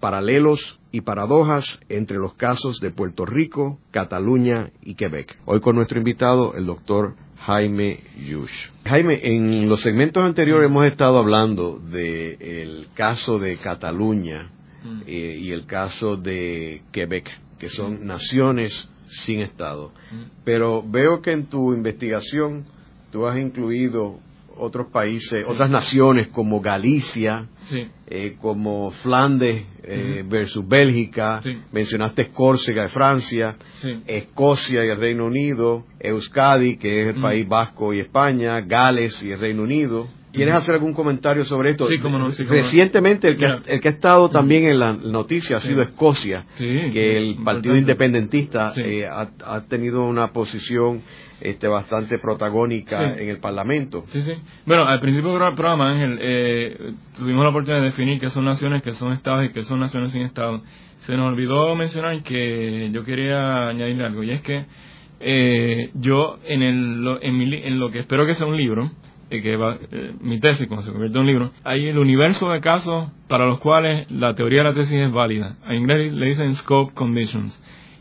paralelos 0.00 0.80
y 0.90 1.02
paradojas 1.02 1.80
entre 1.88 2.16
los 2.16 2.34
casos 2.34 2.80
de 2.80 2.90
Puerto 2.90 3.26
Rico, 3.26 3.78
Cataluña 3.90 4.70
y 4.82 4.94
Quebec. 4.94 5.38
Hoy 5.44 5.60
con 5.60 5.76
nuestro 5.76 5.98
invitado, 5.98 6.54
el 6.54 6.66
doctor 6.66 7.14
Jaime 7.36 8.00
Yush. 8.26 8.68
Jaime, 8.84 9.20
en 9.22 9.68
los 9.68 9.82
segmentos 9.82 10.24
anteriores 10.24 10.70
hemos 10.70 10.86
estado 10.86 11.18
hablando 11.18 11.78
del 11.78 12.88
caso 12.94 13.38
de 13.38 13.56
Cataluña 13.56 14.50
mm. 14.82 15.02
eh, 15.06 15.38
y 15.40 15.52
el 15.52 15.66
caso 15.66 16.16
de 16.16 16.82
Quebec, 16.90 17.30
que 17.58 17.68
son 17.68 18.02
mm. 18.02 18.06
naciones 18.06 18.90
sin 19.06 19.40
Estado. 19.40 19.92
Mm. 20.10 20.22
Pero 20.44 20.82
veo 20.82 21.20
que 21.22 21.32
en 21.32 21.46
tu 21.46 21.72
investigación 21.72 22.64
tú 23.10 23.26
has 23.26 23.38
incluido 23.38 24.20
otros 24.60 24.88
países, 24.92 25.44
otras 25.46 25.70
naciones 25.70 26.28
como 26.28 26.60
Galicia, 26.60 27.46
Sí. 27.68 27.86
eh, 28.06 28.36
como 28.40 28.90
Flandes 28.90 29.64
eh, 29.82 30.22
versus 30.28 30.66
Bélgica, 30.68 31.40
Sí. 31.42 31.58
mencionaste 31.72 32.28
Córcega 32.28 32.82
de 32.82 32.88
Francia. 32.88 33.56
Escocia 34.06 34.84
y 34.84 34.88
el 34.88 34.98
Reino 34.98 35.26
Unido, 35.26 35.84
Euskadi, 35.98 36.76
que 36.76 37.02
es 37.08 37.14
el 37.16 37.20
país 37.20 37.48
vasco 37.48 37.92
y 37.94 38.00
España, 38.00 38.60
Gales 38.60 39.22
y 39.22 39.32
el 39.32 39.40
Reino 39.40 39.62
Unido. 39.62 40.06
¿Quieres 40.32 40.54
hacer 40.54 40.76
algún 40.76 40.94
comentario 40.94 41.44
sobre 41.44 41.70
esto? 41.70 41.88
Sí, 41.88 41.98
cómo 41.98 42.16
no, 42.16 42.30
sí, 42.30 42.44
cómo. 42.44 42.54
Recientemente 42.56 43.26
el 43.26 43.36
que, 43.36 43.46
el 43.66 43.80
que 43.80 43.88
ha 43.88 43.90
estado 43.90 44.28
también 44.28 44.64
en 44.68 44.78
la 44.78 44.92
noticia 44.92 45.56
ha 45.56 45.60
Sí. 45.60 45.68
sido 45.68 45.82
Escocia, 45.82 46.44
que 46.56 47.16
el 47.16 47.24
importante. 47.30 47.44
Partido 47.44 47.76
Independentista 47.76 48.72
eh, 48.76 49.06
ha, 49.06 49.28
ha 49.44 49.60
tenido 49.66 50.02
una 50.04 50.30
posición 50.32 51.02
este, 51.40 51.68
bastante 51.68 52.18
protagónica 52.18 52.98
Sí. 52.98 53.22
en 53.22 53.28
el 53.30 53.38
Parlamento. 53.38 54.04
Sí, 54.08 54.22
sí. 54.22 54.32
Bueno, 54.66 54.84
al 54.86 55.00
principio 55.00 55.32
del 55.38 55.54
programa, 55.54 55.90
Ángel, 55.92 56.18
eh, 56.20 56.92
tuvimos 57.18 57.44
la 57.44 57.50
oportunidad 57.50 57.80
de 57.82 57.86
definir 57.90 58.20
qué 58.20 58.30
son 58.30 58.44
naciones, 58.44 58.82
qué 58.82 58.92
son 58.92 59.12
estados 59.12 59.44
y 59.46 59.50
qué 59.50 59.62
son 59.62 59.80
naciones 59.80 60.12
sin 60.12 60.22
estado. 60.22 60.62
Se 61.00 61.16
nos 61.16 61.32
olvidó 61.32 61.74
mencionar 61.74 62.22
que 62.22 62.90
yo 62.92 63.04
quería 63.04 63.68
añadirle 63.68 64.04
algo, 64.04 64.22
y 64.22 64.30
es 64.32 64.42
que 64.42 64.66
eh, 65.20 65.90
yo, 65.94 66.38
en, 66.44 66.62
el, 66.62 67.02
lo, 67.02 67.22
en, 67.22 67.36
mi 67.36 67.54
en 67.54 67.78
lo 67.78 67.90
que 67.90 68.00
espero 68.00 68.26
que 68.26 68.34
sea 68.34 68.46
un 68.46 68.56
libro, 68.56 68.90
eh, 69.30 69.42
que 69.42 69.56
va, 69.56 69.76
eh, 69.92 70.12
mi 70.20 70.40
tesis, 70.40 70.66
cuando 70.66 70.84
se 70.84 70.90
convierte 70.92 71.16
en 71.18 71.20
un 71.22 71.26
libro, 71.26 71.50
hay 71.62 71.86
el 71.88 71.98
universo 71.98 72.50
de 72.50 72.60
casos 72.60 73.10
para 73.28 73.46
los 73.46 73.60
cuales 73.60 74.10
la 74.10 74.34
teoría 74.34 74.62
de 74.62 74.70
la 74.70 74.74
tesis 74.74 74.96
es 74.96 75.12
válida. 75.12 75.56
En 75.66 75.76
inglés 75.76 76.12
le 76.12 76.26
dicen 76.26 76.54
scope 76.56 76.94
conditions. 76.94 77.58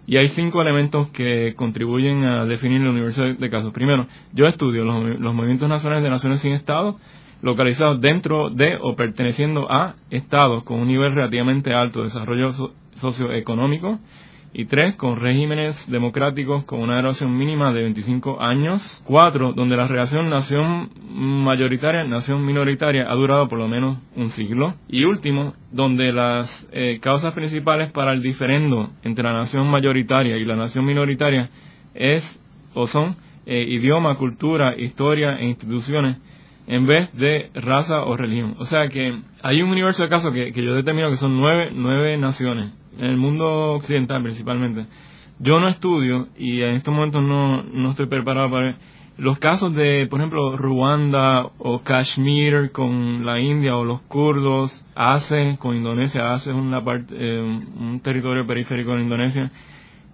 Y 0.09 0.17
hay 0.17 0.29
cinco 0.29 0.59
elementos 0.59 1.09
que 1.09 1.53
contribuyen 1.55 2.23
a 2.23 2.43
definir 2.45 2.81
el 2.81 2.87
universo 2.87 3.21
de, 3.25 3.49
casos. 3.51 3.71
Primero, 3.71 4.07
yo 4.33 4.47
estudio 4.47 4.83
los, 4.83 5.35
movimientos 5.35 5.69
nacionales 5.69 6.03
de 6.03 6.09
naciones 6.09 6.39
sin 6.39 6.53
Estado 6.53 6.97
localizados 7.43 8.01
dentro 8.01 8.49
de 8.49 8.75
o 8.81 8.95
perteneciendo 8.95 9.71
a 9.71 9.97
estados 10.09 10.63
con 10.63 10.79
un 10.79 10.87
nivel 10.87 11.13
relativamente 11.13 11.75
alto 11.75 11.99
de 11.99 12.05
desarrollo 12.05 12.53
so- 12.53 12.73
socioeconómico. 12.95 13.99
Y 14.51 14.65
tres, 14.65 14.95
con 14.95 15.19
regímenes 15.19 15.75
democráticos 15.89 16.65
con 16.65 16.81
una 16.81 16.99
duración 16.99 17.37
mínima 17.37 17.71
de 17.71 17.83
25 17.83 18.41
años. 18.41 18.81
Cuatro, 19.05 19.53
donde 19.53 19.77
la 19.77 19.87
relación 19.87 20.29
nación 20.29 20.89
mayoritaria, 21.09 22.03
nación 22.03 22.45
minoritaria 22.45 23.05
ha 23.09 23.13
durado 23.13 23.47
por 23.47 23.59
lo 23.59 23.67
menos 23.67 23.99
un 24.15 24.29
siglo. 24.31 24.73
Y 24.87 25.03
último, 25.03 25.53
donde 25.71 26.11
las 26.11 26.67
eh, 26.71 26.99
causas 26.99 27.33
principales 27.33 27.91
para 27.91 28.13
el 28.13 28.23
diferendo 28.23 28.89
entre 29.03 29.23
la 29.23 29.33
nación 29.33 29.69
mayoritaria 29.69 30.37
y 30.37 30.45
la 30.45 30.55
nación 30.55 30.83
minoritaria 30.85 31.49
es 31.93 32.39
o 32.73 32.87
son 32.87 33.17
eh, 33.45 33.65
idioma, 33.67 34.15
cultura, 34.15 34.75
historia 34.75 35.37
e 35.37 35.45
instituciones 35.45 36.17
en 36.69 36.85
vez 36.85 37.11
de 37.17 37.49
raza 37.55 38.03
o 38.03 38.15
religión. 38.15 38.55
O 38.59 38.65
sea 38.65 38.89
que 38.89 39.19
hay 39.41 39.61
un 39.63 39.71
universo 39.71 40.03
de 40.03 40.09
casos 40.09 40.31
que, 40.31 40.53
que 40.53 40.63
yo 40.63 40.75
determino 40.75 41.09
que 41.09 41.17
son 41.17 41.35
nueve, 41.35 41.71
nueve 41.73 42.15
naciones, 42.17 42.71
en 42.97 43.05
el 43.05 43.17
mundo 43.17 43.73
occidental 43.73 44.21
principalmente. 44.21 44.85
Yo 45.39 45.59
no 45.59 45.67
estudio 45.67 46.27
y 46.37 46.61
en 46.61 46.75
estos 46.75 46.93
momentos 46.93 47.23
no, 47.23 47.63
no 47.63 47.89
estoy 47.89 48.05
preparado 48.05 48.51
para 48.51 48.77
los 49.17 49.39
casos 49.39 49.73
de, 49.73 50.05
por 50.07 50.19
ejemplo, 50.19 50.57
Ruanda 50.57 51.49
o 51.57 51.79
Kashmir 51.79 52.71
con 52.71 53.25
la 53.25 53.39
India 53.39 53.75
o 53.75 53.83
los 53.83 54.01
kurdos, 54.03 54.71
Aceh 54.95 55.57
con 55.57 55.75
Indonesia, 55.75 56.33
Aceh 56.33 56.51
es 56.51 56.55
una 56.55 56.83
parte, 56.85 57.15
eh, 57.17 57.41
un 57.41 57.99
territorio 58.03 58.45
periférico 58.45 58.95
de 58.95 59.01
Indonesia. 59.01 59.51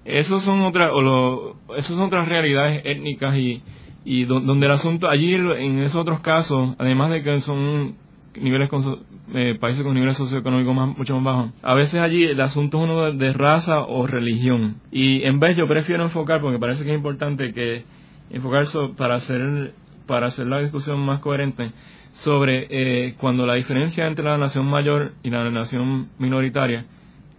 Esos 0.05 0.41
son 0.43 0.61
otras, 0.61 0.91
o 0.93 1.01
lo, 1.01 1.55
esos 1.75 1.97
son 1.97 2.05
otras 2.05 2.29
realidades 2.29 2.81
étnicas 2.85 3.35
y, 3.35 3.61
y 4.05 4.25
do- 4.25 4.39
donde 4.39 4.67
el 4.67 4.71
asunto 4.71 5.09
allí 5.09 5.33
en 5.33 5.79
esos 5.79 6.01
otros 6.01 6.21
casos 6.21 6.75
además 6.77 7.11
de 7.11 7.23
que 7.23 7.41
son 7.41 7.95
niveles 8.39 8.69
con 8.69 8.99
eh, 9.33 9.57
países 9.59 9.83
con 9.83 9.93
niveles 9.93 10.15
socioeconómicos 10.17 10.75
más, 10.75 10.97
mucho 10.97 11.15
más 11.19 11.23
bajos 11.23 11.51
a 11.63 11.73
veces 11.73 11.99
allí 11.99 12.23
el 12.23 12.39
asunto 12.39 12.77
es 12.77 12.83
uno 12.83 13.11
de, 13.11 13.33
raza 13.33 13.81
o 13.81 14.05
religión 14.07 14.75
y 14.91 15.23
en 15.23 15.39
vez 15.39 15.57
yo 15.57 15.67
prefiero 15.67 16.03
enfocar 16.03 16.41
porque 16.41 16.59
parece 16.59 16.83
que 16.83 16.91
es 16.91 16.95
importante 16.95 17.51
que 17.51 17.83
enfocar 18.29 18.61
eso 18.61 18.93
para 18.95 19.15
hacer 19.15 19.73
para 20.05 20.27
hacer 20.27 20.45
la 20.47 20.61
discusión 20.61 20.99
más 21.03 21.19
coherente 21.19 21.71
sobre 22.13 22.67
eh, 22.69 23.15
cuando 23.17 23.45
la 23.45 23.55
diferencia 23.55 24.07
entre 24.07 24.23
la 24.23 24.37
nación 24.37 24.69
mayor 24.69 25.13
y 25.23 25.29
la 25.29 25.49
nación 25.49 26.09
minoritaria 26.19 26.85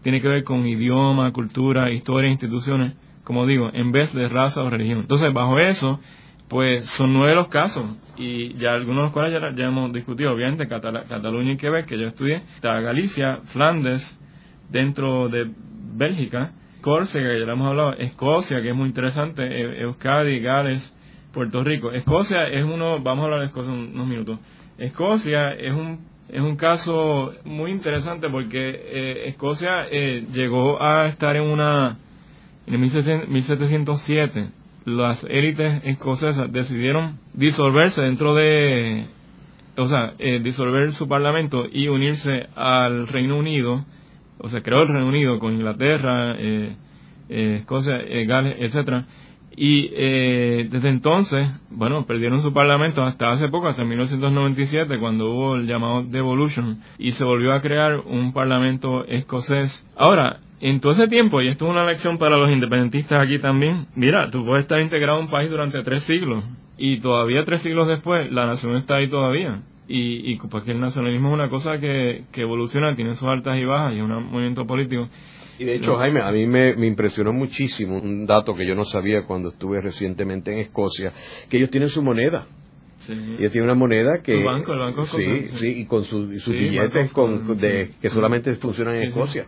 tiene 0.03 0.21
que 0.21 0.29
ver 0.29 0.45
con 0.45 0.67
idioma, 0.67 1.33
cultura, 1.33 1.91
historia, 1.91 2.31
instituciones, 2.31 2.93
como 3.25 3.45
digo, 3.45 3.71
en 3.73 3.91
vez 3.91 4.12
de 4.14 4.29
raza 4.29 4.62
o 4.62 4.71
religión. 4.71 5.01
Entonces, 5.01 5.33
bajo 5.33 5.59
eso, 5.59 5.99
pues 6.49 6.87
son 6.91 7.13
nueve 7.13 7.35
los 7.35 7.49
casos 7.49 7.85
y 8.17 8.55
ya 8.55 8.73
algunos 8.75 8.97
de 8.99 9.03
los 9.05 9.13
cuales 9.13 9.33
ya, 9.57 9.65
hemos 9.65 9.93
discutido, 9.93 10.33
obviamente 10.33 10.69
Catala- 10.69 11.05
Cataluña 11.05 11.53
y 11.53 11.57
Quebec, 11.57 11.87
que 11.87 11.99
yo 11.99 12.07
estudié, 12.09 12.43
está 12.55 12.81
Galicia, 12.81 13.41
Flandes, 13.53 14.19
dentro 14.71 15.29
de 15.29 15.51
Bélgica, 15.95 16.53
Córcega, 16.81 17.31
que 17.31 17.41
ya 17.41 17.47
lo 17.47 17.53
hemos 17.53 17.69
hablado, 17.69 17.93
Escocia, 17.95 18.63
que 18.63 18.71
es 18.71 18.77
muy 18.77 18.89
interesante, 18.89 19.43
E- 19.45 19.83
Euskadi, 19.83 20.39
Gales, 20.41 20.95
Puerto 21.33 21.63
Rico. 21.65 21.91
Escocia 21.93 22.45
es 22.49 22.65
uno, 22.65 23.01
vamos 23.03 23.23
a 23.23 23.25
hablar 23.25 23.41
de 23.41 23.47
Escocia 23.47 23.73
un- 23.73 23.91
unos 23.95 24.07
minutos. 24.07 24.39
Escocia 24.79 25.53
es 25.53 25.75
un 25.75 26.15
es 26.29 26.41
un 26.41 26.57
caso 26.57 27.33
muy 27.45 27.71
interesante 27.71 28.29
porque 28.29 28.59
eh, 28.71 29.29
Escocia 29.29 29.87
eh, 29.89 30.27
llegó 30.33 30.83
a 30.83 31.07
estar 31.07 31.37
en 31.37 31.45
una 31.45 31.99
en 32.67 32.75
el 32.75 32.81
1700 32.81 33.29
1707 33.29 34.49
las 34.87 35.24
élites 35.28 35.82
escocesas 35.84 36.51
decidieron 36.53 37.18
disolverse 37.34 38.03
dentro 38.03 38.34
de 38.34 39.07
o 39.76 39.87
sea 39.87 40.14
eh, 40.18 40.39
disolver 40.41 40.93
su 40.93 41.09
parlamento 41.09 41.66
y 41.70 41.89
unirse 41.89 42.47
al 42.55 43.09
Reino 43.09 43.37
Unido 43.37 43.84
o 44.39 44.49
sea 44.49 44.62
creó 44.62 44.82
el 44.82 44.89
Reino 44.89 45.09
Unido 45.09 45.41
con 45.41 45.55
Inglaterra 45.55 46.37
eh, 46.39 46.76
eh, 47.28 47.57
Escocia 47.59 47.97
eh, 47.97 48.26
Gales 48.26 48.57
etcétera 48.61 49.07
y 49.59 49.89
desde 49.89 50.91
entonces, 50.91 51.49
bueno, 51.70 52.05
perdieron 52.05 52.43
su 52.43 52.53
parlamento 52.53 53.03
hasta 53.03 53.30
hace 53.30 53.49
poco, 53.49 53.68
hasta 53.68 53.84
1997, 53.84 54.99
cuando 54.99 55.30
hubo 55.30 55.57
el 55.57 55.66
llamado 55.66 56.03
devolution, 56.03 56.82
y 56.99 57.12
se 57.12 57.24
volvió 57.24 57.55
a 57.55 57.62
crear 57.62 58.01
un 58.01 58.34
parlamento 58.34 59.07
escocés. 59.07 59.89
Ahora, 59.97 60.41
en 60.61 60.81
todo 60.81 60.93
ese 60.93 61.09
tiempo, 61.09 61.41
y 61.43 61.49
esto 61.49 61.67
es 61.67 61.71
una 61.71 61.85
lección 61.87 62.19
para 62.19 62.37
los 62.37 62.51
independentistas 62.51 63.23
aquí 63.23 63.39
también, 63.39 63.87
mira, 63.95 64.31
tú 64.31 64.45
puedes 64.45 64.63
estar 64.65 64.81
integrado 64.81 65.19
a 65.19 65.21
un 65.21 65.29
país 65.31 65.51
durante 65.51 65.83
tres 65.83 66.03
siglos, 66.05 66.45
y 66.79 66.99
todavía 66.99 67.45
tres 67.45 67.63
siglos 67.63 67.89
después, 67.89 68.31
la 68.33 68.47
nación 68.47 68.77
está 68.77 68.97
ahí 68.97 69.09
todavía. 69.09 69.63
Y, 69.89 70.33
y 70.33 70.37
pues 70.51 70.65
que 70.65 70.73
el 70.73 70.81
nacionalismo 70.81 71.29
es 71.29 71.35
una 71.35 71.49
cosa 71.49 71.79
que, 71.79 72.25
que 72.33 72.41
evoluciona, 72.41 72.97
tiene 72.97 73.15
sus 73.15 73.29
altas 73.29 73.57
y 73.57 73.65
bajas, 73.65 73.93
y 73.95 73.99
es 73.99 74.03
un 74.03 74.11
movimiento 74.33 74.67
político. 74.67 75.09
Y 75.61 75.65
de 75.65 75.77
hecho, 75.77 75.97
Jaime, 75.97 76.21
a 76.23 76.33
mí 76.33 76.45
me, 76.47 76.75
me 76.75 76.87
impresionó 76.87 77.33
muchísimo 77.33 77.97
un 77.99 78.27
dato 78.27 78.55
que 78.57 78.67
yo 78.67 78.75
no 78.75 78.85
sabía 78.85 79.23
cuando 79.23 79.51
estuve 79.51 79.81
recientemente 79.81 80.53
en 80.53 80.59
Escocia, 80.59 81.13
que 81.49 81.57
ellos 81.59 81.71
tienen 81.71 81.89
su 81.89 82.03
moneda. 82.03 82.47
Sí. 82.99 83.13
Ellos 83.39 83.53
tienen 83.53 83.71
una 83.71 83.75
moneda 83.79 84.21
que... 84.25 84.33
Su 84.33 84.43
banco, 84.45 84.73
el 84.73 84.79
banco 84.81 85.07
Sí, 85.07 85.23
sí, 85.25 85.49
sí. 85.57 85.69
y 85.83 85.85
con 85.87 86.03
su- 86.05 86.33
y 86.33 86.41
sus 86.41 86.53
Sí, 86.53 86.59
billetes 86.59 87.13
con, 87.13 87.47
con- 87.47 87.57
de, 87.57 87.93
que 88.03 88.09
solamente 88.09 88.55
funcionan 88.57 88.97
en. 88.97 89.05
Escocia. 89.05 89.47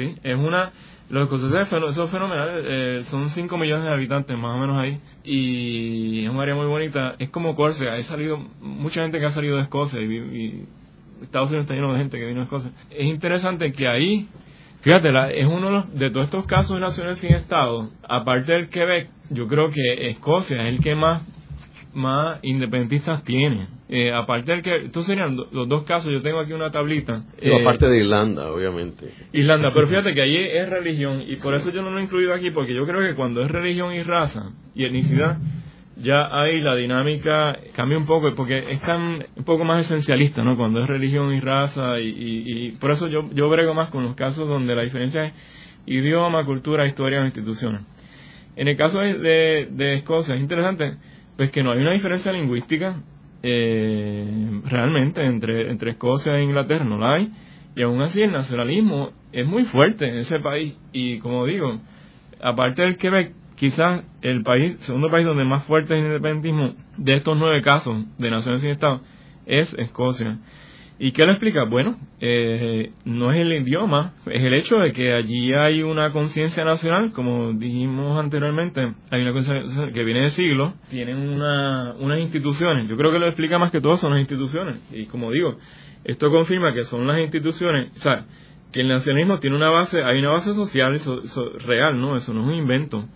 Sí, 0.00 0.16
es 0.22 0.36
una... 0.36 0.72
Los 1.10 1.24
escoceses, 1.24 1.68
feno- 1.68 1.88
eso 1.88 2.04
es 2.04 2.10
fenomenal, 2.12 2.62
eh, 2.64 3.00
son 3.04 3.30
5 3.30 3.58
millones 3.58 3.84
de 3.84 3.92
habitantes 3.92 4.38
más 4.38 4.54
o 4.56 4.60
menos 4.60 4.76
ahí, 4.80 5.00
y 5.24 6.24
es 6.24 6.30
un 6.30 6.38
área 6.40 6.54
muy 6.54 6.66
bonita, 6.66 7.16
es 7.18 7.30
como 7.30 7.56
Córcega, 7.56 7.94
hay 7.94 8.04
salido, 8.04 8.38
mucha 8.60 9.02
gente 9.02 9.18
que 9.18 9.26
ha 9.26 9.30
salido 9.30 9.56
de 9.56 9.64
Escocia, 9.64 10.00
y, 10.00 10.66
Estados 11.20 11.48
Unidos 11.48 11.64
está 11.64 11.74
lleno 11.74 11.92
de 11.92 11.98
gente 11.98 12.16
que 12.16 12.24
vino 12.26 12.38
de 12.38 12.44
Escocia. 12.44 12.70
Es 12.90 13.06
interesante 13.06 13.72
que 13.72 13.88
ahí, 13.88 14.28
fíjate, 14.82 15.10
la- 15.10 15.30
es 15.32 15.46
uno 15.46 15.82
de, 15.92 16.10
todos 16.10 16.26
estos 16.26 16.46
casos 16.46 16.76
de 16.76 16.80
naciones 16.80 17.18
sin 17.18 17.32
Estado, 17.34 17.90
aparte 18.08 18.52
del 18.52 18.68
Quebec, 18.68 19.10
yo 19.30 19.48
creo 19.48 19.68
que 19.68 20.10
Escocia 20.10 20.62
es 20.62 20.68
el 20.74 20.78
que 20.80 20.94
más 20.94 21.22
más 21.92 22.38
independentistas 22.42 23.24
tiene. 23.24 23.66
Eh, 23.92 24.12
aparte 24.12 24.52
del 24.52 24.62
que, 24.62 24.76
estos 24.86 25.04
serían 25.04 25.36
los 25.36 25.68
dos 25.68 25.82
casos, 25.82 26.12
yo 26.12 26.22
tengo 26.22 26.38
aquí 26.38 26.52
una 26.52 26.70
tablita. 26.70 27.24
Digo, 27.42 27.58
Eh, 27.58 27.60
aparte 27.62 27.88
de 27.88 27.98
Irlanda, 27.98 28.52
obviamente. 28.52 29.10
Irlanda, 29.32 29.70
pero 29.74 29.86
fíjate 29.88 30.14
que 30.14 30.22
allí 30.22 30.36
es 30.36 30.68
religión 30.70 31.24
y 31.26 31.34
por 31.36 31.54
eso 31.54 31.72
yo 31.72 31.82
no 31.82 31.90
lo 31.90 31.98
he 31.98 32.02
incluido 32.04 32.32
aquí 32.32 32.52
porque 32.52 32.72
yo 32.72 32.86
creo 32.86 33.00
que 33.00 33.16
cuando 33.16 33.42
es 33.42 33.50
religión 33.50 33.92
y 33.92 34.02
raza 34.04 34.52
y 34.76 34.84
etnicidad 34.84 35.38
ya 35.96 36.28
ahí 36.32 36.60
la 36.60 36.76
dinámica 36.76 37.58
cambia 37.74 37.98
un 37.98 38.06
poco 38.06 38.32
porque 38.34 38.64
es 38.70 38.80
tan 38.80 39.26
un 39.36 39.44
poco 39.44 39.64
más 39.64 39.84
esencialista, 39.84 40.42
¿no? 40.44 40.56
Cuando 40.56 40.80
es 40.82 40.88
religión 40.88 41.34
y 41.34 41.40
raza 41.40 41.98
y, 41.98 42.06
y- 42.08 42.66
y 42.66 42.70
por 42.80 42.92
eso 42.92 43.08
yo 43.08 43.28
yo 43.34 43.48
brego 43.50 43.74
más 43.74 43.90
con 43.90 44.04
los 44.04 44.14
casos 44.14 44.48
donde 44.48 44.74
la 44.76 44.82
diferencia 44.82 45.24
es 45.26 45.32
idioma, 45.86 46.44
cultura, 46.44 46.86
historia 46.86 47.20
o 47.20 47.24
instituciones. 47.26 47.82
En 48.56 48.68
el 48.68 48.76
caso 48.76 49.00
de, 49.00 49.18
de, 49.18 49.68
de 49.72 49.94
Escocia 49.96 50.36
es 50.36 50.40
interesante 50.40 50.94
pues 51.36 51.50
que 51.50 51.62
no 51.62 51.72
hay 51.72 51.78
una 51.80 51.92
diferencia 51.92 52.32
lingüística 52.32 52.96
eh, 53.42 54.60
realmente 54.64 55.24
entre, 55.24 55.70
entre 55.70 55.92
Escocia 55.92 56.34
e 56.36 56.42
Inglaterra, 56.42 56.84
no 56.84 56.98
la 56.98 57.14
hay. 57.14 57.32
Y 57.76 57.82
aún 57.82 58.02
así 58.02 58.20
el 58.20 58.32
nacionalismo 58.32 59.10
es 59.32 59.46
muy 59.46 59.64
fuerte 59.64 60.08
en 60.08 60.16
ese 60.16 60.40
país. 60.40 60.76
Y 60.92 61.18
como 61.18 61.46
digo, 61.46 61.80
aparte 62.42 62.82
del 62.82 62.96
Quebec, 62.96 63.34
quizás 63.56 64.04
el 64.22 64.42
país, 64.42 64.78
segundo 64.80 65.10
país 65.10 65.24
donde 65.24 65.44
más 65.44 65.64
fuerte 65.64 65.94
es 65.94 66.00
el 66.00 66.06
independentismo 66.06 66.74
de 66.96 67.14
estos 67.14 67.36
nueve 67.36 67.60
casos 67.62 68.04
de 68.18 68.30
naciones 68.30 68.60
sin 68.60 68.70
Estado 68.70 69.00
es 69.46 69.74
Escocia. 69.74 70.38
¿Y 71.02 71.12
qué 71.12 71.24
lo 71.24 71.32
explica? 71.32 71.64
Bueno, 71.64 71.96
eh, 72.20 72.92
no 73.06 73.32
es 73.32 73.40
el 73.40 73.50
idioma, 73.54 74.12
es 74.26 74.42
el 74.42 74.52
hecho 74.52 74.76
de 74.76 74.92
que 74.92 75.14
allí 75.14 75.50
hay 75.54 75.82
una 75.82 76.12
conciencia 76.12 76.62
nacional, 76.62 77.10
como 77.12 77.54
dijimos 77.54 78.22
anteriormente, 78.22 78.92
hay 79.10 79.22
una 79.22 79.32
cosa 79.32 79.54
que 79.94 80.04
viene 80.04 80.20
de 80.20 80.28
siglos, 80.28 80.74
tienen 80.90 81.16
una, 81.16 81.94
unas 81.94 82.20
instituciones, 82.20 82.86
yo 82.86 82.98
creo 82.98 83.10
que 83.10 83.18
lo 83.18 83.28
explica 83.28 83.58
más 83.58 83.72
que 83.72 83.80
todo 83.80 83.94
son 83.96 84.10
las 84.12 84.20
instituciones, 84.20 84.82
y 84.92 85.06
como 85.06 85.30
digo, 85.30 85.56
esto 86.04 86.30
confirma 86.30 86.74
que 86.74 86.82
son 86.82 87.06
las 87.06 87.18
instituciones, 87.20 87.96
o 87.96 88.00
sea, 88.00 88.26
que 88.70 88.82
el 88.82 88.88
nacionalismo 88.88 89.38
tiene 89.38 89.56
una 89.56 89.70
base, 89.70 90.02
hay 90.04 90.18
una 90.18 90.32
base 90.32 90.52
social 90.52 91.00
real, 91.66 91.98
¿no? 91.98 92.16
Eso 92.16 92.34
no 92.34 92.42
es 92.42 92.48
un 92.48 92.54
invento, 92.56 93.08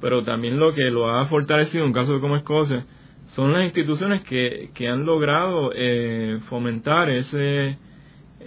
pero 0.00 0.24
también 0.24 0.58
lo 0.58 0.74
que 0.74 0.90
lo 0.90 1.08
ha 1.08 1.24
fortalecido 1.26 1.84
un 1.84 1.92
caso 1.92 2.20
como 2.20 2.36
Escocia, 2.36 2.84
son 3.28 3.52
las 3.52 3.64
instituciones 3.64 4.22
que, 4.24 4.70
que 4.74 4.88
han 4.88 5.04
logrado 5.04 5.70
eh, 5.74 6.40
fomentar 6.48 7.10
ese 7.10 7.78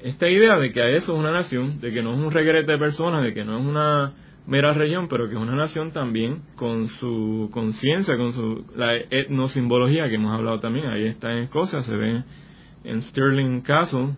esta 0.03 0.29
idea 0.29 0.57
de 0.57 0.71
que 0.71 0.95
eso 0.95 1.13
es 1.13 1.19
una 1.19 1.32
nación, 1.32 1.79
de 1.79 1.91
que 1.91 2.01
no 2.01 2.13
es 2.13 2.19
un 2.19 2.32
regrete 2.32 2.71
de 2.71 2.77
personas, 2.77 3.23
de 3.23 3.34
que 3.34 3.43
no 3.43 3.59
es 3.59 3.65
una 3.65 4.13
mera 4.47 4.73
región, 4.73 5.07
pero 5.07 5.27
que 5.27 5.36
es 5.36 5.41
una 5.41 5.55
nación 5.55 5.91
también 5.91 6.41
con 6.55 6.88
su 6.88 7.49
conciencia, 7.51 8.17
con 8.17 8.34
su 8.34 8.65
la 8.75 8.95
etnosimbología 8.95 10.09
que 10.09 10.15
hemos 10.15 10.34
hablado 10.34 10.59
también. 10.59 10.88
Ahí 10.88 11.05
está 11.05 11.32
en 11.32 11.43
Escocia, 11.43 11.82
se 11.82 11.95
ve 11.95 12.23
en 12.84 13.01
Stirling 13.01 13.61
Castle, 13.61 14.15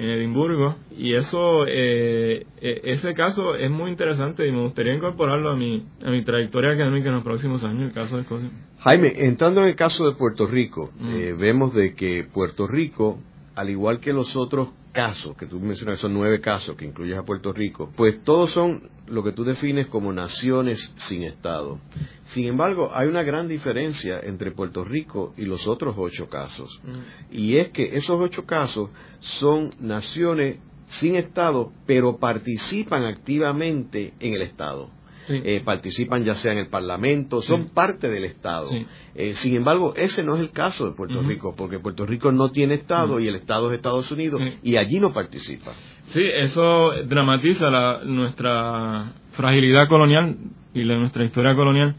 en 0.00 0.08
Edimburgo, 0.08 0.76
y 0.96 1.14
eso, 1.14 1.66
eh, 1.66 2.46
e, 2.58 2.80
ese 2.84 3.12
caso 3.12 3.54
es 3.54 3.70
muy 3.70 3.90
interesante 3.90 4.48
y 4.48 4.50
me 4.50 4.62
gustaría 4.62 4.94
incorporarlo 4.94 5.50
a 5.50 5.56
mi, 5.56 5.84
a 6.02 6.10
mi 6.10 6.24
trayectoria 6.24 6.70
académica 6.70 7.08
en 7.08 7.16
los 7.16 7.22
próximos 7.22 7.62
años, 7.64 7.82
el 7.82 7.92
caso 7.92 8.16
de 8.16 8.22
Escocia. 8.22 8.48
Jaime, 8.78 9.12
entrando 9.14 9.60
en 9.60 9.68
el 9.68 9.76
caso 9.76 10.08
de 10.08 10.16
Puerto 10.16 10.46
Rico, 10.46 10.90
mm. 10.98 11.14
eh, 11.14 11.32
vemos 11.34 11.74
de 11.74 11.94
que 11.94 12.24
Puerto 12.24 12.66
Rico, 12.66 13.18
al 13.54 13.68
igual 13.68 14.00
que 14.00 14.14
los 14.14 14.36
otros 14.36 14.68
casos, 14.92 15.36
que 15.36 15.46
tú 15.46 15.60
mencionas, 15.60 15.98
son 15.98 16.14
nueve 16.14 16.40
casos 16.40 16.76
que 16.76 16.84
incluyes 16.84 17.18
a 17.18 17.22
Puerto 17.22 17.52
Rico, 17.52 17.90
pues 17.96 18.22
todos 18.22 18.50
son 18.50 18.90
lo 19.06 19.22
que 19.22 19.32
tú 19.32 19.44
defines 19.44 19.88
como 19.88 20.12
naciones 20.12 20.92
sin 20.96 21.24
Estado. 21.24 21.78
Sin 22.26 22.46
embargo, 22.46 22.90
hay 22.94 23.08
una 23.08 23.22
gran 23.22 23.48
diferencia 23.48 24.20
entre 24.20 24.52
Puerto 24.52 24.84
Rico 24.84 25.34
y 25.36 25.44
los 25.44 25.66
otros 25.66 25.94
ocho 25.98 26.28
casos. 26.28 26.80
Mm. 26.84 27.36
Y 27.36 27.56
es 27.56 27.70
que 27.70 27.94
esos 27.94 28.20
ocho 28.20 28.46
casos 28.46 28.90
son 29.20 29.74
naciones 29.80 30.58
sin 30.86 31.14
Estado, 31.14 31.72
pero 31.86 32.18
participan 32.18 33.04
activamente 33.04 34.14
en 34.20 34.34
el 34.34 34.42
Estado. 34.42 34.90
Eh, 35.28 35.62
participan 35.64 36.24
ya 36.24 36.34
sea 36.34 36.52
en 36.52 36.58
el 36.58 36.68
Parlamento, 36.68 37.40
son 37.40 37.68
parte 37.68 38.08
del 38.08 38.24
Estado. 38.24 38.68
Eh, 39.14 39.34
sin 39.34 39.54
embargo, 39.54 39.94
ese 39.96 40.24
no 40.24 40.34
es 40.34 40.40
el 40.40 40.50
caso 40.50 40.88
de 40.88 40.96
Puerto 40.96 41.22
Rico, 41.22 41.54
porque 41.56 41.78
Puerto 41.78 42.04
Rico 42.06 42.32
no 42.32 42.48
tiene 42.48 42.74
Estado 42.74 43.20
y 43.20 43.28
el 43.28 43.36
Estado 43.36 43.70
es 43.70 43.76
Estados 43.76 44.10
Unidos 44.10 44.40
y 44.62 44.76
allí 44.76 44.98
no 44.98 45.12
participa. 45.12 45.72
Sí, 46.04 46.22
eso 46.22 46.90
dramatiza 47.06 47.70
la, 47.70 48.02
nuestra 48.04 49.12
fragilidad 49.32 49.88
colonial 49.88 50.36
y 50.74 50.84
la, 50.84 50.96
nuestra 50.98 51.24
historia 51.24 51.54
colonial. 51.54 51.94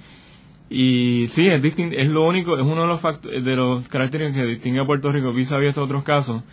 Y 0.70 1.28
sí, 1.32 1.46
es, 1.46 1.62
es 1.64 2.08
lo 2.08 2.26
único, 2.26 2.58
es 2.58 2.66
uno 2.66 2.82
de 2.82 2.88
los, 2.88 3.22
de 3.22 3.56
los 3.56 3.88
caracteres 3.88 4.34
que 4.34 4.44
distingue 4.44 4.82
a 4.82 4.86
Puerto 4.86 5.12
Rico 5.12 5.34
vis 5.34 5.52
a 5.52 5.58
vis 5.58 5.78
otros 5.78 6.04
casos 6.04 6.44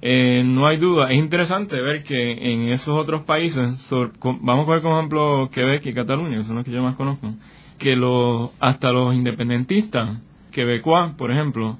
eh, 0.00 0.42
no 0.44 0.66
hay 0.66 0.76
duda, 0.76 1.10
es 1.10 1.18
interesante 1.18 1.80
ver 1.80 2.04
que 2.04 2.52
en 2.52 2.68
esos 2.68 2.96
otros 2.96 3.22
países, 3.22 3.90
vamos 4.22 4.68
a 4.68 4.70
ver 4.70 4.82
como 4.82 4.98
ejemplo 4.98 5.50
Quebec 5.52 5.84
y 5.86 5.92
Cataluña, 5.92 6.38
que 6.38 6.44
son 6.44 6.56
los 6.56 6.64
que 6.64 6.70
yo 6.70 6.82
más 6.82 6.94
conozco, 6.94 7.34
que 7.78 7.96
los, 7.96 8.50
hasta 8.60 8.92
los 8.92 9.14
independentistas, 9.14 10.20
quebecois, 10.52 11.14
por 11.16 11.32
ejemplo, 11.32 11.78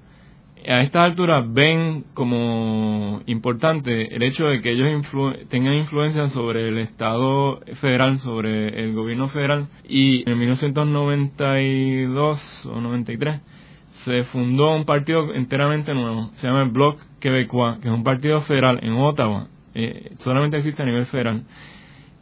a 0.67 0.83
estas 0.83 1.03
alturas 1.03 1.45
ven 1.53 2.05
como 2.15 3.21
importante 3.27 4.15
el 4.15 4.23
hecho 4.23 4.47
de 4.47 4.61
que 4.61 4.71
ellos 4.73 5.07
tengan 5.49 5.75
influencia 5.75 6.29
sobre 6.29 6.69
el 6.69 6.79
Estado 6.79 7.61
federal, 7.75 8.19
sobre 8.19 8.83
el 8.83 8.95
gobierno 8.95 9.29
federal, 9.29 9.69
y 9.89 10.29
en 10.29 10.39
1992 10.39 12.67
o 12.67 12.81
93 12.81 13.41
se 14.05 14.25
fundó 14.25 14.75
un 14.75 14.85
partido 14.85 15.35
enteramente 15.35 15.95
nuevo, 15.95 16.31
se 16.35 16.47
llama 16.47 16.63
el 16.63 16.71
Bloc 16.71 17.01
Quebecois, 17.21 17.79
que 17.79 17.89
es 17.89 17.95
un 17.95 18.05
partido 18.05 18.41
federal 18.43 18.79
en 18.83 18.93
Ottawa, 18.93 19.49
eh, 19.75 20.13
solamente 20.19 20.59
existe 20.59 20.83
a 20.83 20.87
nivel 20.87 21.07
federal, 21.07 21.43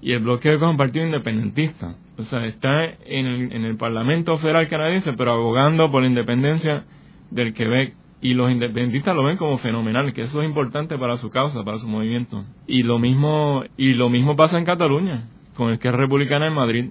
y 0.01 0.13
el 0.13 0.21
Bloc 0.21 0.41
Quebecois 0.41 0.69
es 0.69 0.73
un 0.73 0.77
partido 0.77 1.07
independentista, 1.07 1.95
o 2.19 2.23
sea, 2.23 2.45
está 2.47 2.85
en 2.85 3.27
el, 3.27 3.53
en 3.53 3.65
el 3.65 3.77
Parlamento 3.77 4.37
Federal 4.39 4.67
canadiense, 4.67 5.13
pero 5.13 5.33
abogando 5.33 5.91
por 5.91 6.03
la 6.03 6.09
independencia 6.09 6.85
del 7.31 7.53
Quebec, 7.53 7.95
y 8.21 8.35
los 8.35 8.51
independentistas 8.51 9.15
lo 9.15 9.25
ven 9.25 9.37
como 9.37 9.59
fenomenal, 9.59 10.13
que 10.13 10.23
eso 10.23 10.43
es 10.43 10.49
importante 10.49 10.99
para 10.99 11.17
su 11.17 11.31
causa, 11.31 11.63
para 11.63 11.77
su 11.77 11.87
movimiento. 11.87 12.45
Y 12.67 12.83
lo 12.83 12.99
mismo, 12.99 13.63
y 13.77 13.93
lo 13.93 14.09
mismo 14.09 14.37
pasa 14.37 14.59
en 14.59 14.65
Cataluña, 14.65 15.29
con 15.55 15.71
el 15.71 15.79
que 15.79 15.89
es 15.89 15.95
republicana 15.95 16.47
en 16.47 16.55
Madrid. 16.55 16.91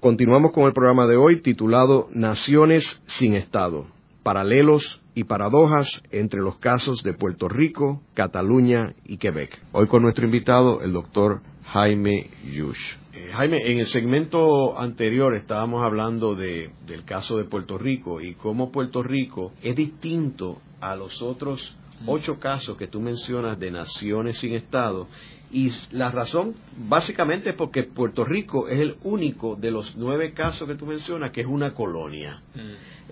Continuamos 0.00 0.52
con 0.52 0.64
el 0.64 0.72
programa 0.72 1.06
de 1.06 1.18
hoy 1.18 1.42
titulado 1.42 2.08
Naciones 2.14 3.02
sin 3.04 3.34
Estado, 3.34 3.84
paralelos 4.22 5.02
y 5.14 5.24
paradojas 5.24 6.02
entre 6.10 6.40
los 6.40 6.56
casos 6.56 7.02
de 7.02 7.12
Puerto 7.12 7.50
Rico, 7.50 8.00
Cataluña 8.14 8.94
y 9.04 9.18
Quebec. 9.18 9.60
Hoy 9.72 9.88
con 9.88 10.00
nuestro 10.00 10.24
invitado, 10.24 10.80
el 10.80 10.94
doctor 10.94 11.42
Jaime 11.66 12.30
Yush. 12.50 12.80
Eh, 13.12 13.28
Jaime, 13.30 13.58
en 13.70 13.80
el 13.80 13.84
segmento 13.88 14.80
anterior 14.80 15.36
estábamos 15.36 15.82
hablando 15.84 16.34
del 16.34 17.04
caso 17.04 17.36
de 17.36 17.44
Puerto 17.44 17.76
Rico 17.76 18.22
y 18.22 18.36
cómo 18.36 18.72
Puerto 18.72 19.02
Rico 19.02 19.52
es 19.62 19.76
distinto 19.76 20.62
a 20.80 20.96
los 20.96 21.20
otros 21.20 21.76
ocho 22.06 22.38
casos 22.38 22.78
que 22.78 22.86
tú 22.86 23.02
mencionas 23.02 23.60
de 23.60 23.70
naciones 23.70 24.38
sin 24.38 24.54
Estado 24.54 25.08
y 25.52 25.70
la 25.90 26.10
razón 26.10 26.54
básicamente 26.76 27.50
es 27.50 27.56
porque 27.56 27.84
Puerto 27.84 28.24
Rico 28.24 28.68
es 28.68 28.80
el 28.80 28.96
único 29.02 29.56
de 29.56 29.70
los 29.70 29.96
nueve 29.96 30.32
casos 30.32 30.68
que 30.68 30.76
tú 30.76 30.86
mencionas 30.86 31.32
que 31.32 31.40
es 31.40 31.46
una 31.46 31.74
colonia. 31.74 32.42
Mm. 32.54 32.58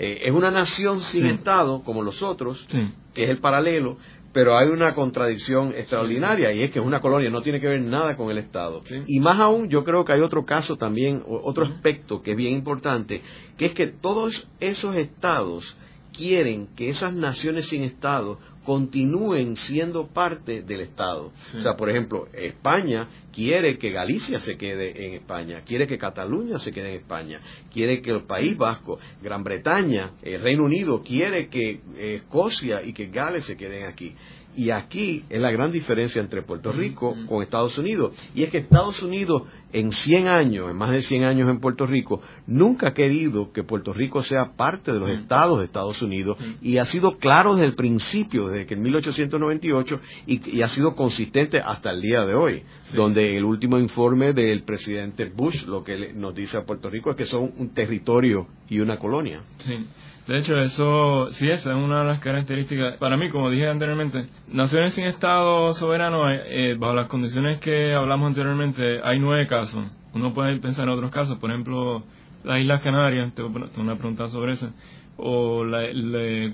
Eh, 0.00 0.20
es 0.24 0.30
una 0.30 0.50
nación 0.50 1.00
sin 1.00 1.26
Estado 1.26 1.82
como 1.82 2.02
los 2.02 2.22
otros, 2.22 2.64
que 3.12 3.24
es 3.24 3.30
el 3.30 3.38
paralelo, 3.38 3.98
pero 4.32 4.56
hay 4.56 4.68
una 4.68 4.94
contradicción 4.94 5.74
extraordinaria 5.74 6.52
y 6.52 6.62
es 6.62 6.70
que 6.70 6.78
es 6.78 6.84
una 6.84 7.00
colonia, 7.00 7.30
no 7.30 7.42
tiene 7.42 7.60
que 7.60 7.66
ver 7.66 7.80
nada 7.80 8.14
con 8.16 8.30
el 8.30 8.38
Estado. 8.38 8.82
Y 9.06 9.18
más 9.18 9.40
aún, 9.40 9.68
yo 9.68 9.82
creo 9.82 10.04
que 10.04 10.12
hay 10.12 10.20
otro 10.20 10.44
caso 10.44 10.76
también, 10.76 11.24
otro 11.26 11.64
aspecto 11.64 12.22
que 12.22 12.32
es 12.32 12.36
bien 12.36 12.52
importante, 12.52 13.22
que 13.56 13.66
es 13.66 13.72
que 13.72 13.88
todos 13.88 14.46
esos 14.60 14.94
estados 14.94 15.76
quieren 16.16 16.68
que 16.76 16.90
esas 16.90 17.12
naciones 17.14 17.68
sin 17.68 17.82
Estado 17.82 18.38
continúen 18.68 19.56
siendo 19.56 20.08
parte 20.08 20.60
del 20.60 20.82
Estado. 20.82 21.32
O 21.56 21.60
sea, 21.62 21.74
por 21.74 21.88
ejemplo, 21.88 22.28
España 22.34 23.08
quiere 23.32 23.78
que 23.78 23.90
Galicia 23.90 24.40
se 24.40 24.58
quede 24.58 25.06
en 25.06 25.14
España, 25.14 25.62
quiere 25.64 25.86
que 25.86 25.96
Cataluña 25.96 26.58
se 26.58 26.70
quede 26.70 26.90
en 26.90 26.96
España, 26.96 27.40
quiere 27.72 28.02
que 28.02 28.10
el 28.10 28.24
País 28.24 28.58
Vasco, 28.58 28.98
Gran 29.22 29.42
Bretaña, 29.42 30.10
el 30.20 30.42
Reino 30.42 30.64
Unido 30.64 31.02
quiere 31.02 31.48
que 31.48 31.80
eh, 31.96 32.16
Escocia 32.16 32.82
y 32.82 32.92
que 32.92 33.06
Gales 33.06 33.46
se 33.46 33.56
queden 33.56 33.86
aquí. 33.86 34.14
Y 34.56 34.70
aquí 34.70 35.24
es 35.28 35.40
la 35.40 35.52
gran 35.52 35.70
diferencia 35.70 36.20
entre 36.20 36.42
Puerto 36.42 36.72
Rico 36.72 37.14
con 37.28 37.42
Estados 37.42 37.78
Unidos. 37.78 38.12
Y 38.34 38.42
es 38.42 38.50
que 38.50 38.58
Estados 38.58 39.02
Unidos 39.02 39.42
en 39.72 39.92
100 39.92 40.28
años, 40.28 40.70
en 40.70 40.76
más 40.76 40.90
de 40.90 41.02
100 41.02 41.24
años 41.24 41.48
en 41.50 41.60
Puerto 41.60 41.86
Rico, 41.86 42.22
nunca 42.46 42.88
ha 42.88 42.94
querido 42.94 43.52
que 43.52 43.62
Puerto 43.62 43.92
Rico 43.92 44.22
sea 44.22 44.56
parte 44.56 44.92
de 44.92 44.98
los 44.98 45.10
estados 45.10 45.58
de 45.58 45.66
Estados 45.66 46.00
Unidos 46.02 46.38
y 46.60 46.78
ha 46.78 46.84
sido 46.84 47.18
claro 47.18 47.54
desde 47.54 47.66
el 47.66 47.74
principio, 47.74 48.48
desde 48.48 48.66
que 48.66 48.74
en 48.74 48.82
1898, 48.82 50.00
y, 50.26 50.62
ha 50.62 50.68
sido 50.68 50.96
consistente 50.96 51.60
hasta 51.60 51.90
el 51.90 52.00
día 52.00 52.24
de 52.24 52.34
hoy, 52.34 52.62
donde 52.94 53.36
el 53.36 53.44
último 53.44 53.78
informe 53.78 54.32
del 54.32 54.64
presidente 54.64 55.26
Bush 55.26 55.64
lo 55.66 55.84
que 55.84 56.12
nos 56.14 56.34
dice 56.34 56.56
a 56.56 56.64
Puerto 56.64 56.88
Rico 56.90 57.10
es 57.10 57.16
que 57.16 57.26
son 57.26 57.52
un 57.58 57.74
territorio 57.74 58.48
y 58.68 58.80
una 58.80 58.98
colonia. 58.98 59.42
Sí. 59.58 59.86
De 60.28 60.38
hecho, 60.38 60.58
eso, 60.58 61.30
sí, 61.30 61.48
esa 61.48 61.70
es 61.70 61.76
una 61.76 62.00
de 62.00 62.04
las 62.04 62.20
características. 62.20 62.98
Para 62.98 63.16
mí, 63.16 63.30
como 63.30 63.48
dije 63.48 63.66
anteriormente, 63.66 64.28
naciones 64.46 64.92
sin 64.92 65.04
Estado 65.04 65.72
soberano, 65.72 66.30
eh, 66.30 66.76
bajo 66.78 66.94
las 66.94 67.08
condiciones 67.08 67.60
que 67.60 67.94
hablamos 67.94 68.26
anteriormente, 68.28 69.00
hay 69.02 69.18
nueve 69.18 69.46
casos. 69.46 69.90
uno 70.12 70.34
puede 70.34 70.54
pensar 70.58 70.84
en 70.84 70.90
otros 70.90 71.10
casos, 71.10 71.38
por 71.38 71.48
ejemplo, 71.50 72.02
las 72.44 72.60
Islas 72.60 72.82
Canarias, 72.82 73.34
tengo 73.34 73.50
una 73.78 73.96
pregunta 73.96 74.28
sobre 74.28 74.52
eso, 74.52 74.70
o 75.16 75.64
la, 75.64 75.88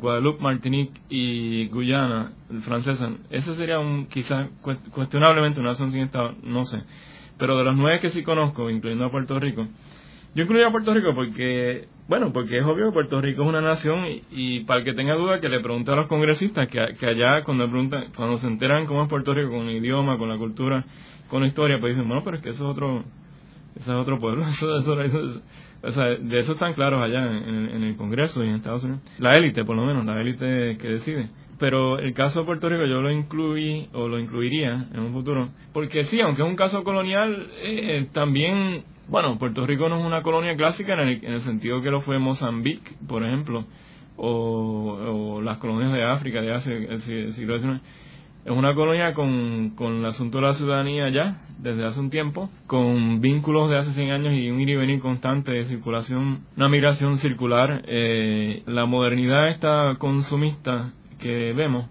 Guadalupe, 0.00 0.40
Martinique 0.40 1.00
y 1.08 1.66
Guyana 1.66 2.32
francesa, 2.62 3.10
ese 3.30 3.56
sería 3.56 3.80
un 3.80 4.06
quizás 4.06 4.50
cuestionablemente 4.92 5.58
una 5.58 5.70
nación 5.70 5.90
sin 5.90 6.02
Estado, 6.02 6.36
no 6.44 6.64
sé. 6.64 6.80
Pero 7.38 7.58
de 7.58 7.64
los 7.64 7.76
nueve 7.76 7.98
que 8.00 8.10
sí 8.10 8.22
conozco, 8.22 8.70
incluyendo 8.70 9.06
a 9.06 9.10
Puerto 9.10 9.40
Rico, 9.40 9.66
yo 10.34 10.42
incluyo 10.42 10.66
a 10.66 10.72
Puerto 10.72 10.92
Rico 10.92 11.14
porque, 11.14 11.86
bueno, 12.06 12.32
porque 12.32 12.58
es 12.58 12.64
obvio 12.64 12.86
que 12.86 12.92
Puerto 12.92 13.20
Rico 13.20 13.42
es 13.42 13.48
una 13.48 13.62
nación 13.62 14.04
y, 14.30 14.60
para 14.60 14.80
el 14.80 14.84
que 14.84 14.92
tenga 14.92 15.14
duda 15.14 15.40
que 15.40 15.48
le 15.48 15.60
pregunte 15.60 15.90
a 15.90 15.96
los 15.96 16.06
congresistas 16.06 16.68
que, 16.68 16.80
allá 16.80 17.42
cuando 17.44 17.68
preguntan, 17.68 18.12
cuando 18.14 18.38
se 18.38 18.46
enteran 18.46 18.86
cómo 18.86 19.02
es 19.02 19.08
Puerto 19.08 19.32
Rico 19.32 19.50
con 19.50 19.68
el 19.68 19.76
idioma, 19.76 20.18
con 20.18 20.28
la 20.28 20.36
cultura, 20.36 20.84
con 21.28 21.40
la 21.40 21.48
historia, 21.48 21.80
pues 21.80 21.94
dicen, 21.94 22.06
bueno, 22.06 22.22
pero 22.22 22.36
es 22.36 22.42
que 22.42 22.50
eso 22.50 22.64
es 22.64 22.70
otro, 22.70 23.04
eso 23.74 23.92
es 23.92 23.98
otro 23.98 24.18
pueblo, 24.18 24.46
eso, 24.48 24.76
eso, 24.76 24.96
o 25.86 25.90
sea, 25.90 26.04
de 26.06 26.38
eso 26.38 26.52
están 26.52 26.74
claros 26.74 27.02
allá 27.02 27.24
en, 27.24 27.68
en, 27.70 27.82
el 27.82 27.96
Congreso 27.96 28.42
y 28.42 28.48
en 28.48 28.56
Estados 28.56 28.84
Unidos. 28.84 29.02
La 29.18 29.32
élite, 29.32 29.64
por 29.64 29.76
lo 29.76 29.84
menos, 29.84 30.04
la 30.04 30.20
élite 30.20 30.76
que 30.78 30.88
decide. 30.88 31.28
Pero 31.58 31.98
el 31.98 32.12
caso 32.14 32.40
de 32.40 32.46
Puerto 32.46 32.68
Rico 32.68 32.84
yo 32.86 33.00
lo 33.00 33.10
incluí 33.10 33.88
o 33.92 34.08
lo 34.08 34.18
incluiría 34.18 34.88
en 34.92 35.00
un 35.00 35.12
futuro. 35.12 35.50
Porque 35.72 36.02
sí, 36.02 36.20
aunque 36.20 36.42
es 36.42 36.48
un 36.48 36.56
caso 36.56 36.82
colonial, 36.82 37.48
eh, 37.62 38.08
también 38.12 38.84
bueno, 39.08 39.38
Puerto 39.38 39.66
Rico 39.66 39.88
no 39.88 39.98
es 39.98 40.04
una 40.04 40.22
colonia 40.22 40.56
clásica 40.56 40.94
en 40.94 41.20
el, 41.22 41.40
sentido 41.42 41.82
que 41.82 41.90
lo 41.90 42.00
fue 42.00 42.18
Mozambique, 42.18 42.92
por 43.06 43.22
ejemplo, 43.22 43.64
o, 44.16 45.40
las 45.42 45.58
colonias 45.58 45.92
de 45.92 46.04
África 46.04 46.40
de 46.40 46.52
hace 46.52 46.72
el 46.72 47.32
siglo 47.32 47.58
XIX. 47.58 47.80
Es 48.44 48.52
una 48.52 48.74
colonia 48.74 49.14
con, 49.14 49.70
con 49.70 49.94
el 49.94 50.04
asunto 50.04 50.38
de 50.38 50.44
la 50.44 50.54
ciudadanía 50.54 51.08
ya, 51.08 51.40
desde 51.58 51.84
hace 51.86 51.98
un 51.98 52.10
tiempo, 52.10 52.50
con 52.66 53.20
vínculos 53.20 53.70
de 53.70 53.78
hace 53.78 53.94
100 53.94 54.10
años 54.10 54.34
y 54.34 54.50
un 54.50 54.60
ir 54.60 54.68
y 54.68 54.76
venir 54.76 55.00
constante 55.00 55.52
de 55.52 55.64
circulación, 55.64 56.40
una 56.56 56.68
migración 56.68 57.18
circular. 57.18 57.82
Eh, 57.86 58.62
la 58.66 58.84
modernidad 58.84 59.48
esta 59.48 59.96
consumista 59.98 60.92
que 61.18 61.54
vemos 61.54 61.86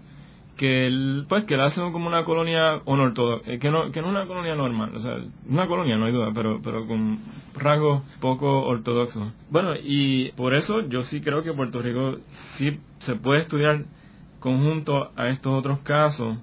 que 0.56 1.24
pues 1.28 1.44
que 1.44 1.56
la 1.56 1.64
hacen 1.64 1.90
como 1.92 2.06
una 2.06 2.24
colonia 2.24 2.80
ortodoxa, 2.84 3.50
eh, 3.50 3.58
que 3.58 3.70
no, 3.70 3.90
que 3.90 4.00
no 4.00 4.08
una 4.08 4.26
colonia 4.26 4.54
normal, 4.54 4.92
o 4.94 5.00
sea, 5.00 5.16
una 5.48 5.66
colonia 5.66 5.96
no 5.96 6.06
hay 6.06 6.12
duda, 6.12 6.30
pero, 6.32 6.60
pero 6.62 6.86
con 6.86 7.18
rasgos 7.54 8.02
poco 8.20 8.62
ortodoxos. 8.62 9.32
Bueno, 9.50 9.72
y 9.82 10.30
por 10.32 10.54
eso 10.54 10.82
yo 10.88 11.02
sí 11.02 11.20
creo 11.20 11.42
que 11.42 11.52
Puerto 11.52 11.82
Rico 11.82 12.18
sí 12.56 12.78
se 12.98 13.16
puede 13.16 13.42
estudiar 13.42 13.84
conjunto 14.44 15.10
a 15.16 15.30
estos 15.30 15.54
otros 15.54 15.78
casos 15.78 16.36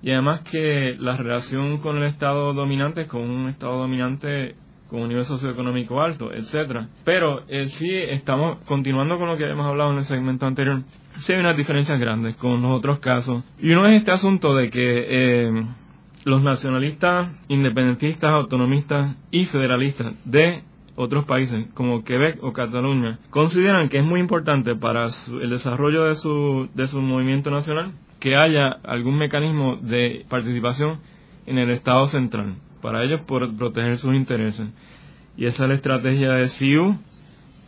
y 0.00 0.12
además 0.12 0.42
que 0.42 0.94
la 0.96 1.16
relación 1.16 1.78
con 1.78 1.96
el 1.96 2.04
Estado 2.04 2.54
dominante 2.54 3.08
con 3.08 3.28
un 3.28 3.48
Estado 3.48 3.78
dominante 3.78 4.54
con 4.88 5.00
un 5.00 5.08
nivel 5.08 5.24
socioeconómico 5.24 6.00
alto, 6.00 6.32
etcétera. 6.32 6.86
Pero 7.04 7.42
eh, 7.48 7.66
sí 7.66 7.90
estamos 7.90 8.58
continuando 8.64 9.18
con 9.18 9.26
lo 9.26 9.36
que 9.36 9.50
hemos 9.50 9.66
hablado 9.66 9.90
en 9.90 9.98
el 9.98 10.04
segmento 10.04 10.46
anterior. 10.46 10.82
Sí 11.16 11.32
hay 11.32 11.40
unas 11.40 11.56
diferencias 11.56 11.98
grandes 11.98 12.36
con 12.36 12.62
los 12.62 12.78
otros 12.78 13.00
casos. 13.00 13.42
Y 13.58 13.72
uno 13.72 13.88
es 13.88 13.98
este 13.98 14.12
asunto 14.12 14.54
de 14.54 14.70
que 14.70 15.06
eh, 15.08 15.64
los 16.24 16.44
nacionalistas, 16.44 17.28
independentistas, 17.48 18.30
autonomistas 18.30 19.16
y 19.32 19.46
federalistas 19.46 20.14
de 20.24 20.62
otros 20.96 21.24
países 21.24 21.66
como 21.74 22.04
Quebec 22.04 22.42
o 22.42 22.52
Cataluña 22.52 23.18
consideran 23.30 23.88
que 23.88 23.98
es 23.98 24.04
muy 24.04 24.20
importante 24.20 24.76
para 24.76 25.06
el 25.06 25.50
desarrollo 25.50 26.04
de 26.04 26.16
su, 26.16 26.68
de 26.74 26.86
su 26.86 27.00
movimiento 27.00 27.50
nacional 27.50 27.92
que 28.20 28.36
haya 28.36 28.68
algún 28.84 29.18
mecanismo 29.18 29.76
de 29.76 30.24
participación 30.28 31.00
en 31.46 31.58
el 31.58 31.70
Estado 31.70 32.06
central 32.06 32.54
para 32.80 33.02
ellos 33.04 33.22
por 33.24 33.56
proteger 33.56 33.98
sus 33.98 34.14
intereses. 34.14 34.68
Y 35.36 35.46
esa 35.46 35.64
es 35.64 35.68
la 35.68 35.74
estrategia 35.76 36.32
de 36.32 36.48
CIU 36.48 36.98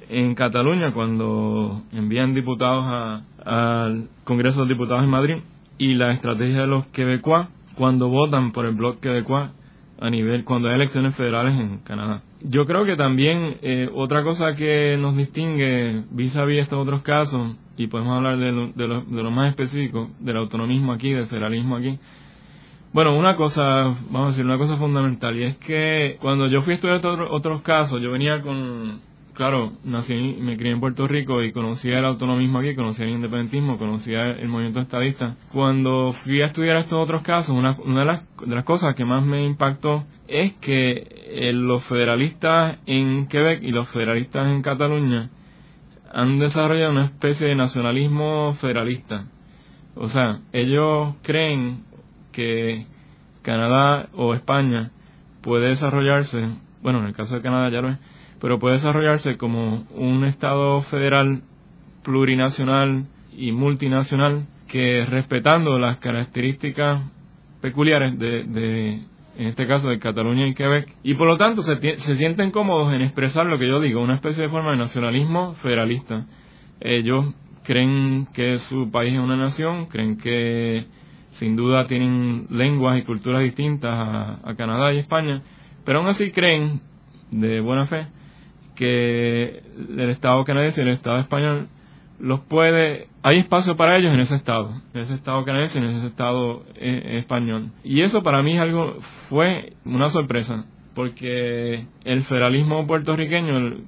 en 0.08 0.34
Cataluña 0.34 0.92
cuando 0.92 1.82
envían 1.92 2.34
diputados 2.34 3.22
al 3.44 4.08
Congreso 4.24 4.62
de 4.62 4.74
Diputados 4.74 5.04
en 5.04 5.10
Madrid 5.10 5.36
y 5.78 5.94
la 5.94 6.12
estrategia 6.12 6.62
de 6.62 6.66
los 6.66 6.86
quebecuas 6.86 7.48
cuando 7.74 8.08
votan 8.08 8.52
por 8.52 8.66
el 8.66 8.74
bloque 8.74 9.00
quebecuá 9.00 9.52
a 10.00 10.10
nivel 10.10 10.44
cuando 10.44 10.68
hay 10.68 10.74
elecciones 10.74 11.14
federales 11.16 11.58
en 11.58 11.78
Canadá. 11.78 12.22
Yo 12.46 12.66
creo 12.66 12.84
que 12.84 12.96
también 12.96 13.56
eh, 13.62 13.88
otra 13.94 14.22
cosa 14.22 14.54
que 14.54 14.96
nos 14.98 15.16
distingue 15.16 16.04
vis 16.10 16.36
a 16.36 16.44
vis 16.44 16.60
estos 16.60 16.78
otros 16.78 17.02
casos 17.02 17.56
y 17.76 17.86
podemos 17.86 18.16
hablar 18.16 18.38
de 18.38 18.52
lo, 18.52 18.68
de, 18.68 18.86
lo, 18.86 19.00
de 19.00 19.22
lo 19.22 19.30
más 19.30 19.48
específico 19.48 20.10
del 20.20 20.36
autonomismo 20.36 20.92
aquí, 20.92 21.12
del 21.12 21.26
federalismo 21.26 21.76
aquí, 21.76 21.98
bueno, 22.94 23.16
una 23.16 23.34
cosa, 23.34 23.64
vamos 24.08 24.26
a 24.26 24.28
decir, 24.28 24.44
una 24.44 24.56
cosa 24.56 24.76
fundamental, 24.76 25.36
y 25.36 25.42
es 25.42 25.56
que 25.56 26.16
cuando 26.20 26.46
yo 26.46 26.62
fui 26.62 26.74
a 26.74 26.76
estudiar 26.76 27.04
otros 27.04 27.62
casos, 27.62 28.00
yo 28.00 28.12
venía 28.12 28.40
con, 28.40 29.00
claro, 29.32 29.72
nací, 29.82 30.14
me 30.14 30.56
crié 30.56 30.70
en 30.70 30.78
Puerto 30.78 31.08
Rico 31.08 31.42
y 31.42 31.50
conocía 31.50 31.98
el 31.98 32.04
autonomismo 32.04 32.60
aquí, 32.60 32.76
conocía 32.76 33.06
el 33.06 33.10
independentismo, 33.10 33.78
conocía 33.78 34.30
el 34.30 34.46
movimiento 34.46 34.78
estadista. 34.78 35.34
Cuando 35.52 36.12
fui 36.22 36.40
a 36.40 36.46
estudiar 36.46 36.76
estos 36.76 37.02
otros 37.02 37.24
casos, 37.24 37.52
una, 37.56 37.76
una 37.84 38.00
de, 38.00 38.06
las, 38.06 38.22
de 38.46 38.54
las 38.54 38.64
cosas 38.64 38.94
que 38.94 39.04
más 39.04 39.26
me 39.26 39.44
impactó 39.44 40.04
es 40.28 40.54
que 40.54 41.06
eh, 41.26 41.52
los 41.52 41.84
federalistas 41.84 42.78
en 42.86 43.26
Quebec 43.28 43.62
y 43.62 43.72
los 43.72 43.88
federalistas 43.88 44.48
en 44.48 44.62
Cataluña 44.62 45.30
han 46.12 46.38
desarrollado 46.38 46.92
una 46.92 47.06
especie 47.06 47.48
de 47.48 47.56
nacionalismo 47.56 48.54
federalista. 48.60 49.26
O 49.96 50.08
sea, 50.08 50.40
ellos 50.52 51.16
creen 51.22 51.84
que 52.32 52.86
Canadá 53.42 54.08
o 54.14 54.34
España 54.34 54.90
puede 55.42 55.68
desarrollarse, 55.68 56.48
bueno, 56.82 57.00
en 57.00 57.06
el 57.06 57.14
caso 57.14 57.34
de 57.34 57.42
Canadá 57.42 57.68
ya 57.70 57.82
lo 57.82 57.90
es, 57.90 57.98
pero 58.40 58.58
puede 58.58 58.74
desarrollarse 58.74 59.36
como 59.36 59.86
un 59.90 60.24
Estado 60.24 60.82
federal 60.82 61.42
plurinacional 62.02 63.06
y 63.36 63.52
multinacional 63.52 64.46
que 64.68 65.04
respetando 65.04 65.78
las 65.78 65.98
características 65.98 67.10
peculiares 67.60 68.18
de, 68.18 68.44
de 68.44 69.02
en 69.36 69.48
este 69.48 69.66
caso 69.66 69.88
de 69.88 69.98
Cataluña 69.98 70.46
y 70.46 70.54
Quebec, 70.54 70.96
y 71.02 71.14
por 71.14 71.28
lo 71.28 71.36
tanto 71.36 71.62
se, 71.62 71.76
se 71.98 72.16
sienten 72.16 72.50
cómodos 72.50 72.92
en 72.92 73.02
expresar 73.02 73.46
lo 73.46 73.58
que 73.58 73.68
yo 73.68 73.80
digo, 73.80 74.02
una 74.02 74.14
especie 74.14 74.44
de 74.44 74.48
forma 74.48 74.72
de 74.72 74.78
nacionalismo 74.78 75.54
federalista. 75.54 76.26
Ellos 76.80 77.34
creen 77.64 78.28
que 78.32 78.58
su 78.60 78.90
país 78.90 79.14
es 79.14 79.20
una 79.20 79.36
nación, 79.36 79.86
creen 79.86 80.18
que 80.18 80.86
sin 81.30 81.56
duda 81.56 81.86
tienen 81.86 82.46
lenguas 82.50 82.98
y 82.98 83.02
culturas 83.02 83.42
distintas 83.42 83.92
a, 83.92 84.54
Canadá 84.56 84.92
y 84.92 84.98
España, 84.98 85.42
pero 85.84 85.98
aún 85.98 86.08
así 86.08 86.30
creen, 86.30 86.80
de 87.30 87.60
buena 87.60 87.86
fe, 87.86 88.06
que 88.76 89.62
el 89.96 90.10
Estado 90.10 90.44
canadiense 90.44 90.80
y 90.80 90.84
el 90.84 90.94
Estado 90.94 91.18
español 91.18 91.68
los 92.18 92.40
puede, 92.40 93.08
hay 93.22 93.38
espacio 93.38 93.76
para 93.76 93.96
ellos 93.96 94.14
en 94.14 94.20
ese 94.20 94.36
Estado, 94.36 94.70
en 94.92 95.00
ese 95.00 95.14
Estado 95.14 95.44
canadiense 95.44 95.78
en 95.78 95.84
ese 95.84 96.06
Estado 96.06 96.64
eh, 96.76 97.18
español. 97.18 97.70
Y 97.82 98.02
eso 98.02 98.22
para 98.22 98.42
mí 98.42 98.54
es 98.54 98.60
algo, 98.60 98.98
fue 99.28 99.72
una 99.84 100.08
sorpresa, 100.08 100.66
porque 100.94 101.86
el 102.04 102.24
federalismo 102.24 102.86
puertorriqueño, 102.86 103.78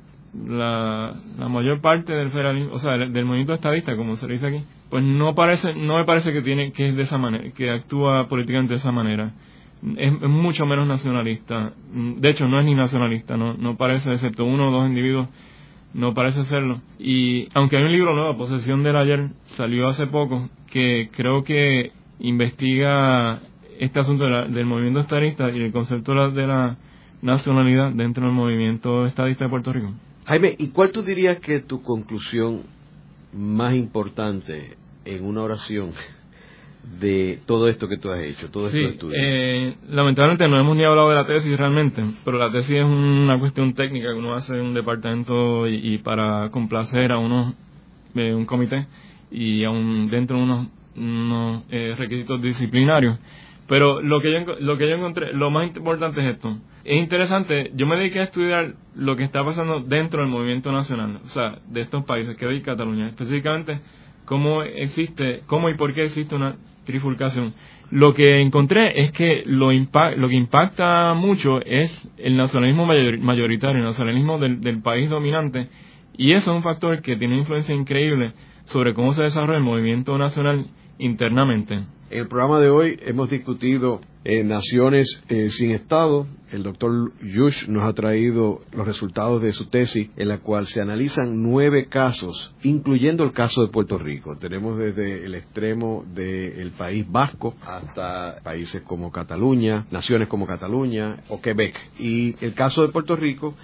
la, 0.49 1.15
la 1.39 1.49
mayor 1.49 1.81
parte 1.81 2.13
del 2.13 2.31
federalismo, 2.31 2.73
o 2.75 2.79
sea, 2.79 2.97
del, 2.99 3.25
movimiento 3.25 3.55
estadista, 3.55 3.97
como 3.97 4.17
se 4.17 4.27
dice 4.27 4.49
aquí, 4.49 4.65
pues 4.91 5.05
no 5.05 5.35
parece, 5.35 5.75
no 5.75 5.97
me 5.97 6.05
parece 6.05 6.33
que 6.33 6.43
tiene, 6.43 6.73
que 6.73 6.89
es 6.89 6.97
de 6.97 7.03
esa 7.03 7.19
manera, 7.19 7.51
que 7.53 7.71
actúa 7.71 8.29
políticamente 8.29 8.75
de 8.75 8.79
esa 8.79 8.93
manera. 8.93 9.33
Es, 9.97 10.21
mucho 10.21 10.67
menos 10.67 10.87
nacionalista. 10.89 11.73
De 11.93 12.31
hecho, 12.31 12.49
no 12.49 12.59
es 12.59 12.67
ni 12.67 12.75
nacionalista, 12.75 13.37
no, 13.37 13.55
no 13.55 13.77
parece, 13.77 14.13
excepto 14.13 14.45
uno 14.45 14.69
o 14.69 14.73
dos 14.73 14.89
individuos, 14.89 15.29
no 15.97 16.13
parece 16.13 16.45
serlo. 16.45 16.83
Y 16.99 17.49
aunque 17.55 17.79
hay 17.79 17.85
un 17.85 17.93
libro 17.93 18.15
nuevo, 18.15 18.37
Posesión 18.37 18.83
del 18.83 18.97
Ayer, 18.97 19.31
salió 19.47 19.89
hace 19.89 20.07
poco, 20.07 20.51
que 20.71 21.09
creo 21.11 21.43
que 21.43 21.93
investiga 22.19 23.41
este 23.79 24.01
asunto 24.01 24.25
del 24.25 24.67
movimiento 24.67 25.01
estadista 25.01 25.51
y 25.51 25.59
el 25.59 25.73
concepto 25.73 26.13
de 26.31 26.47
la 26.47 26.77
nacionalidad 27.23 27.93
dentro 27.93 28.25
del 28.25 28.35
movimiento 28.35 29.07
estadista 29.07 29.45
de 29.45 29.51
Puerto 29.51 29.73
Rico. 29.73 29.93
Jaime, 30.27 30.55
¿y 30.59 30.69
cuál 30.69 30.93
tú 30.93 31.03
dirías 31.03 31.41
que 31.41 31.61
tu 31.61 31.83
conclusión 31.83 32.63
más 33.33 33.75
importante 33.75 34.77
en 35.07 35.25
una 35.25 35.43
oración 35.43 35.93
de 37.01 37.41
todo 37.47 37.69
esto 37.69 37.89
que 37.89 37.99
tú 37.99 38.11
has 38.11 38.21
hecho, 38.21 38.51
todo 38.51 38.69
sí, 38.69 38.99
Eh, 39.13 39.75
lamentablemente 39.89 40.49
no 40.49 40.59
hemos 40.59 40.77
ni 40.77 40.85
hablado 40.85 41.09
de 41.09 41.17
la 41.17 41.27
tesis 41.27 41.57
realmente, 41.57 42.03
pero 42.25 42.39
la 42.39 42.51
tesis 42.51 42.77
es 42.77 42.85
una 42.85 43.39
cuestión 43.39 43.75
técnica 43.75 44.13
que 44.13 44.19
uno 44.19 44.35
hace 44.35 44.55
en 44.55 44.67
un 44.67 44.75
departamento 44.75 45.69
y, 45.69 45.99
para 45.99 46.49
complacer 46.51 47.13
a 47.13 47.19
unos, 47.19 47.55
eh, 48.15 48.33
un 48.33 48.47
comité 48.47 48.87
y 49.31 49.65
aún 49.65 50.09
dentro 50.09 50.37
de 50.37 50.43
unos, 50.45 50.69
unos 50.97 51.65
eh, 51.71 51.95
requisitos 51.99 52.41
disciplinarios. 52.41 53.19
Pero 53.69 54.01
lo 54.01 54.21
que, 54.21 54.33
yo, 54.33 54.55
lo 54.61 54.79
que 54.79 54.89
yo 54.89 54.95
encontré, 54.95 55.33
lo 55.33 55.51
más 55.51 55.67
importante 55.77 56.21
es 56.21 56.37
esto 56.37 56.57
es 56.87 56.99
interesante, 56.99 57.73
yo 57.75 57.85
me 57.85 57.97
dediqué 57.97 58.21
a 58.21 58.25
estudiar 58.25 58.75
lo 58.95 59.17
que 59.17 59.25
está 59.25 59.45
pasando 59.45 59.81
dentro 59.81 60.21
del 60.21 60.31
movimiento 60.31 60.71
nacional, 60.71 61.19
o 61.25 61.29
sea, 61.29 61.59
de 61.67 61.81
estos 61.81 62.05
países, 62.05 62.37
que 62.37 62.47
hoy 62.47 62.63
Cataluña, 62.63 63.09
específicamente 63.09 63.81
cómo 64.25 64.63
existe, 64.63 65.43
cómo 65.47 65.69
y 65.69 65.77
por 65.77 65.95
qué 65.95 66.03
existe 66.03 66.35
una 66.37 66.57
trifulcación. 66.87 67.53
Lo 67.91 68.15
que 68.15 68.41
encontré 68.41 69.03
es 69.03 69.13
que 69.13 69.43
lo, 69.45 69.71
lo 69.71 70.29
que 70.29 70.35
impacta 70.35 71.13
mucho 71.13 71.61
es 71.61 72.09
el 72.17 72.37
nacionalismo 72.37 72.87
mayoritario, 72.87 73.79
el 73.79 73.85
nacionalismo 73.85 74.39
del, 74.39 74.61
del 74.61 74.81
país 74.81 75.11
dominante, 75.11 75.69
y 76.17 76.33
eso 76.33 76.51
es 76.51 76.57
un 76.57 76.63
factor 76.63 77.03
que 77.03 77.17
tiene 77.17 77.37
influencia 77.37 77.75
increíble 77.75 78.33
sobre 78.65 78.95
cómo 78.95 79.13
se 79.13 79.23
desarrolla 79.23 79.59
el 79.59 79.65
movimiento 79.65 80.17
nacional 80.17 80.67
internamente. 80.99 81.75
En 82.09 82.21
el 82.21 82.29
programa 82.29 82.61
de 82.61 82.71
hoy 82.71 82.99
hemos 83.05 83.31
discutido 83.31 84.01
eh, 84.25 84.45
naciones 84.45 85.23
eh, 85.29 85.49
sin 85.51 85.73
Estado. 85.73 86.27
El 86.53 86.63
doctor 86.63 87.13
Yush 87.21 87.69
nos 87.69 87.89
ha 87.89 87.93
traído 87.93 88.61
los 88.73 88.87
resultados 88.87 89.43
de 89.43 89.53
su 89.53 89.67
tesis, 89.67 90.11
en 90.17 90.29
la 90.29 90.39
cual 90.39 90.67
se 90.67 90.81
analizan 90.81 91.43
nueve 91.43 91.87
casos, 91.87 92.55
incluyendo 92.63 93.25
el 93.25 93.33
caso 93.33 93.63
de 93.63 93.73
Puerto 93.73 93.99
Rico. 93.99 94.37
Tenemos 94.37 94.79
desde 94.79 95.25
el 95.25 95.35
extremo 95.35 96.05
del 96.15 96.71
país 96.71 97.05
vasco 97.11 97.55
hasta 97.67 98.41
países 98.45 98.83
como 98.83 99.11
Cataluña, 99.11 99.87
naciones 99.91 100.29
como 100.29 100.47
Cataluña 100.47 101.23
o 101.29 101.41
Quebec. 101.41 101.77
Y 101.99 102.37
el 102.45 102.55
caso 102.55 102.83
de 102.83 102.93
Puerto 102.93 103.17
Rico 103.17 103.55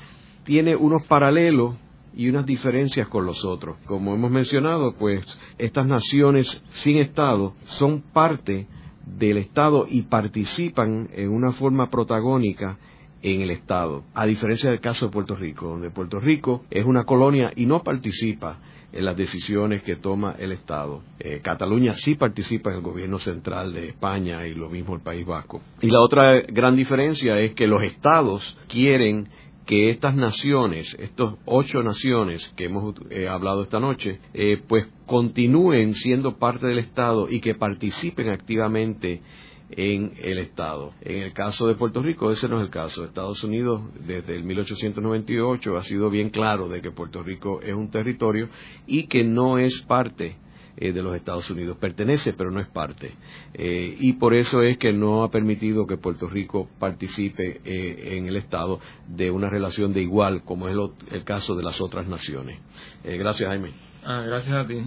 tiene 0.44 0.74
unos 0.74 1.06
paralelos 1.06 1.76
y 2.14 2.28
unas 2.28 2.46
diferencias 2.46 3.08
con 3.08 3.24
los 3.24 3.44
otros. 3.44 3.76
Como 3.86 4.14
hemos 4.14 4.30
mencionado, 4.30 4.94
pues 4.94 5.40
estas 5.56 5.86
naciones 5.86 6.64
sin 6.70 6.98
Estado 6.98 7.54
son 7.66 8.02
parte 8.12 8.66
del 9.06 9.38
Estado 9.38 9.86
y 9.88 10.02
participan 10.02 11.08
en 11.12 11.30
una 11.30 11.52
forma 11.52 11.90
protagónica 11.90 12.78
en 13.22 13.40
el 13.40 13.50
Estado, 13.50 14.02
a 14.14 14.26
diferencia 14.26 14.70
del 14.70 14.80
caso 14.80 15.06
de 15.06 15.12
Puerto 15.12 15.36
Rico, 15.36 15.68
donde 15.68 15.90
Puerto 15.90 16.18
Rico 16.18 16.64
es 16.70 16.84
una 16.84 17.04
colonia 17.04 17.52
y 17.54 17.66
no 17.66 17.82
participa 17.82 18.58
en 18.92 19.04
las 19.04 19.16
decisiones 19.16 19.82
que 19.82 19.96
toma 19.96 20.34
el 20.38 20.52
Estado. 20.52 21.02
Eh, 21.18 21.40
Cataluña 21.42 21.94
sí 21.94 22.14
participa 22.14 22.70
en 22.70 22.76
el 22.76 22.82
gobierno 22.82 23.18
central 23.18 23.72
de 23.72 23.88
España 23.88 24.46
y 24.46 24.54
lo 24.54 24.68
mismo 24.68 24.94
el 24.94 25.00
País 25.00 25.26
Vasco. 25.26 25.62
Y 25.80 25.88
la 25.88 26.00
otra 26.00 26.40
gran 26.40 26.76
diferencia 26.76 27.38
es 27.38 27.54
que 27.54 27.66
los 27.66 27.82
estados 27.82 28.56
quieren 28.68 29.28
que 29.66 29.90
estas 29.90 30.14
naciones, 30.14 30.96
estas 30.98 31.34
ocho 31.44 31.82
naciones 31.82 32.52
que 32.56 32.64
hemos 32.64 32.94
eh, 33.10 33.28
hablado 33.28 33.62
esta 33.62 33.80
noche, 33.80 34.20
eh, 34.34 34.60
pues 34.66 34.86
continúen 35.06 35.94
siendo 35.94 36.38
parte 36.38 36.66
del 36.66 36.78
Estado 36.78 37.28
y 37.30 37.40
que 37.40 37.54
participen 37.54 38.28
activamente 38.28 39.22
en 39.70 40.12
el 40.18 40.38
Estado. 40.38 40.92
En 41.00 41.22
el 41.22 41.32
caso 41.32 41.66
de 41.66 41.74
Puerto 41.74 42.02
Rico, 42.02 42.30
ese 42.30 42.48
no 42.48 42.58
es 42.58 42.64
el 42.64 42.70
caso. 42.70 43.04
Estados 43.04 43.42
Unidos, 43.44 43.82
desde 44.06 44.36
el 44.36 44.44
1898, 44.44 45.76
ha 45.76 45.82
sido 45.82 46.10
bien 46.10 46.30
claro 46.30 46.68
de 46.68 46.82
que 46.82 46.90
Puerto 46.90 47.22
Rico 47.22 47.60
es 47.62 47.74
un 47.74 47.90
territorio 47.90 48.48
y 48.86 49.06
que 49.06 49.24
no 49.24 49.58
es 49.58 49.80
parte 49.82 50.36
eh, 50.76 50.92
de 50.92 51.02
los 51.02 51.14
Estados 51.14 51.48
Unidos. 51.50 51.76
Pertenece, 51.78 52.32
pero 52.32 52.50
no 52.50 52.60
es 52.60 52.68
parte. 52.68 53.14
Eh, 53.54 53.96
y 54.00 54.14
por 54.14 54.34
eso 54.34 54.62
es 54.62 54.78
que 54.78 54.92
no 54.92 55.22
ha 55.22 55.30
permitido 55.30 55.86
que 55.86 55.98
Puerto 55.98 56.28
Rico 56.28 56.68
participe 56.78 57.60
eh, 57.64 58.16
en 58.16 58.26
el 58.26 58.36
Estado 58.36 58.80
de 59.06 59.30
una 59.30 59.50
relación 59.50 59.92
de 59.92 60.02
igual, 60.02 60.42
como 60.44 60.68
es 60.68 60.76
el, 61.10 61.24
caso 61.24 61.54
de 61.54 61.62
las 61.62 61.80
otras 61.80 62.06
naciones. 62.08 62.60
gracias, 63.04 63.48
Jaime. 63.48 63.72
Ah, 64.04 64.22
gracias 64.26 64.54
a 64.54 64.66
ti, 64.66 64.82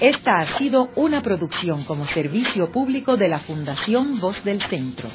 Esta 0.00 0.38
ha 0.38 0.58
sido 0.58 0.90
una 0.96 1.20
producción 1.22 1.84
como 1.84 2.06
servicio 2.06 2.70
público 2.70 3.16
de 3.16 3.28
la 3.28 3.38
Fundación 3.40 4.18
Voz 4.20 4.42
del 4.44 4.62
Centro. 4.62 5.10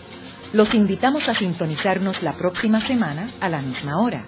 Los 0.53 0.73
invitamos 0.73 1.27
a 1.27 1.35
sintonizarnos 1.35 2.23
la 2.23 2.33
próxima 2.33 2.79
semana 2.87 3.29
a 3.41 3.49
la 3.49 3.61
misma 3.61 3.99
hora. 3.99 4.27